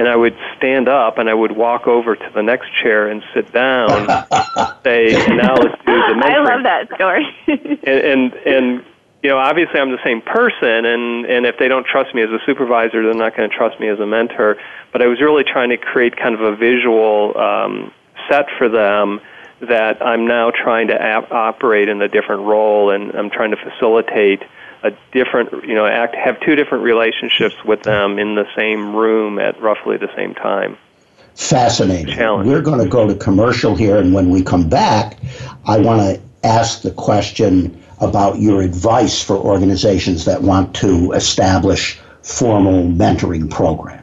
And 0.00 0.08
I 0.08 0.16
would 0.16 0.34
stand 0.56 0.88
up 0.88 1.18
and 1.18 1.28
I 1.28 1.34
would 1.34 1.52
walk 1.52 1.86
over 1.86 2.16
to 2.16 2.30
the 2.34 2.42
next 2.42 2.72
chair 2.82 3.08
and 3.08 3.22
sit 3.34 3.52
down. 3.52 4.06
say, 4.82 5.12
"Now 5.28 5.56
let's 5.56 5.76
do 5.84 5.92
the 5.92 6.16
mentoring." 6.16 6.24
I 6.24 6.54
love 6.54 6.62
that 6.62 6.88
story. 6.94 7.26
and, 7.84 8.32
and 8.32 8.32
and 8.46 8.84
you 9.22 9.28
know, 9.28 9.36
obviously 9.36 9.78
I'm 9.78 9.90
the 9.90 10.02
same 10.02 10.22
person, 10.22 10.86
and 10.86 11.26
and 11.26 11.44
if 11.44 11.58
they 11.58 11.68
don't 11.68 11.86
trust 11.86 12.14
me 12.14 12.22
as 12.22 12.30
a 12.30 12.38
supervisor, 12.46 13.02
they're 13.02 13.12
not 13.12 13.36
going 13.36 13.50
to 13.50 13.54
trust 13.54 13.78
me 13.78 13.88
as 13.88 14.00
a 14.00 14.06
mentor. 14.06 14.56
But 14.90 15.02
I 15.02 15.06
was 15.06 15.20
really 15.20 15.44
trying 15.44 15.68
to 15.68 15.76
create 15.76 16.16
kind 16.16 16.34
of 16.34 16.40
a 16.40 16.56
visual 16.56 17.36
um, 17.36 17.92
set 18.30 18.46
for 18.56 18.70
them 18.70 19.20
that 19.60 20.00
I'm 20.00 20.26
now 20.26 20.50
trying 20.50 20.88
to 20.88 20.94
ap- 20.94 21.30
operate 21.30 21.90
in 21.90 22.00
a 22.00 22.08
different 22.08 22.46
role, 22.46 22.90
and 22.90 23.12
I'm 23.12 23.28
trying 23.28 23.50
to 23.50 23.58
facilitate 23.58 24.42
a 24.82 24.90
different, 25.12 25.64
you 25.66 25.74
know, 25.74 25.86
act 25.86 26.14
have 26.14 26.40
two 26.40 26.54
different 26.56 26.84
relationships 26.84 27.54
with 27.64 27.82
them 27.82 28.18
in 28.18 28.34
the 28.34 28.46
same 28.56 28.94
room 28.94 29.38
at 29.38 29.60
roughly 29.60 29.96
the 29.96 30.10
same 30.16 30.34
time. 30.34 30.76
Fascinating. 31.34 32.14
Challenge. 32.14 32.46
We're 32.46 32.62
going 32.62 32.82
to 32.82 32.88
go 32.88 33.06
to 33.06 33.14
commercial 33.14 33.74
here, 33.74 33.96
and 33.98 34.12
when 34.12 34.30
we 34.30 34.42
come 34.42 34.68
back, 34.68 35.18
I 35.66 35.78
want 35.78 36.00
to 36.00 36.20
ask 36.46 36.82
the 36.82 36.90
question 36.90 37.82
about 38.00 38.38
your 38.38 38.62
advice 38.62 39.22
for 39.22 39.36
organizations 39.36 40.24
that 40.24 40.42
want 40.42 40.74
to 40.76 41.12
establish 41.12 41.98
formal 42.22 42.84
mentoring 42.84 43.50
programs. 43.50 43.99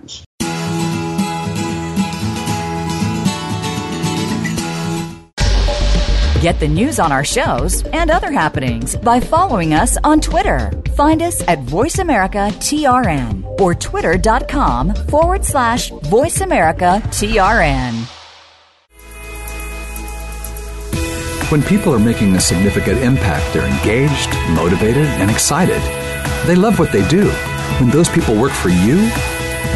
Get 6.41 6.59
the 6.59 6.67
news 6.67 6.99
on 6.99 7.11
our 7.11 7.23
shows 7.23 7.83
and 7.87 8.11
other 8.11 8.31
happenings 8.31 8.95
by 8.95 9.19
following 9.19 9.73
us 9.73 9.97
on 10.03 10.21
Twitter. 10.21 10.71
Find 10.95 11.23
us 11.23 11.41
at 11.47 11.65
VoiceAmericaTRN 11.65 13.59
or 13.59 13.73
twitter.com 13.73 14.93
forward 15.09 15.43
slash 15.43 15.89
VoiceAmericaTRN. 15.89 18.03
When 21.51 21.63
people 21.63 21.91
are 21.95 21.99
making 21.99 22.35
a 22.35 22.39
significant 22.39 22.99
impact, 22.99 23.51
they're 23.53 23.65
engaged, 23.65 24.29
motivated, 24.55 25.07
and 25.07 25.31
excited. 25.31 25.81
They 26.45 26.53
love 26.55 26.77
what 26.77 26.91
they 26.91 27.07
do. 27.07 27.27
When 27.79 27.89
those 27.89 28.09
people 28.09 28.39
work 28.39 28.51
for 28.51 28.69
you, 28.69 29.09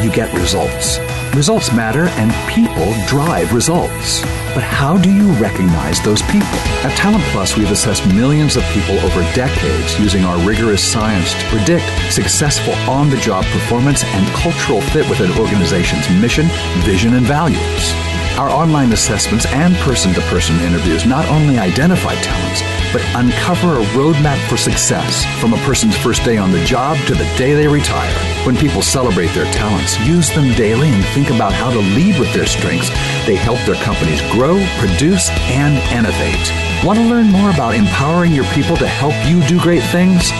you 0.04 0.12
get 0.12 0.32
results. 0.36 1.00
Results 1.36 1.72
matter, 1.72 2.08
and 2.20 2.30
people 2.52 2.94
drive 3.08 3.54
results. 3.54 4.22
But 4.54 4.64
how 4.64 4.98
do 4.98 5.10
you 5.10 5.32
recognize 5.40 6.02
those 6.02 6.22
people? 6.24 6.60
At 6.84 6.96
Talent 6.98 7.24
Plus, 7.32 7.56
we've 7.56 7.72
assessed 7.72 8.06
millions 8.14 8.58
of 8.58 8.64
people 8.74 9.00
over 9.00 9.22
decades 9.34 9.98
using 9.98 10.26
our 10.26 10.38
rigorous 10.46 10.84
science 10.84 11.34
to 11.34 11.46
predict 11.48 11.88
successful 12.12 12.74
on 12.92 13.10
the 13.10 13.16
job 13.18 13.46
performance 13.46 14.04
and 14.04 14.28
cultural 14.36 14.82
fit 14.82 15.10
with 15.10 15.22
an 15.22 15.32
organization's 15.40 16.10
mission, 16.22 16.48
vision, 16.84 17.14
and 17.14 17.26
values. 17.26 17.94
Our 18.38 18.50
online 18.50 18.92
assessments 18.92 19.46
and 19.48 19.74
person 19.78 20.14
to 20.14 20.22
person 20.28 20.60
interviews 20.60 21.06
not 21.06 21.26
only 21.30 21.58
identify 21.58 22.16
talents, 22.16 22.62
but 22.92 23.02
uncover 23.16 23.80
a 23.80 23.84
roadmap 23.96 24.38
for 24.50 24.58
success 24.58 25.24
from 25.40 25.54
a 25.54 25.58
person's 25.66 25.96
first 25.98 26.24
day 26.24 26.38
on 26.38 26.52
the 26.52 26.64
job 26.66 26.98
to 27.08 27.14
the 27.14 27.24
day 27.38 27.54
they 27.54 27.68
retire. 27.68 28.14
When 28.46 28.58
people 28.58 28.82
celebrate 28.82 29.34
their 29.34 29.50
talents, 29.54 29.98
use 30.02 30.30
them 30.30 30.54
daily, 30.56 30.90
and 30.90 31.06
think 31.08 31.30
about 31.30 31.54
how 31.54 31.72
to 31.72 31.80
lead 31.80 32.20
with 32.20 32.34
their 32.34 32.46
strengths, 32.46 32.90
they 33.26 33.36
help 33.36 33.60
their 33.66 33.82
companies 33.84 34.22
grow, 34.32 34.64
produce, 34.78 35.30
and 35.50 35.78
innovate. 35.94 36.52
Want 36.86 37.00
to 37.00 37.06
learn 37.06 37.28
more 37.28 37.52
about 37.52 37.76
empowering 37.76 38.34
your 38.34 38.46
people 38.54 38.76
to 38.78 38.88
help 38.88 39.14
you 39.26 39.46
do 39.48 39.60
great 39.60 39.84
things? 39.84 40.32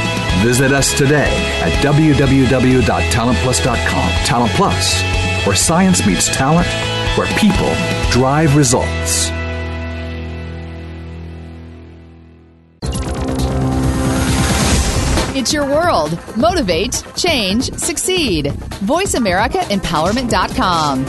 Visit 0.44 0.72
us 0.72 0.94
today 0.98 1.30
at 1.62 1.72
www.talentplus.com. 1.84 4.12
Talent 4.26 4.52
Plus, 4.54 5.02
where 5.46 5.56
science 5.56 6.06
meets 6.06 6.28
talent, 6.36 6.68
where 7.18 7.28
people 7.38 7.74
drive 8.12 8.56
results. 8.56 9.32
Your 15.52 15.66
world. 15.66 16.18
Motivate, 16.38 17.04
change, 17.18 17.74
succeed. 17.74 18.46
VoiceAmericaEmpowerment.com. 18.86 21.06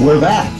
We're 0.00 0.20
back 0.20 0.52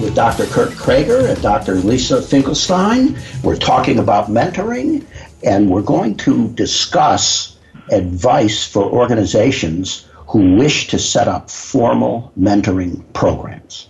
with 0.00 0.14
Dr. 0.14 0.46
Kurt 0.46 0.76
Kraiger 0.76 1.28
and 1.28 1.40
Dr. 1.40 1.76
Lisa 1.76 2.20
Finkelstein. 2.20 3.16
We're 3.42 3.56
talking 3.56 3.98
about 3.98 4.28
mentoring, 4.28 5.06
and 5.42 5.70
we're 5.70 5.80
going 5.82 6.16
to 6.18 6.48
discuss 6.48 7.56
advice 7.90 8.66
for 8.66 8.82
organizations 8.82 10.06
who 10.32 10.54
wish 10.56 10.88
to 10.88 10.98
set 10.98 11.28
up 11.28 11.50
formal 11.50 12.32
mentoring 12.40 13.04
programs. 13.12 13.86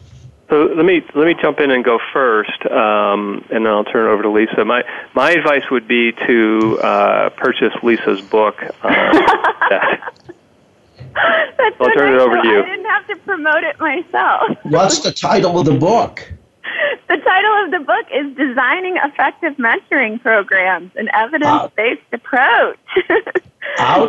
So 0.51 0.65
let 0.77 0.85
me 0.85 1.01
let 1.15 1.27
me 1.27 1.37
jump 1.41 1.61
in 1.61 1.71
and 1.71 1.85
go 1.85 2.01
first, 2.13 2.67
um, 2.67 3.45
and 3.51 3.65
then 3.65 3.73
I'll 3.73 3.85
turn 3.85 4.11
it 4.11 4.13
over 4.13 4.25
to 4.25 4.29
Lisa. 4.29 4.65
My 4.65 4.83
my 5.15 5.31
advice 5.31 5.63
would 5.71 5.87
be 5.87 6.11
to 6.27 6.79
uh, 6.83 7.31
purchase 7.31 7.73
Lisa's 7.85 8.21
book. 8.21 8.61
On 8.83 8.91
that. 8.91 10.13
That's 11.15 11.77
I'll 11.81 11.87
so 11.87 11.95
turn 11.95 12.13
it 12.13 12.17
nice. 12.17 12.27
over 12.27 12.43
to 12.43 12.49
you. 12.49 12.63
I 12.63 12.67
didn't 12.67 12.87
have 12.87 13.07
to 13.07 13.17
promote 13.17 13.63
it 13.63 13.79
myself. 13.79 14.59
What's 14.65 14.99
the 14.99 15.13
title 15.13 15.61
of 15.61 15.65
the 15.65 15.75
book? 15.75 16.33
The 17.09 17.17
title 17.19 17.65
of 17.65 17.71
the 17.71 17.81
book 17.81 18.07
is 18.13 18.37
Designing 18.37 18.97
Effective 18.97 19.57
Mentoring 19.57 20.21
Programs, 20.21 20.91
an 20.97 21.09
evidence-based 21.15 22.13
approach. 22.13 22.79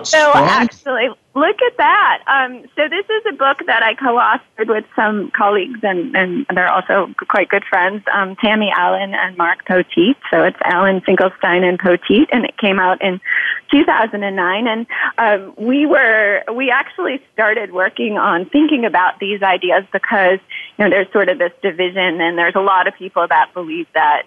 so 0.04 0.32
actually, 0.36 1.10
look 1.36 1.58
at 1.62 1.78
that. 1.78 2.24
Um, 2.28 2.64
so 2.76 2.88
this 2.90 3.06
is 3.06 3.24
a 3.30 3.34
book 3.34 3.58
that 3.68 3.84
I 3.84 3.94
co-authored 3.96 4.68
with 4.68 4.86
some 4.96 5.32
colleagues, 5.32 5.80
and, 5.84 6.16
and 6.16 6.46
they're 6.54 6.72
also 6.72 7.14
quite 7.30 7.50
good 7.50 7.64
friends, 7.70 8.04
um, 8.14 8.36
Tammy 8.38 8.72
Allen 8.76 9.14
and 9.14 9.38
Mark 9.38 9.66
Poteet. 9.66 10.16
So 10.32 10.44
it's 10.44 10.58
Allen 10.66 11.02
Finkelstein 11.02 11.64
and 11.64 11.80
Poteet, 11.80 12.28
and 12.32 12.46
it 12.46 12.58
came 12.58 12.80
out 12.80 13.02
in 13.02 13.22
2009. 13.72 14.68
And 14.68 14.88
um, 15.18 15.54
we 15.58 15.86
were 15.86 16.44
we 16.54 16.70
actually 16.70 17.22
started 17.34 17.74
working 17.74 18.18
on 18.18 18.50
thinking 18.50 18.86
about 18.86 19.20
these 19.20 19.42
ideas 19.42 19.84
because 19.92 20.40
you 20.78 20.86
know 20.86 20.90
there's 20.90 21.12
sort 21.12 21.30
of 21.30 21.38
this 21.38 21.54
division, 21.62 22.22
and 22.22 22.38
there's 22.38 22.56
a 22.56 22.62
lot 22.62 22.88
of 22.88 22.96
people 22.96 23.28
that 23.28 23.54
believe 23.54 23.88
that 23.94 24.24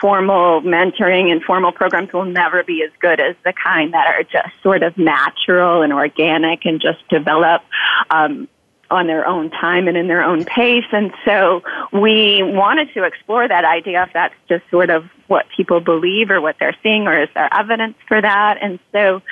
formal 0.00 0.60
mentoring 0.62 1.30
and 1.30 1.42
formal 1.42 1.72
programs 1.72 2.12
will 2.12 2.24
never 2.24 2.62
be 2.62 2.82
as 2.82 2.90
good 3.00 3.20
as 3.20 3.36
the 3.44 3.52
kind 3.52 3.92
that 3.94 4.06
are 4.06 4.22
just 4.22 4.54
sort 4.62 4.82
of 4.82 4.96
natural 4.96 5.82
and 5.82 5.92
organic 5.92 6.64
and 6.64 6.80
just 6.80 7.06
develop 7.08 7.62
um, 8.10 8.48
on 8.90 9.06
their 9.06 9.26
own 9.26 9.50
time 9.50 9.86
and 9.86 9.96
in 9.96 10.08
their 10.08 10.22
own 10.22 10.44
pace. 10.44 10.86
And 10.92 11.12
so 11.24 11.62
we 11.92 12.42
wanted 12.42 12.92
to 12.94 13.04
explore 13.04 13.46
that 13.46 13.64
idea 13.64 14.04
if 14.04 14.12
that's 14.12 14.34
just 14.48 14.64
sort 14.70 14.90
of 14.90 15.04
what 15.26 15.46
people 15.54 15.80
believe 15.80 16.30
or 16.30 16.40
what 16.40 16.56
they're 16.58 16.76
seeing 16.82 17.06
or 17.06 17.22
is 17.22 17.28
there 17.34 17.52
evidence 17.52 17.96
for 18.06 18.20
that. 18.20 18.58
And 18.62 18.78
so 18.92 19.22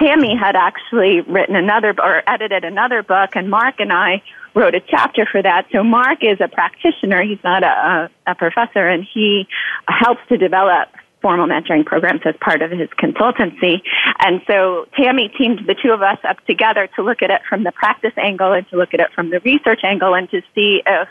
Tammy 0.00 0.34
had 0.34 0.56
actually 0.56 1.20
written 1.20 1.56
another 1.56 1.94
or 1.98 2.22
edited 2.26 2.64
another 2.64 3.02
book 3.02 3.36
and 3.36 3.50
Mark 3.50 3.76
and 3.78 3.92
I 3.92 4.22
wrote 4.54 4.74
a 4.74 4.80
chapter 4.80 5.26
for 5.30 5.42
that. 5.42 5.66
So 5.72 5.84
Mark 5.84 6.18
is 6.22 6.40
a 6.40 6.48
practitioner. 6.48 7.22
He's 7.22 7.42
not 7.44 7.62
a, 7.62 8.10
a 8.26 8.34
professor 8.34 8.88
and 8.88 9.06
he 9.12 9.46
helps 9.86 10.20
to 10.28 10.36
develop 10.36 10.88
formal 11.20 11.46
mentoring 11.46 11.84
programs 11.84 12.22
as 12.24 12.34
part 12.40 12.62
of 12.62 12.70
his 12.70 12.88
consultancy. 12.98 13.82
And 14.20 14.40
so 14.46 14.86
Tammy 14.96 15.28
teamed 15.36 15.66
the 15.66 15.74
two 15.74 15.90
of 15.92 16.02
us 16.02 16.18
up 16.24 16.44
together 16.46 16.88
to 16.96 17.02
look 17.02 17.22
at 17.22 17.30
it 17.30 17.42
from 17.48 17.64
the 17.64 17.72
practice 17.72 18.14
angle 18.16 18.52
and 18.52 18.68
to 18.70 18.76
look 18.76 18.94
at 18.94 19.00
it 19.00 19.12
from 19.14 19.30
the 19.30 19.40
research 19.40 19.80
angle 19.84 20.14
and 20.14 20.30
to 20.30 20.40
see 20.54 20.82
if 20.86 21.08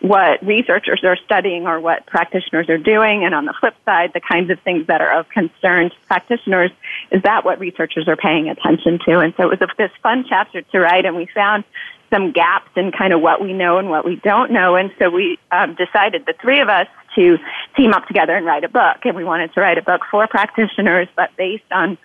what 0.00 0.44
researchers 0.44 1.02
are 1.04 1.16
studying 1.24 1.66
or 1.66 1.80
what 1.80 2.06
practitioners 2.06 2.68
are 2.68 2.78
doing. 2.78 3.24
And 3.24 3.34
on 3.34 3.44
the 3.44 3.54
flip 3.58 3.74
side, 3.84 4.12
the 4.12 4.20
kinds 4.20 4.50
of 4.50 4.60
things 4.60 4.86
that 4.86 5.00
are 5.00 5.18
of 5.20 5.28
concern 5.28 5.90
to 5.90 5.96
practitioners, 6.06 6.70
is 7.10 7.22
that 7.22 7.44
what 7.44 7.58
researchers 7.58 8.08
are 8.08 8.16
paying 8.16 8.48
attention 8.48 8.98
to? 9.06 9.20
And 9.20 9.34
so 9.36 9.44
it 9.50 9.60
was 9.60 9.60
a, 9.62 9.68
this 9.78 9.90
fun 10.02 10.24
chapter 10.28 10.62
to 10.62 10.78
write 10.78 11.06
and 11.06 11.16
we 11.16 11.26
found 11.34 11.64
some 12.10 12.32
gaps 12.32 12.70
in 12.76 12.92
kind 12.92 13.12
of 13.12 13.20
what 13.20 13.42
we 13.42 13.52
know 13.52 13.78
and 13.78 13.90
what 13.90 14.04
we 14.04 14.16
don't 14.16 14.52
know. 14.52 14.76
And 14.76 14.92
so 14.98 15.10
we 15.10 15.38
um, 15.50 15.74
decided, 15.74 16.24
the 16.26 16.34
three 16.40 16.60
of 16.60 16.68
us, 16.68 16.86
to 17.16 17.38
team 17.76 17.92
up 17.92 18.06
together 18.06 18.36
and 18.36 18.44
write 18.46 18.62
a 18.62 18.68
book. 18.68 18.98
And 19.04 19.16
we 19.16 19.24
wanted 19.24 19.52
to 19.54 19.60
write 19.60 19.78
a 19.78 19.82
book 19.82 20.02
for 20.10 20.26
practitioners, 20.26 21.08
but 21.16 21.30
based 21.36 21.64
on 21.72 21.98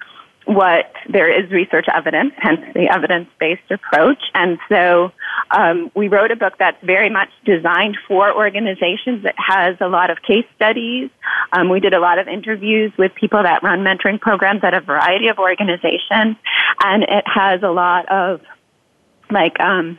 what 0.46 0.92
there 1.08 1.30
is 1.30 1.52
research 1.52 1.86
evidence, 1.94 2.34
hence 2.38 2.62
the 2.74 2.90
evidence-based 2.90 3.70
approach. 3.70 4.22
And 4.34 4.58
so 4.70 5.12
um, 5.52 5.92
we 5.96 6.08
wrote 6.08 6.32
a 6.32 6.36
book 6.36 6.54
that's 6.58 6.84
very 6.84 7.10
much 7.10 7.30
designed 7.46 7.98
for 8.08 8.34
organizations. 8.36 9.24
It 9.24 9.36
has 9.38 9.78
a 9.80 9.88
lot 9.88 10.10
of 10.10 10.22
case 10.22 10.46
studies. 10.56 11.10
Um, 11.54 11.70
we 11.70 11.80
did 11.80 11.94
a 11.94 12.00
lot 12.00 12.18
of 12.18 12.28
interviews 12.28 12.92
with 12.98 13.14
people 13.16 13.44
that 13.44 13.62
run 13.64 13.80
mentoring 13.80 14.20
programs 14.20 14.64
at 14.64 14.74
a 14.74 14.82
variety 14.82 15.28
of 15.28 15.38
organizations, 15.38 16.38
and 16.84 17.04
it 17.04 17.24
has 17.28 17.62
a 17.64 17.72
lot 17.72 18.12
of 18.12 18.42
like 19.30 19.60
um, 19.60 19.98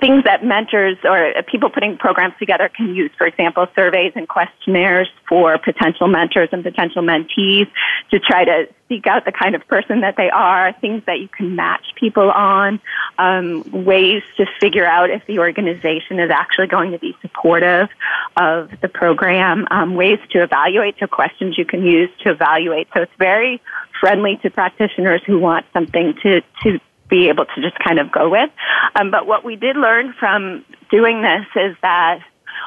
things 0.00 0.24
that 0.24 0.44
mentors 0.44 0.98
or 1.04 1.32
people 1.50 1.70
putting 1.70 1.96
programs 1.96 2.34
together 2.38 2.68
can 2.68 2.94
use. 2.94 3.10
For 3.16 3.26
example, 3.26 3.66
surveys 3.74 4.12
and 4.14 4.28
questionnaires 4.28 5.08
for 5.28 5.58
potential 5.58 6.06
mentors 6.06 6.50
and 6.52 6.62
potential 6.62 7.02
mentees 7.02 7.68
to 8.10 8.20
try 8.20 8.44
to 8.44 8.68
seek 8.88 9.06
out 9.06 9.24
the 9.24 9.32
kind 9.32 9.54
of 9.54 9.66
person 9.66 10.02
that 10.02 10.16
they 10.16 10.30
are, 10.30 10.72
things 10.80 11.02
that 11.06 11.18
you 11.18 11.28
can 11.28 11.56
match 11.56 11.84
people 11.96 12.30
on, 12.30 12.80
um, 13.18 13.64
ways 13.72 14.22
to 14.36 14.46
figure 14.60 14.86
out 14.86 15.10
if 15.10 15.26
the 15.26 15.38
organization 15.38 16.20
is 16.20 16.30
actually 16.30 16.66
going 16.66 16.92
to 16.92 16.98
be 16.98 17.16
supportive 17.20 17.88
of 18.36 18.70
the 18.82 18.88
program, 18.88 19.66
um, 19.70 19.94
ways 19.94 20.18
to 20.30 20.42
evaluate, 20.42 20.94
so 21.00 21.06
questions 21.06 21.58
you 21.58 21.64
can 21.64 21.82
use 21.82 22.10
to 22.22 22.30
evaluate. 22.30 22.86
So 22.94 23.02
it's 23.02 23.12
very 23.18 23.60
friendly 23.98 24.36
to 24.42 24.50
practitioners 24.50 25.22
who 25.26 25.38
want 25.38 25.66
something 25.72 26.14
to, 26.22 26.42
to 26.62 26.80
be 27.08 27.28
able 27.28 27.44
to 27.44 27.62
just 27.62 27.78
kind 27.78 27.98
of 27.98 28.10
go 28.10 28.28
with. 28.28 28.50
Um, 28.98 29.10
but 29.10 29.26
what 29.26 29.44
we 29.44 29.56
did 29.56 29.76
learn 29.76 30.14
from 30.18 30.64
doing 30.90 31.22
this 31.22 31.46
is 31.56 31.76
that 31.82 32.20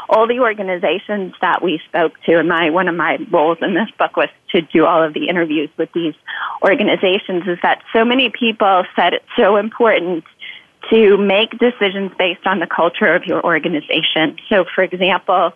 all 0.07 0.27
the 0.27 0.39
organizations 0.39 1.33
that 1.41 1.61
we 1.61 1.81
spoke 1.87 2.13
to, 2.25 2.39
and 2.39 2.47
my 2.47 2.69
one 2.69 2.87
of 2.87 2.95
my 2.95 3.17
roles 3.31 3.57
in 3.61 3.73
this 3.73 3.89
book 3.97 4.15
was 4.15 4.29
to 4.51 4.61
do 4.61 4.85
all 4.85 5.03
of 5.03 5.13
the 5.13 5.27
interviews 5.27 5.69
with 5.77 5.91
these 5.93 6.13
organizations, 6.63 7.47
is 7.47 7.57
that 7.61 7.81
so 7.93 8.05
many 8.05 8.29
people 8.29 8.83
said 8.95 9.13
it's 9.13 9.25
so 9.35 9.57
important 9.57 10.23
to 10.89 11.17
make 11.17 11.51
decisions 11.59 12.11
based 12.17 12.45
on 12.45 12.59
the 12.59 12.67
culture 12.67 13.13
of 13.13 13.25
your 13.25 13.43
organization. 13.43 14.37
So, 14.49 14.65
for 14.73 14.83
example, 14.83 15.53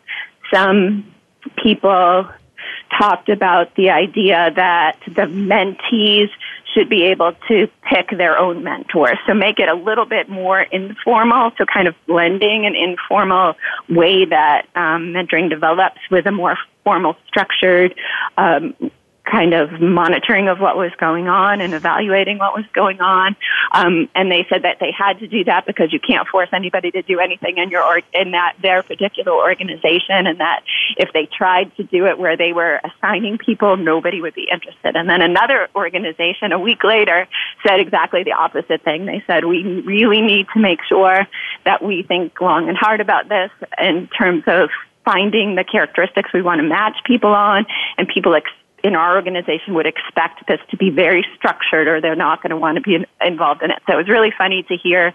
some 0.53 1.11
people 1.57 2.27
talked 2.97 3.29
about 3.29 3.75
the 3.75 3.89
idea 3.89 4.51
that 4.55 4.97
the 5.07 5.23
mentees 5.23 6.29
should 6.73 6.89
be 6.89 7.03
able 7.03 7.33
to 7.47 7.67
pick 7.89 8.09
their 8.17 8.37
own 8.37 8.63
mentor. 8.63 9.13
So 9.27 9.33
make 9.33 9.59
it 9.59 9.69
a 9.69 9.75
little 9.75 10.05
bit 10.05 10.29
more 10.29 10.61
informal, 10.61 11.51
so 11.57 11.65
kind 11.65 11.87
of 11.87 11.95
blending 12.07 12.65
an 12.65 12.75
informal 12.75 13.55
way 13.89 14.25
that 14.25 14.67
um, 14.75 15.13
mentoring 15.13 15.49
develops 15.49 15.99
with 16.09 16.25
a 16.25 16.31
more 16.31 16.57
formal, 16.83 17.15
structured 17.27 17.95
um, 18.37 18.75
kind 19.29 19.53
of 19.53 19.71
monitoring 19.79 20.47
of 20.49 20.59
what 20.59 20.75
was 20.75 20.91
going 20.97 21.27
on 21.27 21.61
and 21.61 21.73
evaluating 21.73 22.37
what 22.37 22.53
was 22.53 22.65
going 22.73 22.99
on. 22.99 23.35
Um, 23.71 24.09
and 24.15 24.29
they 24.29 24.45
said 24.49 24.63
that 24.63 24.77
they 24.79 24.91
had 24.91 25.19
to 25.19 25.27
do 25.27 25.45
that 25.45 25.65
because 25.65 25.93
you 25.93 25.99
can't 25.99 26.27
force 26.27 26.49
anybody 26.51 26.91
to 26.91 27.01
do 27.01 27.19
anything 27.19 27.57
in 27.57 27.69
your 27.69 28.01
in 28.13 28.31
that 28.31 28.55
their 28.61 28.83
particular 28.83 29.31
organization, 29.31 30.27
and 30.27 30.39
that 30.39 30.63
if 30.97 31.13
they 31.13 31.25
tried 31.25 31.75
to 31.77 31.83
do 31.83 32.05
it 32.05 32.19
where 32.19 32.35
they 32.35 32.53
were 32.53 32.81
assigning 32.83 33.37
people, 33.37 33.77
nobody 33.77 34.21
would 34.21 34.35
be 34.35 34.47
interested. 34.51 34.95
And 34.95 35.09
then 35.09 35.21
another 35.21 35.69
organization 35.75 36.51
a 36.51 36.59
week 36.59 36.83
later 36.83 37.27
said 37.65 37.79
exactly 37.79 38.23
the 38.23 38.33
opposite 38.33 38.83
thing. 38.83 39.05
They 39.05 39.23
said 39.25 39.45
we 39.45 39.63
really 39.81 40.21
need 40.21 40.47
to 40.53 40.59
make 40.59 40.79
sure 40.87 41.27
that 41.63 41.81
we 41.81 42.03
think 42.03 42.39
long 42.41 42.67
and 42.67 42.77
hard 42.77 42.99
about 42.99 43.29
this 43.29 43.51
in 43.79 44.07
terms 44.07 44.43
of 44.47 44.69
finding 45.05 45.55
the 45.55 45.63
characteristics 45.63 46.31
we 46.33 46.41
want 46.41 46.59
to 46.59 46.67
match 46.67 46.95
people 47.05 47.33
on 47.33 47.65
and 47.97 48.07
people 48.07 48.35
ex- 48.35 48.49
in 48.83 48.95
our 48.95 49.15
organization 49.15 49.73
would 49.73 49.85
expect 49.85 50.45
this 50.47 50.59
to 50.69 50.77
be 50.77 50.89
very 50.89 51.25
structured 51.35 51.87
or 51.87 52.01
they're 52.01 52.15
not 52.15 52.43
going 52.43 52.49
to 52.49 52.57
want 52.57 52.75
to 52.75 52.81
be 52.81 52.97
involved 53.25 53.63
in 53.63 53.71
it. 53.71 53.81
So 53.87 53.93
it 53.93 53.97
was 53.97 54.09
really 54.09 54.33
funny 54.37 54.63
to 54.63 54.75
hear 54.75 55.13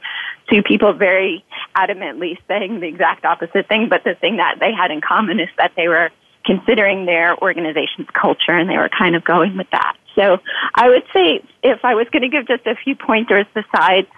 two 0.49 0.63
people 0.63 0.95
very 0.95 1.45
adamantly 1.77 2.39
saying 2.49 2.81
the 2.81 2.87
exact 2.87 3.27
opposite 3.27 3.69
thing, 3.69 3.89
but 3.91 4.05
the 4.05 4.15
thing 4.15 4.39
that 4.39 4.59
they 4.59 4.73
had 4.73 4.91
in 4.91 5.03
common 5.03 5.39
is 5.39 5.51
that 5.59 5.73
they 5.77 5.87
were 5.87 6.11
considering 6.47 7.05
their 7.05 7.37
organization's 7.43 8.09
culture 8.15 8.53
and 8.53 8.71
they 8.71 8.79
were 8.79 8.89
kind 8.89 9.15
of 9.15 9.23
going 9.23 9.55
with 9.59 9.69
that. 9.71 9.97
So 10.15 10.39
I 10.75 10.89
would 10.89 11.05
say 11.13 11.45
if 11.63 11.85
I 11.85 11.95
was 11.95 12.07
going 12.11 12.23
to 12.23 12.29
give 12.29 12.49
just 12.49 12.67
a 12.67 12.75
few 12.75 12.97
pointers 12.97 13.45
besides 13.53 14.09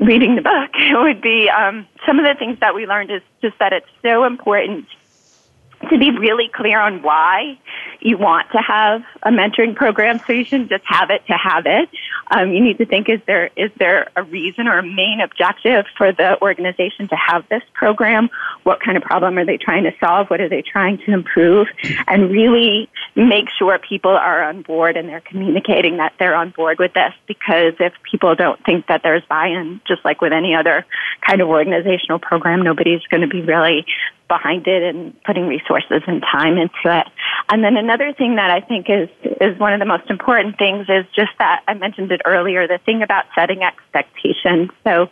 reading 0.00 0.34
the 0.34 0.42
book, 0.42 0.70
it 0.74 1.00
would 1.00 1.22
be 1.22 1.48
um, 1.48 1.86
some 2.04 2.18
of 2.18 2.24
the 2.24 2.34
things 2.36 2.58
that 2.58 2.74
we 2.74 2.86
learned 2.86 3.12
is 3.12 3.22
just 3.42 3.56
that 3.60 3.72
it's 3.72 3.86
so 4.02 4.24
important 4.24 4.86
to 5.90 5.98
be 5.98 6.10
really 6.10 6.50
clear 6.52 6.80
on 6.80 7.02
why 7.02 7.58
you 8.00 8.18
want 8.18 8.50
to 8.52 8.58
have 8.58 9.02
a 9.22 9.30
mentoring 9.30 9.74
program 9.74 10.20
so 10.26 10.32
you 10.32 10.44
shouldn't 10.44 10.70
just 10.70 10.84
have 10.86 11.10
it 11.10 11.24
to 11.26 11.32
have 11.32 11.66
it. 11.66 11.88
Um, 12.30 12.52
you 12.52 12.62
need 12.62 12.78
to 12.78 12.86
think 12.86 13.08
is 13.08 13.20
there 13.26 13.50
is 13.56 13.70
there 13.78 14.10
a 14.16 14.22
reason 14.22 14.68
or 14.68 14.78
a 14.78 14.82
main 14.82 15.20
objective 15.22 15.86
for 15.96 16.12
the 16.12 16.40
organization 16.42 17.08
to 17.08 17.16
have 17.16 17.48
this 17.48 17.62
program? 17.74 18.28
What 18.64 18.80
kind 18.80 18.96
of 18.96 19.02
problem 19.02 19.38
are 19.38 19.46
they 19.46 19.56
trying 19.56 19.84
to 19.84 19.92
solve? 20.00 20.28
What 20.28 20.40
are 20.40 20.48
they 20.48 20.62
trying 20.62 20.98
to 20.98 21.12
improve? 21.12 21.68
And 22.06 22.30
really 22.30 22.90
make 23.14 23.46
sure 23.58 23.78
people 23.78 24.10
are 24.10 24.42
on 24.42 24.62
board 24.62 24.96
and 24.96 25.08
they're 25.08 25.20
communicating 25.20 25.98
that 25.98 26.14
they're 26.18 26.34
on 26.34 26.50
board 26.50 26.78
with 26.78 26.92
this 26.92 27.12
because 27.26 27.74
if 27.80 27.92
people 28.10 28.34
don't 28.34 28.62
think 28.64 28.86
that 28.86 29.02
there's 29.02 29.24
buy-in, 29.28 29.80
just 29.86 30.04
like 30.04 30.20
with 30.20 30.32
any 30.32 30.54
other 30.54 30.84
kind 31.26 31.40
of 31.40 31.48
organizational 31.48 32.18
program, 32.18 32.62
nobody's 32.62 33.02
going 33.10 33.22
to 33.22 33.28
be 33.28 33.42
really 33.42 33.86
behind 34.28 34.66
it 34.66 34.82
and 34.82 35.14
putting 35.24 35.48
resources 35.48 36.02
and 36.06 36.22
time 36.22 36.58
into 36.58 36.84
it. 36.84 37.06
And 37.50 37.64
then 37.64 37.76
another 37.76 38.12
thing 38.12 38.36
that 38.36 38.50
I 38.50 38.60
think 38.60 38.86
is 38.88 39.08
is 39.40 39.58
one 39.58 39.72
of 39.72 39.80
the 39.80 39.86
most 39.86 40.10
important 40.10 40.58
things 40.58 40.86
is 40.88 41.04
just 41.14 41.32
that 41.38 41.62
I 41.66 41.74
mentioned 41.74 42.12
it 42.12 42.20
earlier, 42.24 42.68
the 42.68 42.78
thing 42.84 43.02
about 43.02 43.24
setting 43.34 43.62
expectations. 43.62 44.70
So 44.84 45.08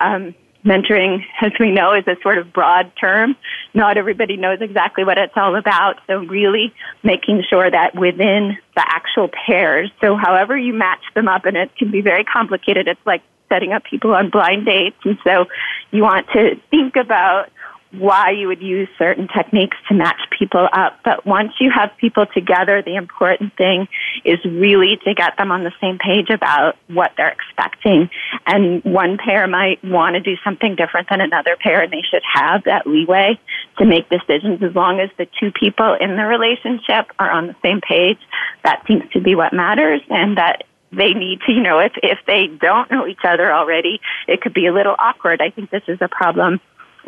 um, 0.00 0.34
mentoring, 0.64 1.24
as 1.40 1.52
we 1.58 1.70
know, 1.70 1.94
is 1.94 2.06
a 2.06 2.16
sort 2.22 2.38
of 2.38 2.52
broad 2.52 2.92
term. 3.00 3.36
Not 3.74 3.96
everybody 3.96 4.36
knows 4.36 4.58
exactly 4.60 5.04
what 5.04 5.18
it's 5.18 5.32
all 5.36 5.56
about. 5.56 5.96
So 6.06 6.18
really 6.18 6.74
making 7.02 7.44
sure 7.48 7.70
that 7.70 7.94
within 7.94 8.58
the 8.76 8.84
actual 8.86 9.28
pairs, 9.28 9.90
so 10.00 10.16
however 10.16 10.56
you 10.56 10.74
match 10.74 11.02
them 11.14 11.28
up, 11.28 11.44
and 11.46 11.56
it 11.56 11.74
can 11.76 11.90
be 11.90 12.00
very 12.00 12.24
complicated. 12.24 12.88
It's 12.88 13.06
like 13.06 13.22
setting 13.48 13.72
up 13.72 13.84
people 13.84 14.14
on 14.14 14.30
blind 14.30 14.66
dates. 14.66 14.96
And 15.04 15.18
so 15.24 15.46
you 15.90 16.02
want 16.02 16.26
to 16.34 16.56
think 16.70 16.96
about 16.96 17.50
why 17.90 18.30
you 18.30 18.48
would 18.48 18.60
use 18.60 18.88
certain 18.98 19.28
techniques 19.28 19.76
to 19.88 19.94
match 19.94 20.20
people 20.38 20.68
up. 20.72 21.00
But 21.04 21.24
once 21.24 21.52
you 21.58 21.70
have 21.74 21.90
people 21.96 22.26
together, 22.26 22.82
the 22.82 22.96
important 22.96 23.56
thing 23.56 23.88
is 24.24 24.38
really 24.44 24.98
to 25.04 25.14
get 25.14 25.36
them 25.38 25.50
on 25.50 25.64
the 25.64 25.72
same 25.80 25.98
page 25.98 26.28
about 26.28 26.76
what 26.88 27.12
they're 27.16 27.32
expecting. 27.32 28.10
And 28.46 28.84
one 28.84 29.16
pair 29.16 29.46
might 29.46 29.82
want 29.82 30.14
to 30.14 30.20
do 30.20 30.36
something 30.44 30.76
different 30.76 31.08
than 31.08 31.20
another 31.20 31.56
pair, 31.56 31.82
and 31.82 31.92
they 31.92 32.02
should 32.10 32.22
have 32.30 32.64
that 32.64 32.86
leeway 32.86 33.40
to 33.78 33.86
make 33.86 34.08
decisions 34.10 34.62
as 34.62 34.74
long 34.74 35.00
as 35.00 35.08
the 35.16 35.26
two 35.40 35.50
people 35.50 35.96
in 35.98 36.16
the 36.16 36.24
relationship 36.24 37.10
are 37.18 37.30
on 37.30 37.46
the 37.46 37.56
same 37.62 37.80
page. 37.80 38.18
That 38.64 38.84
seems 38.86 39.10
to 39.12 39.20
be 39.20 39.34
what 39.34 39.52
matters, 39.54 40.02
and 40.10 40.36
that 40.36 40.64
they 40.92 41.12
need 41.12 41.40
to, 41.46 41.52
you 41.52 41.62
know, 41.62 41.78
if, 41.78 41.92
if 42.02 42.18
they 42.26 42.46
don't 42.46 42.90
know 42.90 43.06
each 43.06 43.24
other 43.24 43.52
already, 43.52 44.00
it 44.26 44.40
could 44.40 44.54
be 44.54 44.66
a 44.66 44.72
little 44.72 44.94
awkward. 44.98 45.40
I 45.42 45.50
think 45.50 45.70
this 45.70 45.82
is 45.86 45.98
a 46.00 46.08
problem 46.08 46.60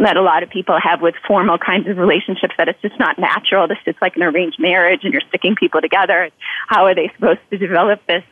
that 0.05 0.17
a 0.17 0.23
lot 0.23 0.43
of 0.43 0.51
people 0.51 0.79
have 0.81 1.01
with 1.01 1.15
formal 1.27 1.59
kinds 1.59 1.89
of 1.89 1.99
relationships 1.99 2.55
that 2.59 2.69
it's 2.69 2.81
just 2.81 2.99
not 2.99 3.19
natural. 3.19 3.69
This 3.69 3.79
is 3.87 3.95
like 4.01 4.17
an 4.17 4.23
arranged 4.23 4.59
marriage 4.59 5.01
and 5.05 5.13
you're 5.13 5.23
sticking 5.29 5.55
people 5.55 5.81
together. 5.81 6.31
How 6.67 6.87
are 6.87 6.95
they 6.95 7.11
supposed 7.15 7.41
to 7.51 7.59
develop 7.59 8.01
this 8.07 8.25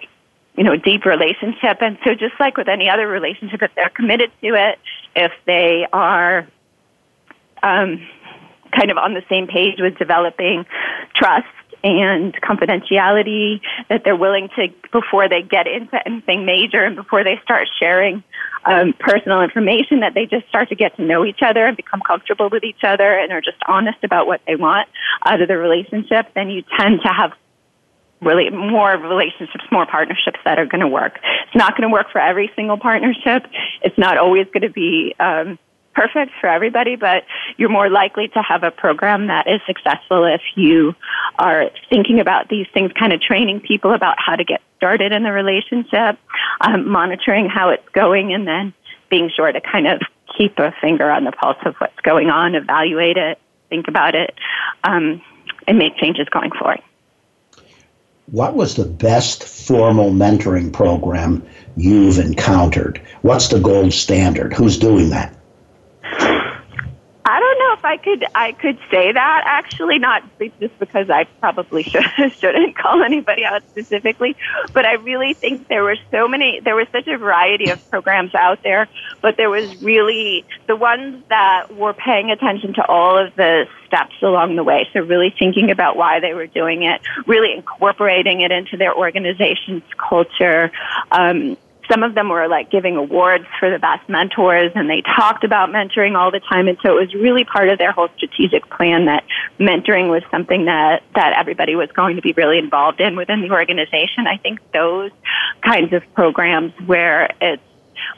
you 0.58 0.64
know, 0.64 0.74
deep 0.74 1.04
relationship. 1.04 1.78
And 1.80 1.98
so 2.02 2.14
just 2.14 2.34
like 2.40 2.56
with 2.56 2.66
any 2.66 2.90
other 2.90 3.06
relationship, 3.06 3.62
if 3.62 3.70
they're 3.76 3.90
committed 3.90 4.32
to 4.42 4.54
it, 4.54 4.80
if 5.14 5.30
they 5.46 5.86
are, 5.92 6.48
um, 7.62 8.04
kind 8.72 8.90
of 8.90 8.98
on 8.98 9.14
the 9.14 9.22
same 9.28 9.46
page 9.46 9.76
with 9.78 9.96
developing 9.98 10.66
trust 11.14 11.46
and 11.84 12.34
confidentiality 12.40 13.60
that 13.88 14.02
they're 14.04 14.16
willing 14.16 14.48
to 14.56 14.68
before 14.92 15.28
they 15.28 15.42
get 15.42 15.66
into 15.66 15.96
anything 16.06 16.44
major 16.44 16.84
and 16.84 16.96
before 16.96 17.24
they 17.24 17.38
start 17.42 17.68
sharing 17.78 18.22
um, 18.64 18.92
personal 18.98 19.42
information 19.42 20.00
that 20.00 20.14
they 20.14 20.26
just 20.26 20.48
start 20.48 20.68
to 20.68 20.74
get 20.74 20.96
to 20.96 21.02
know 21.02 21.24
each 21.24 21.40
other 21.42 21.66
and 21.66 21.76
become 21.76 22.00
comfortable 22.00 22.48
with 22.50 22.64
each 22.64 22.82
other 22.82 23.18
and 23.18 23.32
are 23.32 23.40
just 23.40 23.58
honest 23.66 23.98
about 24.02 24.26
what 24.26 24.40
they 24.46 24.56
want 24.56 24.88
out 25.24 25.40
of 25.40 25.48
the 25.48 25.56
relationship 25.56 26.26
then 26.34 26.50
you 26.50 26.62
tend 26.76 27.00
to 27.02 27.08
have 27.08 27.32
really 28.20 28.50
more 28.50 28.96
relationships, 28.96 29.64
more 29.70 29.86
partnerships 29.86 30.38
that 30.44 30.58
are 30.58 30.66
going 30.66 30.80
to 30.80 30.88
work. 30.88 31.18
It's 31.22 31.54
not 31.54 31.76
going 31.76 31.88
to 31.88 31.92
work 31.92 32.10
for 32.10 32.20
every 32.20 32.50
single 32.56 32.76
partnership. 32.76 33.46
It's 33.82 33.96
not 33.96 34.18
always 34.18 34.46
going 34.46 34.62
to 34.62 34.70
be 34.70 35.14
um, 35.20 35.58
perfect 35.98 36.32
for 36.40 36.48
everybody, 36.48 36.94
but 36.94 37.24
you're 37.56 37.68
more 37.68 37.90
likely 37.90 38.28
to 38.28 38.40
have 38.40 38.62
a 38.62 38.70
program 38.70 39.26
that 39.26 39.48
is 39.48 39.60
successful 39.66 40.24
if 40.24 40.40
you 40.54 40.94
are 41.40 41.70
thinking 41.90 42.20
about 42.20 42.48
these 42.48 42.66
things, 42.72 42.92
kind 42.92 43.12
of 43.12 43.20
training 43.20 43.58
people 43.58 43.92
about 43.92 44.14
how 44.18 44.36
to 44.36 44.44
get 44.44 44.60
started 44.76 45.10
in 45.10 45.24
the 45.24 45.32
relationship, 45.32 46.16
um, 46.60 46.88
monitoring 46.88 47.48
how 47.48 47.70
it's 47.70 47.88
going, 47.88 48.32
and 48.32 48.46
then 48.46 48.72
being 49.10 49.28
sure 49.34 49.50
to 49.50 49.60
kind 49.60 49.88
of 49.88 50.00
keep 50.36 50.56
a 50.60 50.72
finger 50.80 51.10
on 51.10 51.24
the 51.24 51.32
pulse 51.32 51.58
of 51.66 51.74
what's 51.78 51.98
going 52.02 52.30
on, 52.30 52.54
evaluate 52.54 53.16
it, 53.16 53.40
think 53.68 53.88
about 53.88 54.14
it, 54.14 54.32
um, 54.84 55.20
and 55.66 55.78
make 55.78 55.96
changes 55.96 56.28
going 56.28 56.52
forward. 56.52 56.80
What 58.26 58.54
was 58.54 58.76
the 58.76 58.84
best 58.84 59.42
formal 59.42 60.12
mentoring 60.12 60.72
program 60.72 61.44
you've 61.76 62.18
encountered? 62.18 63.00
What's 63.22 63.48
the 63.48 63.58
gold 63.58 63.92
standard? 63.92 64.52
Who's 64.52 64.78
doing 64.78 65.10
that? 65.10 65.34
I 67.30 67.40
don't 67.40 67.58
know 67.58 67.72
if 67.74 67.84
I 67.84 67.96
could 67.98 68.24
I 68.34 68.52
could 68.52 68.78
say 68.90 69.12
that 69.12 69.42
actually 69.44 69.98
not 69.98 70.22
just 70.58 70.78
because 70.78 71.10
I 71.10 71.24
probably 71.40 71.82
should 71.84 72.02
shouldn't 72.38 72.74
call 72.74 73.02
anybody 73.02 73.44
out 73.44 73.62
specifically, 73.68 74.34
but 74.72 74.86
I 74.86 74.94
really 74.94 75.34
think 75.34 75.68
there 75.68 75.84
were 75.84 75.98
so 76.10 76.26
many 76.26 76.60
there 76.60 76.74
was 76.74 76.86
such 76.90 77.06
a 77.06 77.18
variety 77.18 77.70
of 77.70 77.90
programs 77.90 78.34
out 78.34 78.62
there, 78.62 78.88
but 79.20 79.36
there 79.36 79.50
was 79.50 79.82
really 79.82 80.46
the 80.66 80.76
ones 80.76 81.22
that 81.28 81.74
were 81.76 81.92
paying 81.92 82.30
attention 82.30 82.72
to 82.74 82.86
all 82.86 83.18
of 83.18 83.34
the 83.36 83.66
steps 83.86 84.14
along 84.22 84.56
the 84.56 84.64
way. 84.64 84.88
So 84.94 85.00
really 85.00 85.34
thinking 85.38 85.70
about 85.70 85.98
why 85.98 86.20
they 86.20 86.32
were 86.32 86.46
doing 86.46 86.84
it, 86.84 87.02
really 87.26 87.52
incorporating 87.52 88.40
it 88.40 88.52
into 88.52 88.78
their 88.78 88.94
organization's 88.96 89.82
culture, 89.98 90.72
um, 91.10 91.58
some 91.90 92.02
of 92.02 92.14
them 92.14 92.28
were 92.28 92.48
like 92.48 92.70
giving 92.70 92.96
awards 92.96 93.44
for 93.58 93.70
the 93.70 93.78
best 93.78 94.08
mentors 94.08 94.72
and 94.74 94.88
they 94.90 95.02
talked 95.02 95.44
about 95.44 95.70
mentoring 95.70 96.16
all 96.16 96.30
the 96.30 96.40
time 96.40 96.68
and 96.68 96.78
so 96.82 96.96
it 96.96 97.00
was 97.00 97.14
really 97.14 97.44
part 97.44 97.68
of 97.68 97.78
their 97.78 97.92
whole 97.92 98.08
strategic 98.16 98.68
plan 98.70 99.06
that 99.06 99.24
mentoring 99.58 100.10
was 100.10 100.22
something 100.30 100.66
that 100.66 101.02
that 101.14 101.34
everybody 101.36 101.74
was 101.74 101.90
going 101.92 102.16
to 102.16 102.22
be 102.22 102.32
really 102.32 102.58
involved 102.58 103.00
in 103.00 103.16
within 103.16 103.40
the 103.40 103.50
organization. 103.50 104.26
I 104.26 104.36
think 104.36 104.60
those 104.72 105.10
kinds 105.64 105.92
of 105.92 106.02
programs 106.14 106.72
where 106.86 107.30
it's 107.40 107.62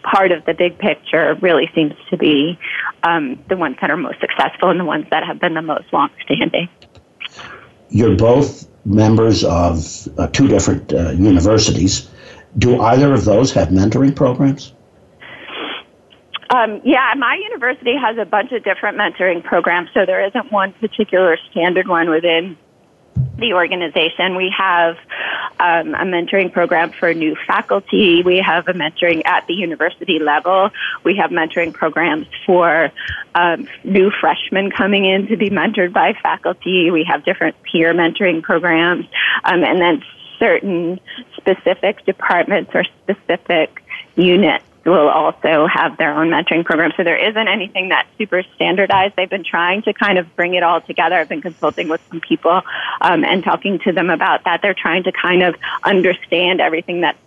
part 0.03 0.33
of 0.33 0.45
the 0.45 0.55
big 0.55 0.79
picture 0.79 1.35
really 1.41 1.71
seems 1.75 1.95
to 2.11 2.16
be 2.16 2.59
um, 3.03 3.43
the 3.49 3.57
ones 3.57 3.77
that 3.81 3.91
are 3.91 3.97
most 3.97 4.21
successful 4.21 4.71
and 4.71 4.81
the 4.81 4.85
ones 4.85 5.07
that 5.11 5.25
have 5.25 5.41
been 5.41 5.55
the 5.55 5.62
most 5.62 5.93
long-standing. 5.93 6.68
You're 7.89 8.16
both 8.16 8.68
members 8.85 9.45
of 9.45 10.09
uh, 10.18 10.27
two 10.29 10.49
different 10.49 10.93
uh, 10.93 11.11
universities 11.11 12.10
do 12.59 12.81
either 12.81 13.13
of 13.13 13.25
those 13.25 13.53
have 13.53 13.69
mentoring 13.69 14.15
programs? 14.15 14.73
Um, 16.53 16.81
yeah, 16.85 17.15
my 17.17 17.37
university 17.37 17.95
has 17.97 18.19
a 18.19 18.25
bunch 18.25 18.51
of 18.51 18.65
different 18.65 18.99
mentoring 18.99 19.43
programs, 19.45 19.89
so 19.95 20.05
there 20.05 20.27
isn't 20.27 20.51
one 20.51 20.73
particular 20.73 21.37
standard 21.51 21.87
one 21.87 22.11
within 22.11 22.59
the 23.39 23.53
organization. 23.53 24.37
We 24.37 24.53
have 24.57 24.97
um, 25.61 25.95
a 25.95 26.05
mentoring 26.05 26.53
program 26.53 26.91
for 26.91 27.15
new 27.15 27.37
faculty. 27.47 28.23
We 28.25 28.39
have 28.39 28.67
a 28.67 28.73
mentoring 28.73 29.23
at 29.27 29.47
the 29.47 29.55
university 29.55 30.19
level. 30.19 30.71
We 31.05 31.17
have 31.17 31.31
mentoring 31.31 31.73
programs 31.73 32.27
for 32.47 32.91
um, 33.35 33.69
new 33.85 34.11
freshmen 34.21 34.71
coming 34.71 35.05
in 35.05 35.29
to 35.29 35.37
be 35.37 35.51
mentored 35.51 35.93
by 35.93 36.15
faculty. 36.21 36.91
We 36.91 37.05
have 37.05 37.25
different 37.25 37.57
peer 37.63 37.95
mentoring 37.95 38.43
programs, 38.43 39.07
um, 39.45 39.63
and 39.63 39.81
then 39.81 40.03
certain 40.41 40.99
specific 41.36 42.05
departments 42.05 42.72
or 42.74 42.84
specific 43.05 43.84
units 44.16 44.64
will 44.84 45.09
also 45.09 45.66
have 45.66 45.97
their 45.99 46.12
own 46.14 46.30
mentoring 46.30 46.64
program. 46.64 46.91
So 46.97 47.05
there 47.05 47.16
isn't 47.16 47.49
anything 47.49 47.91
that's 47.91 48.09
super 48.16 48.43
standardized. 48.55 49.14
They've 49.16 49.30
been 49.30 49.45
trying 49.45 49.82
to 49.82 49.93
kind 49.93 50.18
of 50.18 50.34
bring 50.34 50.55
it 50.55 50.62
all 50.62 50.80
together. 50.80 51.16
I've 51.16 51.28
been 51.28 51.43
consulting 51.43 51.88
with 51.88 52.01
some 52.09 52.20
people 52.20 52.62
um, 53.01 53.24
and 53.24 53.45
talking 53.45 53.78
to 53.80 53.93
them 53.93 54.11
about 54.11 54.45
that. 54.45 54.62
They're 54.62 54.74
trying 54.74 55.05
to 55.05 55.12
kind 55.12 55.43
of 55.43 55.55
understand 55.84 56.61
everything 56.61 57.03
that's 57.03 57.18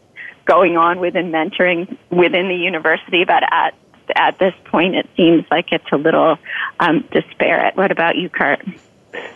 going 0.45 0.75
on 0.75 0.99
within 0.99 1.31
mentoring 1.31 1.95
within 2.09 2.49
the 2.49 2.55
university, 2.55 3.23
but 3.23 3.43
at 3.43 3.75
at 4.17 4.37
this 4.37 4.53
point, 4.65 4.95
it 4.95 5.09
seems 5.15 5.45
like 5.49 5.71
it's 5.71 5.89
a 5.93 5.97
little 5.97 6.37
um, 6.79 7.07
disparate. 7.11 7.77
What 7.77 7.89
about 7.89 8.17
you, 8.17 8.29
Kurt? 8.29 8.61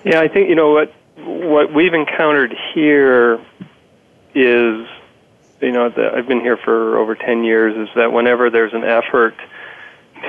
Yeah, 0.04 0.20
I 0.20 0.28
think 0.28 0.50
you 0.50 0.56
know 0.56 0.72
what 0.72 0.94
what 1.18 1.74
we've 1.74 1.94
encountered 1.94 2.54
here 2.74 3.40
is, 4.38 4.88
you 5.62 5.72
know, 5.72 5.90
the, 5.90 6.12
I've 6.16 6.28
been 6.28 6.42
here 6.42 6.58
for 6.58 6.98
over 6.98 7.16
10 7.16 7.44
years, 7.44 7.76
is 7.76 7.94
that 7.96 8.12
whenever 8.12 8.50
there's 8.50 8.74
an 8.74 8.84
effort 8.84 9.36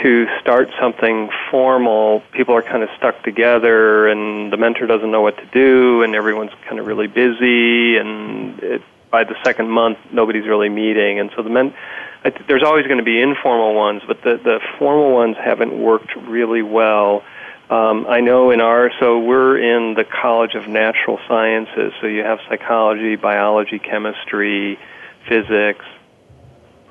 to 0.02 0.26
start 0.40 0.68
something 0.80 1.30
formal, 1.50 2.22
people 2.32 2.54
are 2.54 2.62
kind 2.62 2.82
of 2.82 2.88
stuck 2.96 3.22
together 3.22 4.06
and 4.08 4.52
the 4.52 4.56
mentor 4.56 4.86
doesn't 4.86 5.10
know 5.10 5.22
what 5.22 5.36
to 5.38 5.46
do 5.46 6.02
and 6.02 6.14
everyone's 6.14 6.52
kind 6.66 6.78
of 6.78 6.86
really 6.86 7.06
busy 7.06 7.96
and 7.96 8.58
it, 8.60 8.82
by 9.10 9.24
the 9.24 9.34
second 9.42 9.70
month 9.70 9.98
nobody's 10.12 10.46
really 10.46 10.68
meeting. 10.68 11.18
And 11.18 11.30
so 11.34 11.42
the 11.42 11.50
men 11.50 11.74
I 12.24 12.30
th- 12.30 12.46
there's 12.48 12.62
always 12.62 12.86
going 12.86 12.98
to 12.98 13.04
be 13.04 13.20
informal 13.20 13.74
ones 13.74 14.02
but 14.06 14.22
the 14.22 14.36
the 14.36 14.60
formal 14.78 15.12
ones 15.12 15.36
haven't 15.42 15.76
worked 15.78 16.14
really 16.16 16.62
well 16.62 17.22
um, 17.70 18.06
I 18.08 18.20
know 18.20 18.50
in 18.50 18.60
our, 18.62 18.90
so 18.98 19.18
we're 19.18 19.58
in 19.58 19.94
the 19.94 20.04
College 20.04 20.54
of 20.54 20.68
Natural 20.68 21.18
Sciences, 21.28 21.92
so 22.00 22.06
you 22.06 22.22
have 22.22 22.38
psychology, 22.48 23.16
biology, 23.16 23.78
chemistry, 23.78 24.78
physics, 25.28 25.84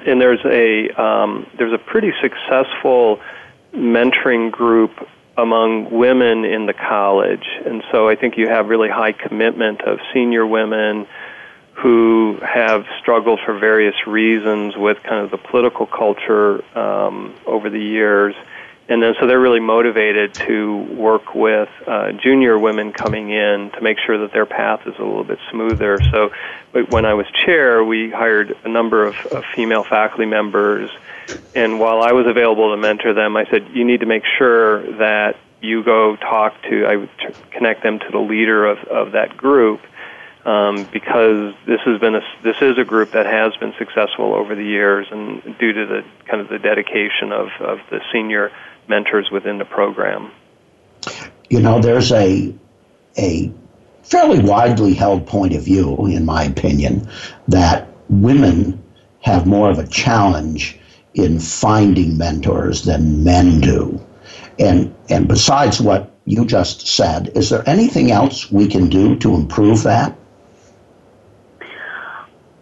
and 0.05 0.21
there's 0.21 0.45
a 0.45 0.89
um, 1.01 1.47
there's 1.57 1.73
a 1.73 1.80
pretty 1.80 2.11
successful 2.21 3.19
mentoring 3.73 4.51
group 4.51 4.91
among 5.36 5.89
women 5.89 6.45
in 6.45 6.67
the 6.67 6.73
college, 6.73 7.47
and 7.65 7.84
so 7.91 8.07
I 8.07 8.15
think 8.15 8.38
you 8.38 8.47
have 8.47 8.67
really 8.67 8.89
high 8.89 9.13
commitment 9.13 9.82
of 9.82 9.97
senior 10.13 10.45
women 10.45 11.07
who 11.73 12.39
have 12.43 12.86
struggled 12.99 13.39
for 13.45 13.57
various 13.57 13.95
reasons 14.05 14.75
with 14.78 15.01
kind 15.01 15.23
of 15.25 15.32
the 15.32 15.38
political 15.38 15.88
culture 15.88 16.63
um, 16.78 17.36
over 17.47 17.71
the 17.71 17.80
years 17.80 18.36
and 18.89 19.03
then 19.03 19.13
so 19.19 19.27
they're 19.27 19.39
really 19.39 19.59
motivated 19.59 20.31
to 20.47 20.77
work 20.95 21.35
with 21.35 21.69
uh, 21.85 22.13
junior 22.13 22.57
women 22.57 22.93
coming 22.93 23.29
in 23.31 23.71
to 23.75 23.81
make 23.81 23.97
sure 24.05 24.19
that 24.19 24.31
their 24.31 24.45
path 24.45 24.81
is 24.85 24.95
a 24.97 25.03
little 25.03 25.25
bit 25.25 25.39
smoother. 25.51 26.01
So, 26.11 26.31
when 26.89 27.05
I 27.05 27.13
was 27.13 27.25
chair, 27.45 27.83
we 27.83 28.11
hired 28.11 28.55
a 28.63 28.69
number 28.69 29.05
of, 29.05 29.15
of 29.31 29.43
female 29.55 29.83
faculty 29.83 30.25
members, 30.25 30.89
and 31.53 31.79
while 31.79 32.01
I 32.01 32.13
was 32.13 32.27
available 32.27 32.71
to 32.71 32.77
mentor 32.77 33.13
them, 33.13 33.35
I 33.35 33.45
said 33.49 33.67
you 33.73 33.83
need 33.83 34.01
to 34.01 34.05
make 34.05 34.23
sure 34.38 34.83
that 34.97 35.38
you 35.61 35.83
go 35.83 36.15
talk 36.15 36.61
to 36.69 36.85
I 36.85 36.97
would 36.97 37.09
connect 37.51 37.83
them 37.83 37.99
to 37.99 38.05
the 38.11 38.19
leader 38.19 38.65
of, 38.65 38.77
of 38.88 39.11
that 39.13 39.35
group. 39.35 39.81
Um, 40.45 40.88
because 40.93 41.53
this 41.65 41.81
has 41.81 41.99
been 41.99 42.15
a 42.15 42.21
this 42.41 42.55
is 42.61 42.77
a 42.77 42.85
group 42.85 43.11
that 43.11 43.25
has 43.25 43.53
been 43.57 43.73
successful 43.77 44.33
over 44.33 44.55
the 44.55 44.63
years, 44.63 45.05
and 45.11 45.43
due 45.57 45.73
to 45.73 45.85
the 45.85 46.05
kind 46.25 46.39
of 46.39 46.47
the 46.47 46.57
dedication 46.57 47.33
of, 47.33 47.49
of 47.59 47.79
the 47.89 47.99
senior 48.13 48.53
mentors 48.89 49.29
within 49.31 49.57
the 49.57 49.65
program? 49.65 50.31
You 51.49 51.61
know, 51.61 51.79
there's 51.79 52.11
a 52.11 52.53
a 53.17 53.51
fairly 54.03 54.39
widely 54.39 54.93
held 54.93 55.27
point 55.27 55.53
of 55.53 55.63
view, 55.63 56.05
in 56.05 56.25
my 56.25 56.43
opinion, 56.43 57.09
that 57.47 57.89
women 58.09 58.81
have 59.21 59.45
more 59.45 59.69
of 59.69 59.79
a 59.79 59.88
challenge 59.88 60.79
in 61.13 61.39
finding 61.39 62.17
mentors 62.17 62.83
than 62.83 63.23
men 63.23 63.59
do. 63.59 63.99
And 64.59 64.93
and 65.09 65.27
besides 65.27 65.81
what 65.81 66.11
you 66.25 66.45
just 66.45 66.88
said, 66.88 67.31
is 67.35 67.49
there 67.49 67.67
anything 67.67 68.11
else 68.11 68.51
we 68.51 68.67
can 68.67 68.89
do 68.89 69.15
to 69.17 69.35
improve 69.35 69.83
that? 69.83 70.15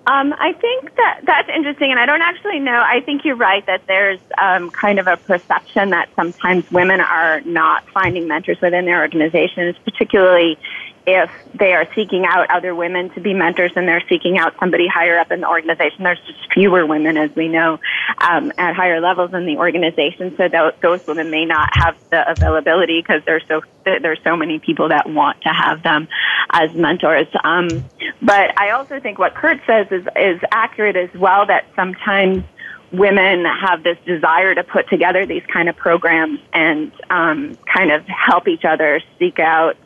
Um, 0.07 0.35
I 0.37 0.53
think 0.53 0.95
that 0.97 1.21
that's 1.25 1.49
interesting, 1.49 1.89
and 1.89 1.99
I 1.99 2.05
don't 2.05 2.21
actually 2.21 2.59
know. 2.59 2.79
I 2.79 3.01
think 3.01 3.25
you're 3.25 3.35
right 3.35 3.65
that 3.65 3.87
there's 3.87 4.19
um, 4.39 4.69
kind 4.69 4.99
of 4.99 5.07
a 5.07 5.17
perception 5.17 5.89
that 5.89 6.09
sometimes 6.15 6.69
women 6.71 7.01
are 7.01 7.41
not 7.41 7.89
finding 7.89 8.27
mentors 8.27 8.61
within 8.61 8.85
their 8.85 9.01
organizations, 9.01 9.75
particularly 9.83 10.59
if 11.07 11.29
they 11.53 11.73
are 11.73 11.87
seeking 11.93 12.25
out 12.25 12.49
other 12.49 12.73
women 12.73 13.09
to 13.11 13.21
be 13.21 13.33
mentors 13.33 13.71
and 13.75 13.87
they're 13.87 14.03
seeking 14.09 14.37
out 14.37 14.55
somebody 14.59 14.87
higher 14.87 15.19
up 15.19 15.31
in 15.31 15.41
the 15.41 15.47
organization. 15.47 16.03
There's 16.03 16.19
just 16.25 16.51
fewer 16.53 16.85
women, 16.85 17.17
as 17.17 17.33
we 17.35 17.47
know, 17.47 17.79
um, 18.17 18.51
at 18.57 18.75
higher 18.75 18.99
levels 18.99 19.33
in 19.33 19.45
the 19.45 19.57
organization. 19.57 20.35
So 20.35 20.47
th- 20.47 20.75
those 20.81 21.05
women 21.05 21.29
may 21.29 21.45
not 21.45 21.69
have 21.73 21.95
the 22.09 22.29
availability 22.29 23.01
because 23.01 23.21
there's 23.25 23.43
so 23.47 23.61
there's 23.85 24.19
so 24.23 24.35
many 24.35 24.57
people 24.57 24.89
that 24.89 25.07
want 25.07 25.41
to 25.41 25.49
have 25.49 25.83
them 25.83 26.07
as 26.51 26.73
mentors. 26.73 27.27
Um, 27.43 27.85
but 28.21 28.59
I 28.59 28.71
also 28.71 28.99
think 28.99 29.19
what 29.19 29.35
Kurt 29.35 29.59
says 29.67 29.87
is 29.91 30.07
is 30.15 30.41
accurate 30.51 30.95
as 30.95 31.13
well. 31.13 31.45
That 31.45 31.65
sometimes 31.75 32.43
women 32.91 33.45
have 33.45 33.83
this 33.83 33.97
desire 34.05 34.55
to 34.55 34.63
put 34.63 34.89
together 34.89 35.25
these 35.25 35.43
kind 35.51 35.69
of 35.69 35.75
programs 35.75 36.39
and 36.53 36.91
um, 37.09 37.57
kind 37.71 37.91
of 37.91 38.05
help 38.07 38.47
each 38.47 38.65
other 38.65 39.01
seek 39.19 39.39
out 39.39 39.77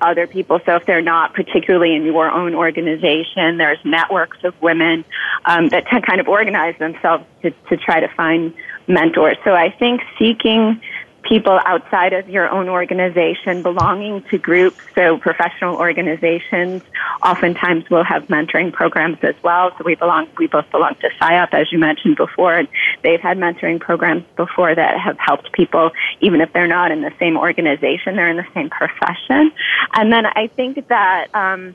other 0.00 0.26
people. 0.26 0.60
So 0.66 0.76
if 0.76 0.86
they're 0.86 1.02
not 1.02 1.34
particularly 1.34 1.94
in 1.94 2.04
your 2.04 2.30
own 2.30 2.54
organization, 2.54 3.56
there's 3.56 3.78
networks 3.84 4.38
of 4.44 4.60
women 4.60 5.04
um, 5.44 5.68
that 5.68 5.86
kind 5.88 6.20
of 6.20 6.28
organize 6.28 6.78
themselves 6.78 7.24
to, 7.42 7.50
to 7.68 7.76
try 7.76 8.00
to 8.00 8.08
find 8.08 8.54
mentors. 8.86 9.36
So 9.44 9.52
I 9.52 9.70
think 9.70 10.02
seeking 10.18 10.80
people 11.28 11.58
outside 11.66 12.12
of 12.12 12.28
your 12.28 12.48
own 12.50 12.68
organization 12.68 13.62
belonging 13.62 14.22
to 14.30 14.38
groups, 14.38 14.78
so 14.94 15.18
professional 15.18 15.76
organizations, 15.76 16.82
oftentimes 17.22 17.88
will 17.90 18.04
have 18.04 18.24
mentoring 18.28 18.72
programs 18.72 19.18
as 19.22 19.34
well. 19.42 19.70
So 19.76 19.84
we 19.84 19.94
belong, 19.94 20.28
we 20.38 20.46
both 20.46 20.70
belong 20.70 20.94
to 21.00 21.08
SIOP, 21.20 21.52
as 21.52 21.72
you 21.72 21.78
mentioned 21.78 22.16
before, 22.16 22.54
and 22.54 22.68
they've 23.02 23.20
had 23.20 23.38
mentoring 23.38 23.80
programs 23.80 24.24
before 24.36 24.74
that 24.74 24.98
have 24.98 25.18
helped 25.18 25.52
people, 25.52 25.90
even 26.20 26.40
if 26.40 26.52
they're 26.52 26.68
not 26.68 26.90
in 26.90 27.02
the 27.02 27.12
same 27.18 27.36
organization, 27.36 28.16
they're 28.16 28.30
in 28.30 28.36
the 28.36 28.46
same 28.54 28.70
profession. 28.70 29.52
And 29.94 30.12
then 30.12 30.26
I 30.26 30.48
think 30.48 30.88
that, 30.88 31.34
um, 31.34 31.74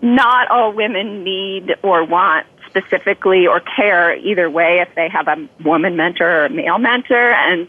not 0.00 0.48
all 0.48 0.72
women 0.72 1.24
need 1.24 1.74
or 1.82 2.04
want 2.04 2.46
specifically 2.68 3.46
or 3.46 3.60
care 3.60 4.14
either 4.16 4.48
way 4.50 4.80
if 4.80 4.94
they 4.94 5.08
have 5.08 5.28
a 5.28 5.48
woman 5.64 5.96
mentor 5.96 6.42
or 6.42 6.44
a 6.46 6.50
male 6.50 6.78
mentor. 6.78 7.32
And 7.32 7.68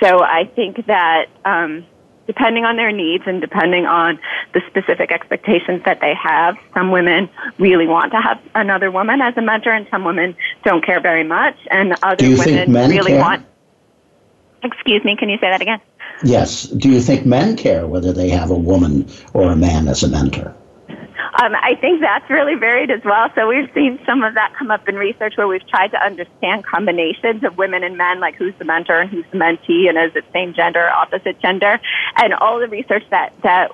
so 0.00 0.22
I 0.22 0.44
think 0.54 0.86
that 0.86 1.26
um, 1.44 1.86
depending 2.26 2.64
on 2.64 2.76
their 2.76 2.92
needs 2.92 3.24
and 3.26 3.40
depending 3.40 3.86
on 3.86 4.18
the 4.52 4.62
specific 4.68 5.12
expectations 5.12 5.82
that 5.84 6.00
they 6.00 6.14
have, 6.14 6.56
some 6.72 6.90
women 6.90 7.28
really 7.58 7.86
want 7.86 8.12
to 8.12 8.20
have 8.20 8.40
another 8.54 8.90
woman 8.90 9.20
as 9.20 9.36
a 9.36 9.42
mentor, 9.42 9.72
and 9.72 9.86
some 9.90 10.04
women 10.04 10.36
don't 10.64 10.84
care 10.84 11.00
very 11.00 11.24
much, 11.24 11.56
and 11.70 11.94
other 12.02 12.28
women 12.28 12.72
really 12.72 13.12
care? 13.12 13.20
want. 13.20 13.46
Excuse 14.62 15.04
me, 15.04 15.16
can 15.16 15.28
you 15.28 15.36
say 15.36 15.50
that 15.50 15.60
again? 15.60 15.80
Yes. 16.22 16.62
Do 16.62 16.88
you 16.88 17.00
think 17.00 17.26
men 17.26 17.56
care 17.56 17.86
whether 17.86 18.12
they 18.12 18.30
have 18.30 18.50
a 18.50 18.56
woman 18.56 19.10
or 19.34 19.52
a 19.52 19.56
man 19.56 19.88
as 19.88 20.02
a 20.02 20.08
mentor? 20.08 20.54
Um, 21.42 21.54
I 21.54 21.76
think 21.80 22.00
that's 22.00 22.28
really 22.30 22.54
varied 22.54 22.90
as 22.90 23.00
well. 23.04 23.28
So 23.34 23.48
we've 23.48 23.70
seen 23.74 23.98
some 24.06 24.22
of 24.22 24.34
that 24.34 24.54
come 24.58 24.70
up 24.70 24.88
in 24.88 24.96
research 24.96 25.34
where 25.36 25.48
we've 25.48 25.66
tried 25.68 25.88
to 25.88 26.04
understand 26.04 26.64
combinations 26.64 27.42
of 27.44 27.56
women 27.56 27.82
and 27.82 27.96
men, 27.96 28.20
like 28.20 28.36
who's 28.36 28.54
the 28.58 28.64
mentor 28.64 29.00
and 29.00 29.10
who's 29.10 29.24
the 29.32 29.38
mentee, 29.38 29.88
and 29.88 29.98
is 29.98 30.14
it 30.14 30.24
same 30.32 30.54
gender 30.54 30.80
or 30.80 30.90
opposite 30.90 31.40
gender. 31.40 31.80
And 32.16 32.34
all 32.34 32.60
the 32.60 32.68
research 32.68 33.04
that 33.10 33.32
that 33.42 33.70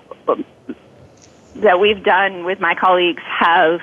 that 1.57 1.81
we've 1.81 2.03
done 2.03 2.45
with 2.45 2.61
my 2.61 2.75
colleagues 2.75 3.23
have 3.41 3.81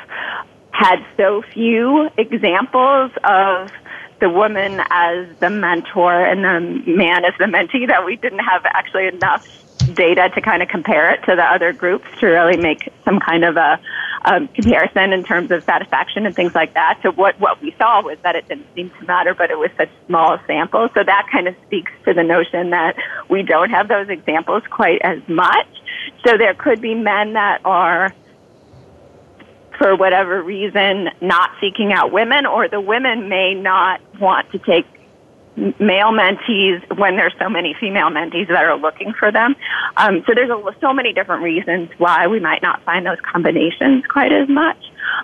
had 0.72 1.06
so 1.18 1.44
few 1.54 2.10
examples 2.18 3.12
of 3.24 3.70
the 4.20 4.30
woman 4.30 4.82
as 4.90 5.28
the 5.40 5.50
mentor 5.50 6.26
and 6.26 6.44
the 6.44 6.92
man 6.92 7.26
as 7.26 7.34
the 7.40 7.46
mentee 7.46 7.88
that 7.88 8.06
we 8.06 8.16
didn't 8.16 8.40
have 8.40 8.64
actually 8.66 9.08
enough 9.08 9.46
data 9.96 10.30
to 10.36 10.42
kind 10.42 10.62
of 10.62 10.70
compare 10.70 11.14
it 11.14 11.24
to 11.24 11.36
the 11.36 11.44
other 11.44 11.74
groups 11.74 12.06
to 12.20 12.28
really 12.28 12.58
make 12.58 12.90
some 13.06 13.20
kind 13.20 13.44
of 13.44 13.58
a 13.58 13.80
comparison 14.54 15.14
in 15.14 15.24
terms 15.24 15.52
of 15.52 15.64
satisfaction 15.64 16.26
and 16.26 16.36
things 16.36 16.54
like 16.54 16.74
that. 16.74 17.00
So 17.02 17.12
what, 17.12 17.40
what 17.40 17.62
we 17.62 17.74
saw 17.78 18.02
was 18.02 18.18
that 18.24 18.36
it 18.36 18.48
didn't 18.48 18.68
seem 18.76 18.90
to 19.00 19.06
matter, 19.06 19.34
but 19.34 19.52
it 19.52 19.58
was 19.58 19.70
such 19.78 19.90
small 20.08 20.38
samples. 20.46 20.92
So 20.94 21.04
that 21.04 21.28
kind 21.32 21.48
of 21.48 21.56
speaks 21.66 21.92
to 22.06 22.14
the 22.14 22.24
notion 22.24 22.72
that 22.72 22.96
we 23.30 23.44
don't 23.44 23.70
have 23.70 23.88
those 23.88 24.10
examples 24.10 24.64
quite 24.70 25.02
as 25.02 25.20
much. 25.28 25.68
So 26.26 26.38
there 26.38 26.54
could 26.54 26.82
be 26.82 26.94
men 26.94 27.34
that 27.34 27.62
are 27.64 28.14
for 29.78 29.96
whatever 29.96 30.42
reason 30.42 31.10
not 31.22 31.52
seeking 31.62 31.94
out 31.94 32.12
women 32.12 32.46
or 32.46 32.68
the 32.68 32.82
women 32.82 33.30
may 33.30 33.54
not 33.54 34.02
want 34.20 34.52
to 34.52 34.60
take 34.60 34.86
male 35.80 36.12
mentees 36.12 36.82
when 36.98 37.16
there's 37.16 37.34
so 37.40 37.50
many 37.50 37.76
female 37.80 38.10
mentees 38.10 38.48
that 38.48 38.64
are 38.64 38.78
looking 38.78 39.14
for 39.14 39.32
them. 39.32 39.56
Um, 39.98 40.24
so 40.28 40.34
there's 40.34 40.50
a, 40.50 40.76
so 40.80 40.94
many 40.94 41.14
different 41.14 41.42
reasons 41.42 41.90
why 41.98 42.28
we 42.28 42.40
might 42.40 42.62
not 42.62 42.84
find 42.84 43.06
those 43.06 43.18
combinations 43.22 44.06
quite 44.08 44.32
as 44.32 44.48
much. 44.48 44.78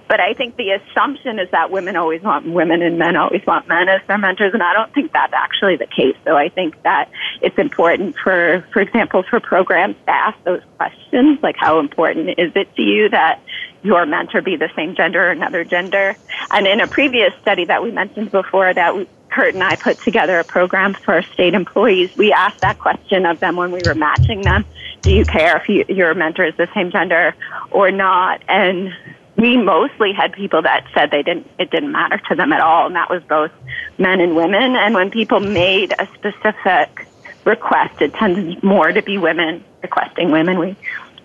But 0.08 0.20
I 0.20 0.34
think 0.34 0.56
the 0.56 0.72
assumption 0.72 1.40
is 1.40 1.50
that 1.52 1.72
women 1.72 1.96
always 1.96 2.22
want 2.22 2.48
women 2.48 2.82
and 2.82 2.98
men 2.98 3.16
always 3.16 3.46
want 3.46 3.68
men 3.68 3.90
as 3.90 4.02
their 4.08 4.18
mentors, 4.18 4.54
and 4.54 4.64
I 4.64 4.74
don't 4.74 4.94
think 4.94 5.12
that's 5.14 5.34
actually 5.34 5.78
the 5.78 5.88
case. 5.88 6.16
So 6.26 6.36
I 6.36 6.50
think 6.50 6.82
that 6.84 7.10
it's 7.42 7.58
important 7.58 8.16
for, 8.24 8.66
for 8.72 8.82
example, 8.82 9.24
for 9.30 9.40
programs 9.40 9.96
to 10.06 10.12
ask 10.12 10.42
those 10.44 10.62
questions, 10.78 11.40
like 11.42 11.56
how 11.58 11.80
important 11.80 12.30
is 12.38 12.52
it 12.56 12.74
to 12.76 12.82
you 12.82 13.10
that 13.10 13.42
your 13.84 14.06
mentor 14.06 14.42
be 14.42 14.56
the 14.56 14.70
same 14.76 14.96
gender 14.96 15.28
or 15.28 15.32
another 15.32 15.64
gender? 15.64 16.16
And 16.52 16.68
in 16.68 16.82
a 16.82 16.88
previous 16.88 17.34
study 17.42 17.66
that 17.66 17.84
we 17.84 17.92
mentioned 17.92 18.32
before 18.32 18.74
that 18.74 18.96
we, 18.96 19.08
Kurt 19.34 19.56
and 19.56 19.64
I 19.64 19.76
put 19.76 20.00
together 20.02 20.40
a 20.40 20.44
program 20.44 20.94
for 20.94 21.24
state 21.34 21.56
employees. 21.56 22.12
We 22.16 22.32
asked 22.32 22.62
that 22.62 22.78
question 22.78 23.26
of 23.26 23.40
them 23.40 23.56
when 23.56 23.72
we 23.72 23.82
were 23.84 23.96
matching 23.96 24.42
them. 24.42 24.64
Do 25.02 25.12
you 25.12 25.26
care 25.26 25.58
if 25.58 25.68
you, 25.68 25.86
your 25.90 26.14
mentor 26.14 26.46
is 26.46 26.56
the 26.56 26.68
same 26.76 26.92
gender 26.92 27.36
or 27.72 27.90
not? 27.90 28.44
And 28.48 28.94
we 29.36 29.58
mostly 29.58 30.14
had 30.14 30.34
people 30.34 30.62
that 30.62 30.86
said 30.94 31.12
they 31.12 31.24
didn't, 31.24 31.50
it 31.58 31.72
didn't 31.72 31.92
matter 31.92 32.20
to 32.30 32.36
them 32.36 32.54
at 32.54 32.62
all. 32.62 32.86
And 32.88 32.96
that 32.96 33.10
was 33.10 33.24
both 33.24 33.52
men 33.98 34.22
and 34.22 34.36
women. 34.36 34.76
And 34.76 34.94
when 34.94 35.10
people 35.12 35.40
made 35.40 35.94
a 35.98 36.08
specific 36.14 37.08
request, 37.46 38.02
it 38.02 38.14
tended 38.14 38.62
more 38.64 38.92
to 38.92 39.02
be 39.02 39.18
women 39.18 39.64
requesting 39.82 40.32
women. 40.32 40.60
We 40.60 40.76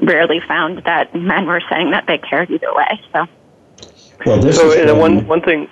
rarely 0.00 0.40
found 0.40 0.78
that 0.84 1.14
men 1.14 1.46
were 1.46 1.62
saying 1.70 1.90
that 1.90 2.06
they 2.06 2.18
cared 2.18 2.50
either 2.50 2.74
way. 2.74 3.00
So. 3.12 3.26
Well, 4.26 4.40
this 4.40 4.56
so, 4.56 4.70
is 4.70 4.90
and 4.90 4.98
one, 4.98 5.26
one 5.26 5.42
thing 5.42 5.68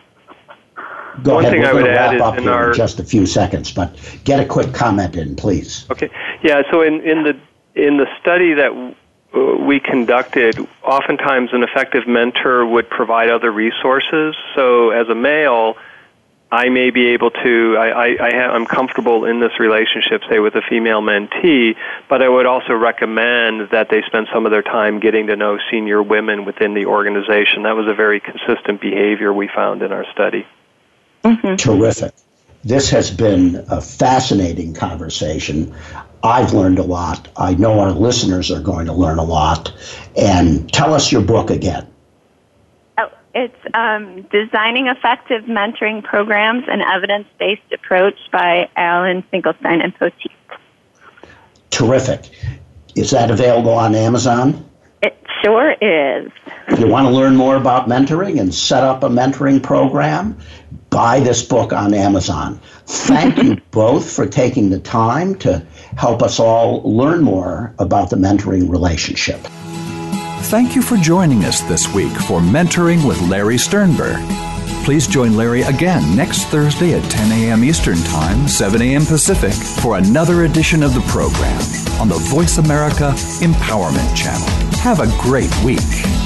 Go 1.22 1.36
One 1.36 1.44
ahead. 1.44 1.54
thing 1.54 1.62
We're 1.62 1.70
I 1.70 1.72
would 1.72 1.84
wrap 1.86 2.12
add 2.12 2.20
up 2.20 2.34
is 2.36 2.42
in 2.42 2.48
our- 2.48 2.68
in 2.68 2.74
just 2.76 3.00
a 3.00 3.04
few 3.04 3.24
seconds, 3.24 3.72
but 3.72 3.96
get 4.24 4.38
a 4.38 4.44
quick 4.44 4.74
comment 4.74 5.16
in, 5.16 5.34
please. 5.34 5.86
Okay. 5.90 6.10
Yeah. 6.42 6.62
So 6.70 6.82
in, 6.82 7.00
in 7.00 7.22
the 7.22 7.36
in 7.74 7.96
the 7.96 8.06
study 8.20 8.52
that 8.54 8.94
we 9.36 9.80
conducted, 9.80 10.58
oftentimes 10.82 11.50
an 11.52 11.62
effective 11.62 12.06
mentor 12.06 12.64
would 12.64 12.88
provide 12.88 13.30
other 13.30 13.50
resources. 13.50 14.34
So 14.54 14.90
as 14.90 15.08
a 15.08 15.14
male, 15.14 15.76
I 16.50 16.68
may 16.68 16.90
be 16.90 17.08
able 17.08 17.30
to. 17.30 17.76
I, 17.76 17.88
I, 17.88 18.26
I 18.28 18.34
have, 18.34 18.50
I'm 18.52 18.66
comfortable 18.66 19.24
in 19.24 19.40
this 19.40 19.58
relationship, 19.58 20.22
say 20.30 20.38
with 20.38 20.54
a 20.54 20.62
female 20.62 21.02
mentee, 21.02 21.74
but 22.08 22.22
I 22.22 22.28
would 22.28 22.46
also 22.46 22.72
recommend 22.72 23.70
that 23.70 23.88
they 23.90 24.02
spend 24.02 24.28
some 24.32 24.46
of 24.46 24.52
their 24.52 24.62
time 24.62 25.00
getting 25.00 25.26
to 25.26 25.36
know 25.36 25.58
senior 25.70 26.02
women 26.02 26.44
within 26.44 26.74
the 26.74 26.86
organization. 26.86 27.64
That 27.64 27.74
was 27.74 27.88
a 27.88 27.94
very 27.94 28.20
consistent 28.20 28.80
behavior 28.80 29.32
we 29.32 29.48
found 29.48 29.82
in 29.82 29.92
our 29.92 30.06
study. 30.12 30.46
Mm-hmm. 31.24 31.56
Terrific. 31.56 32.14
This 32.62 32.90
has 32.90 33.10
been 33.10 33.64
a 33.68 33.80
fascinating 33.80 34.74
conversation. 34.74 35.74
I've 36.26 36.52
learned 36.52 36.78
a 36.78 36.82
lot. 36.82 37.28
I 37.36 37.54
know 37.54 37.78
our 37.80 37.92
listeners 37.92 38.50
are 38.50 38.60
going 38.60 38.86
to 38.86 38.92
learn 38.92 39.18
a 39.18 39.24
lot. 39.24 39.72
And 40.16 40.70
tell 40.72 40.92
us 40.92 41.12
your 41.12 41.22
book 41.22 41.50
again. 41.50 41.86
Oh, 42.98 43.08
it's 43.34 43.56
um, 43.74 44.22
Designing 44.22 44.88
Effective 44.88 45.44
Mentoring 45.44 46.02
Programs 46.02 46.64
and 46.68 46.82
Evidence 46.82 47.28
Based 47.38 47.72
Approach 47.72 48.18
by 48.32 48.68
Allen 48.76 49.22
Finkelstein 49.30 49.80
and 49.80 49.96
Poteet. 49.96 50.32
Terrific. 51.70 52.30
Is 52.96 53.10
that 53.10 53.30
available 53.30 53.74
on 53.74 53.94
Amazon? 53.94 54.68
It 55.02 55.16
sure 55.44 55.72
is. 55.72 56.32
If 56.68 56.80
you 56.80 56.88
want 56.88 57.06
to 57.06 57.14
learn 57.14 57.36
more 57.36 57.56
about 57.56 57.88
mentoring 57.88 58.40
and 58.40 58.52
set 58.52 58.82
up 58.82 59.02
a 59.02 59.08
mentoring 59.08 59.62
program, 59.62 60.38
buy 60.90 61.20
this 61.20 61.42
book 61.42 61.72
on 61.72 61.94
Amazon. 61.94 62.58
Thank 62.86 63.42
you 63.42 63.56
both 63.70 64.10
for 64.10 64.26
taking 64.26 64.70
the 64.70 64.80
time 64.80 65.34
to 65.36 65.64
help 65.96 66.22
us 66.22 66.38
all 66.38 66.82
learn 66.82 67.22
more 67.22 67.74
about 67.78 68.10
the 68.10 68.16
mentoring 68.16 68.70
relationship. 68.70 69.40
Thank 70.46 70.76
you 70.76 70.82
for 70.82 70.96
joining 70.96 71.44
us 71.44 71.60
this 71.62 71.92
week 71.92 72.12
for 72.12 72.40
Mentoring 72.40 73.06
with 73.06 73.20
Larry 73.22 73.58
Sternberg. 73.58 74.22
Please 74.84 75.08
join 75.08 75.36
Larry 75.36 75.62
again 75.62 76.14
next 76.14 76.44
Thursday 76.44 76.94
at 76.94 77.10
10 77.10 77.32
a.m. 77.32 77.64
Eastern 77.64 77.98
Time, 78.04 78.46
7 78.46 78.80
a.m. 78.80 79.04
Pacific, 79.04 79.52
for 79.52 79.98
another 79.98 80.44
edition 80.44 80.84
of 80.84 80.94
the 80.94 81.00
program 81.08 81.60
on 82.00 82.08
the 82.08 82.18
Voice 82.30 82.58
America 82.58 83.12
Empowerment 83.40 84.14
Channel. 84.14 84.46
Have 84.78 85.00
a 85.00 85.20
great 85.20 85.50
week. 85.64 86.25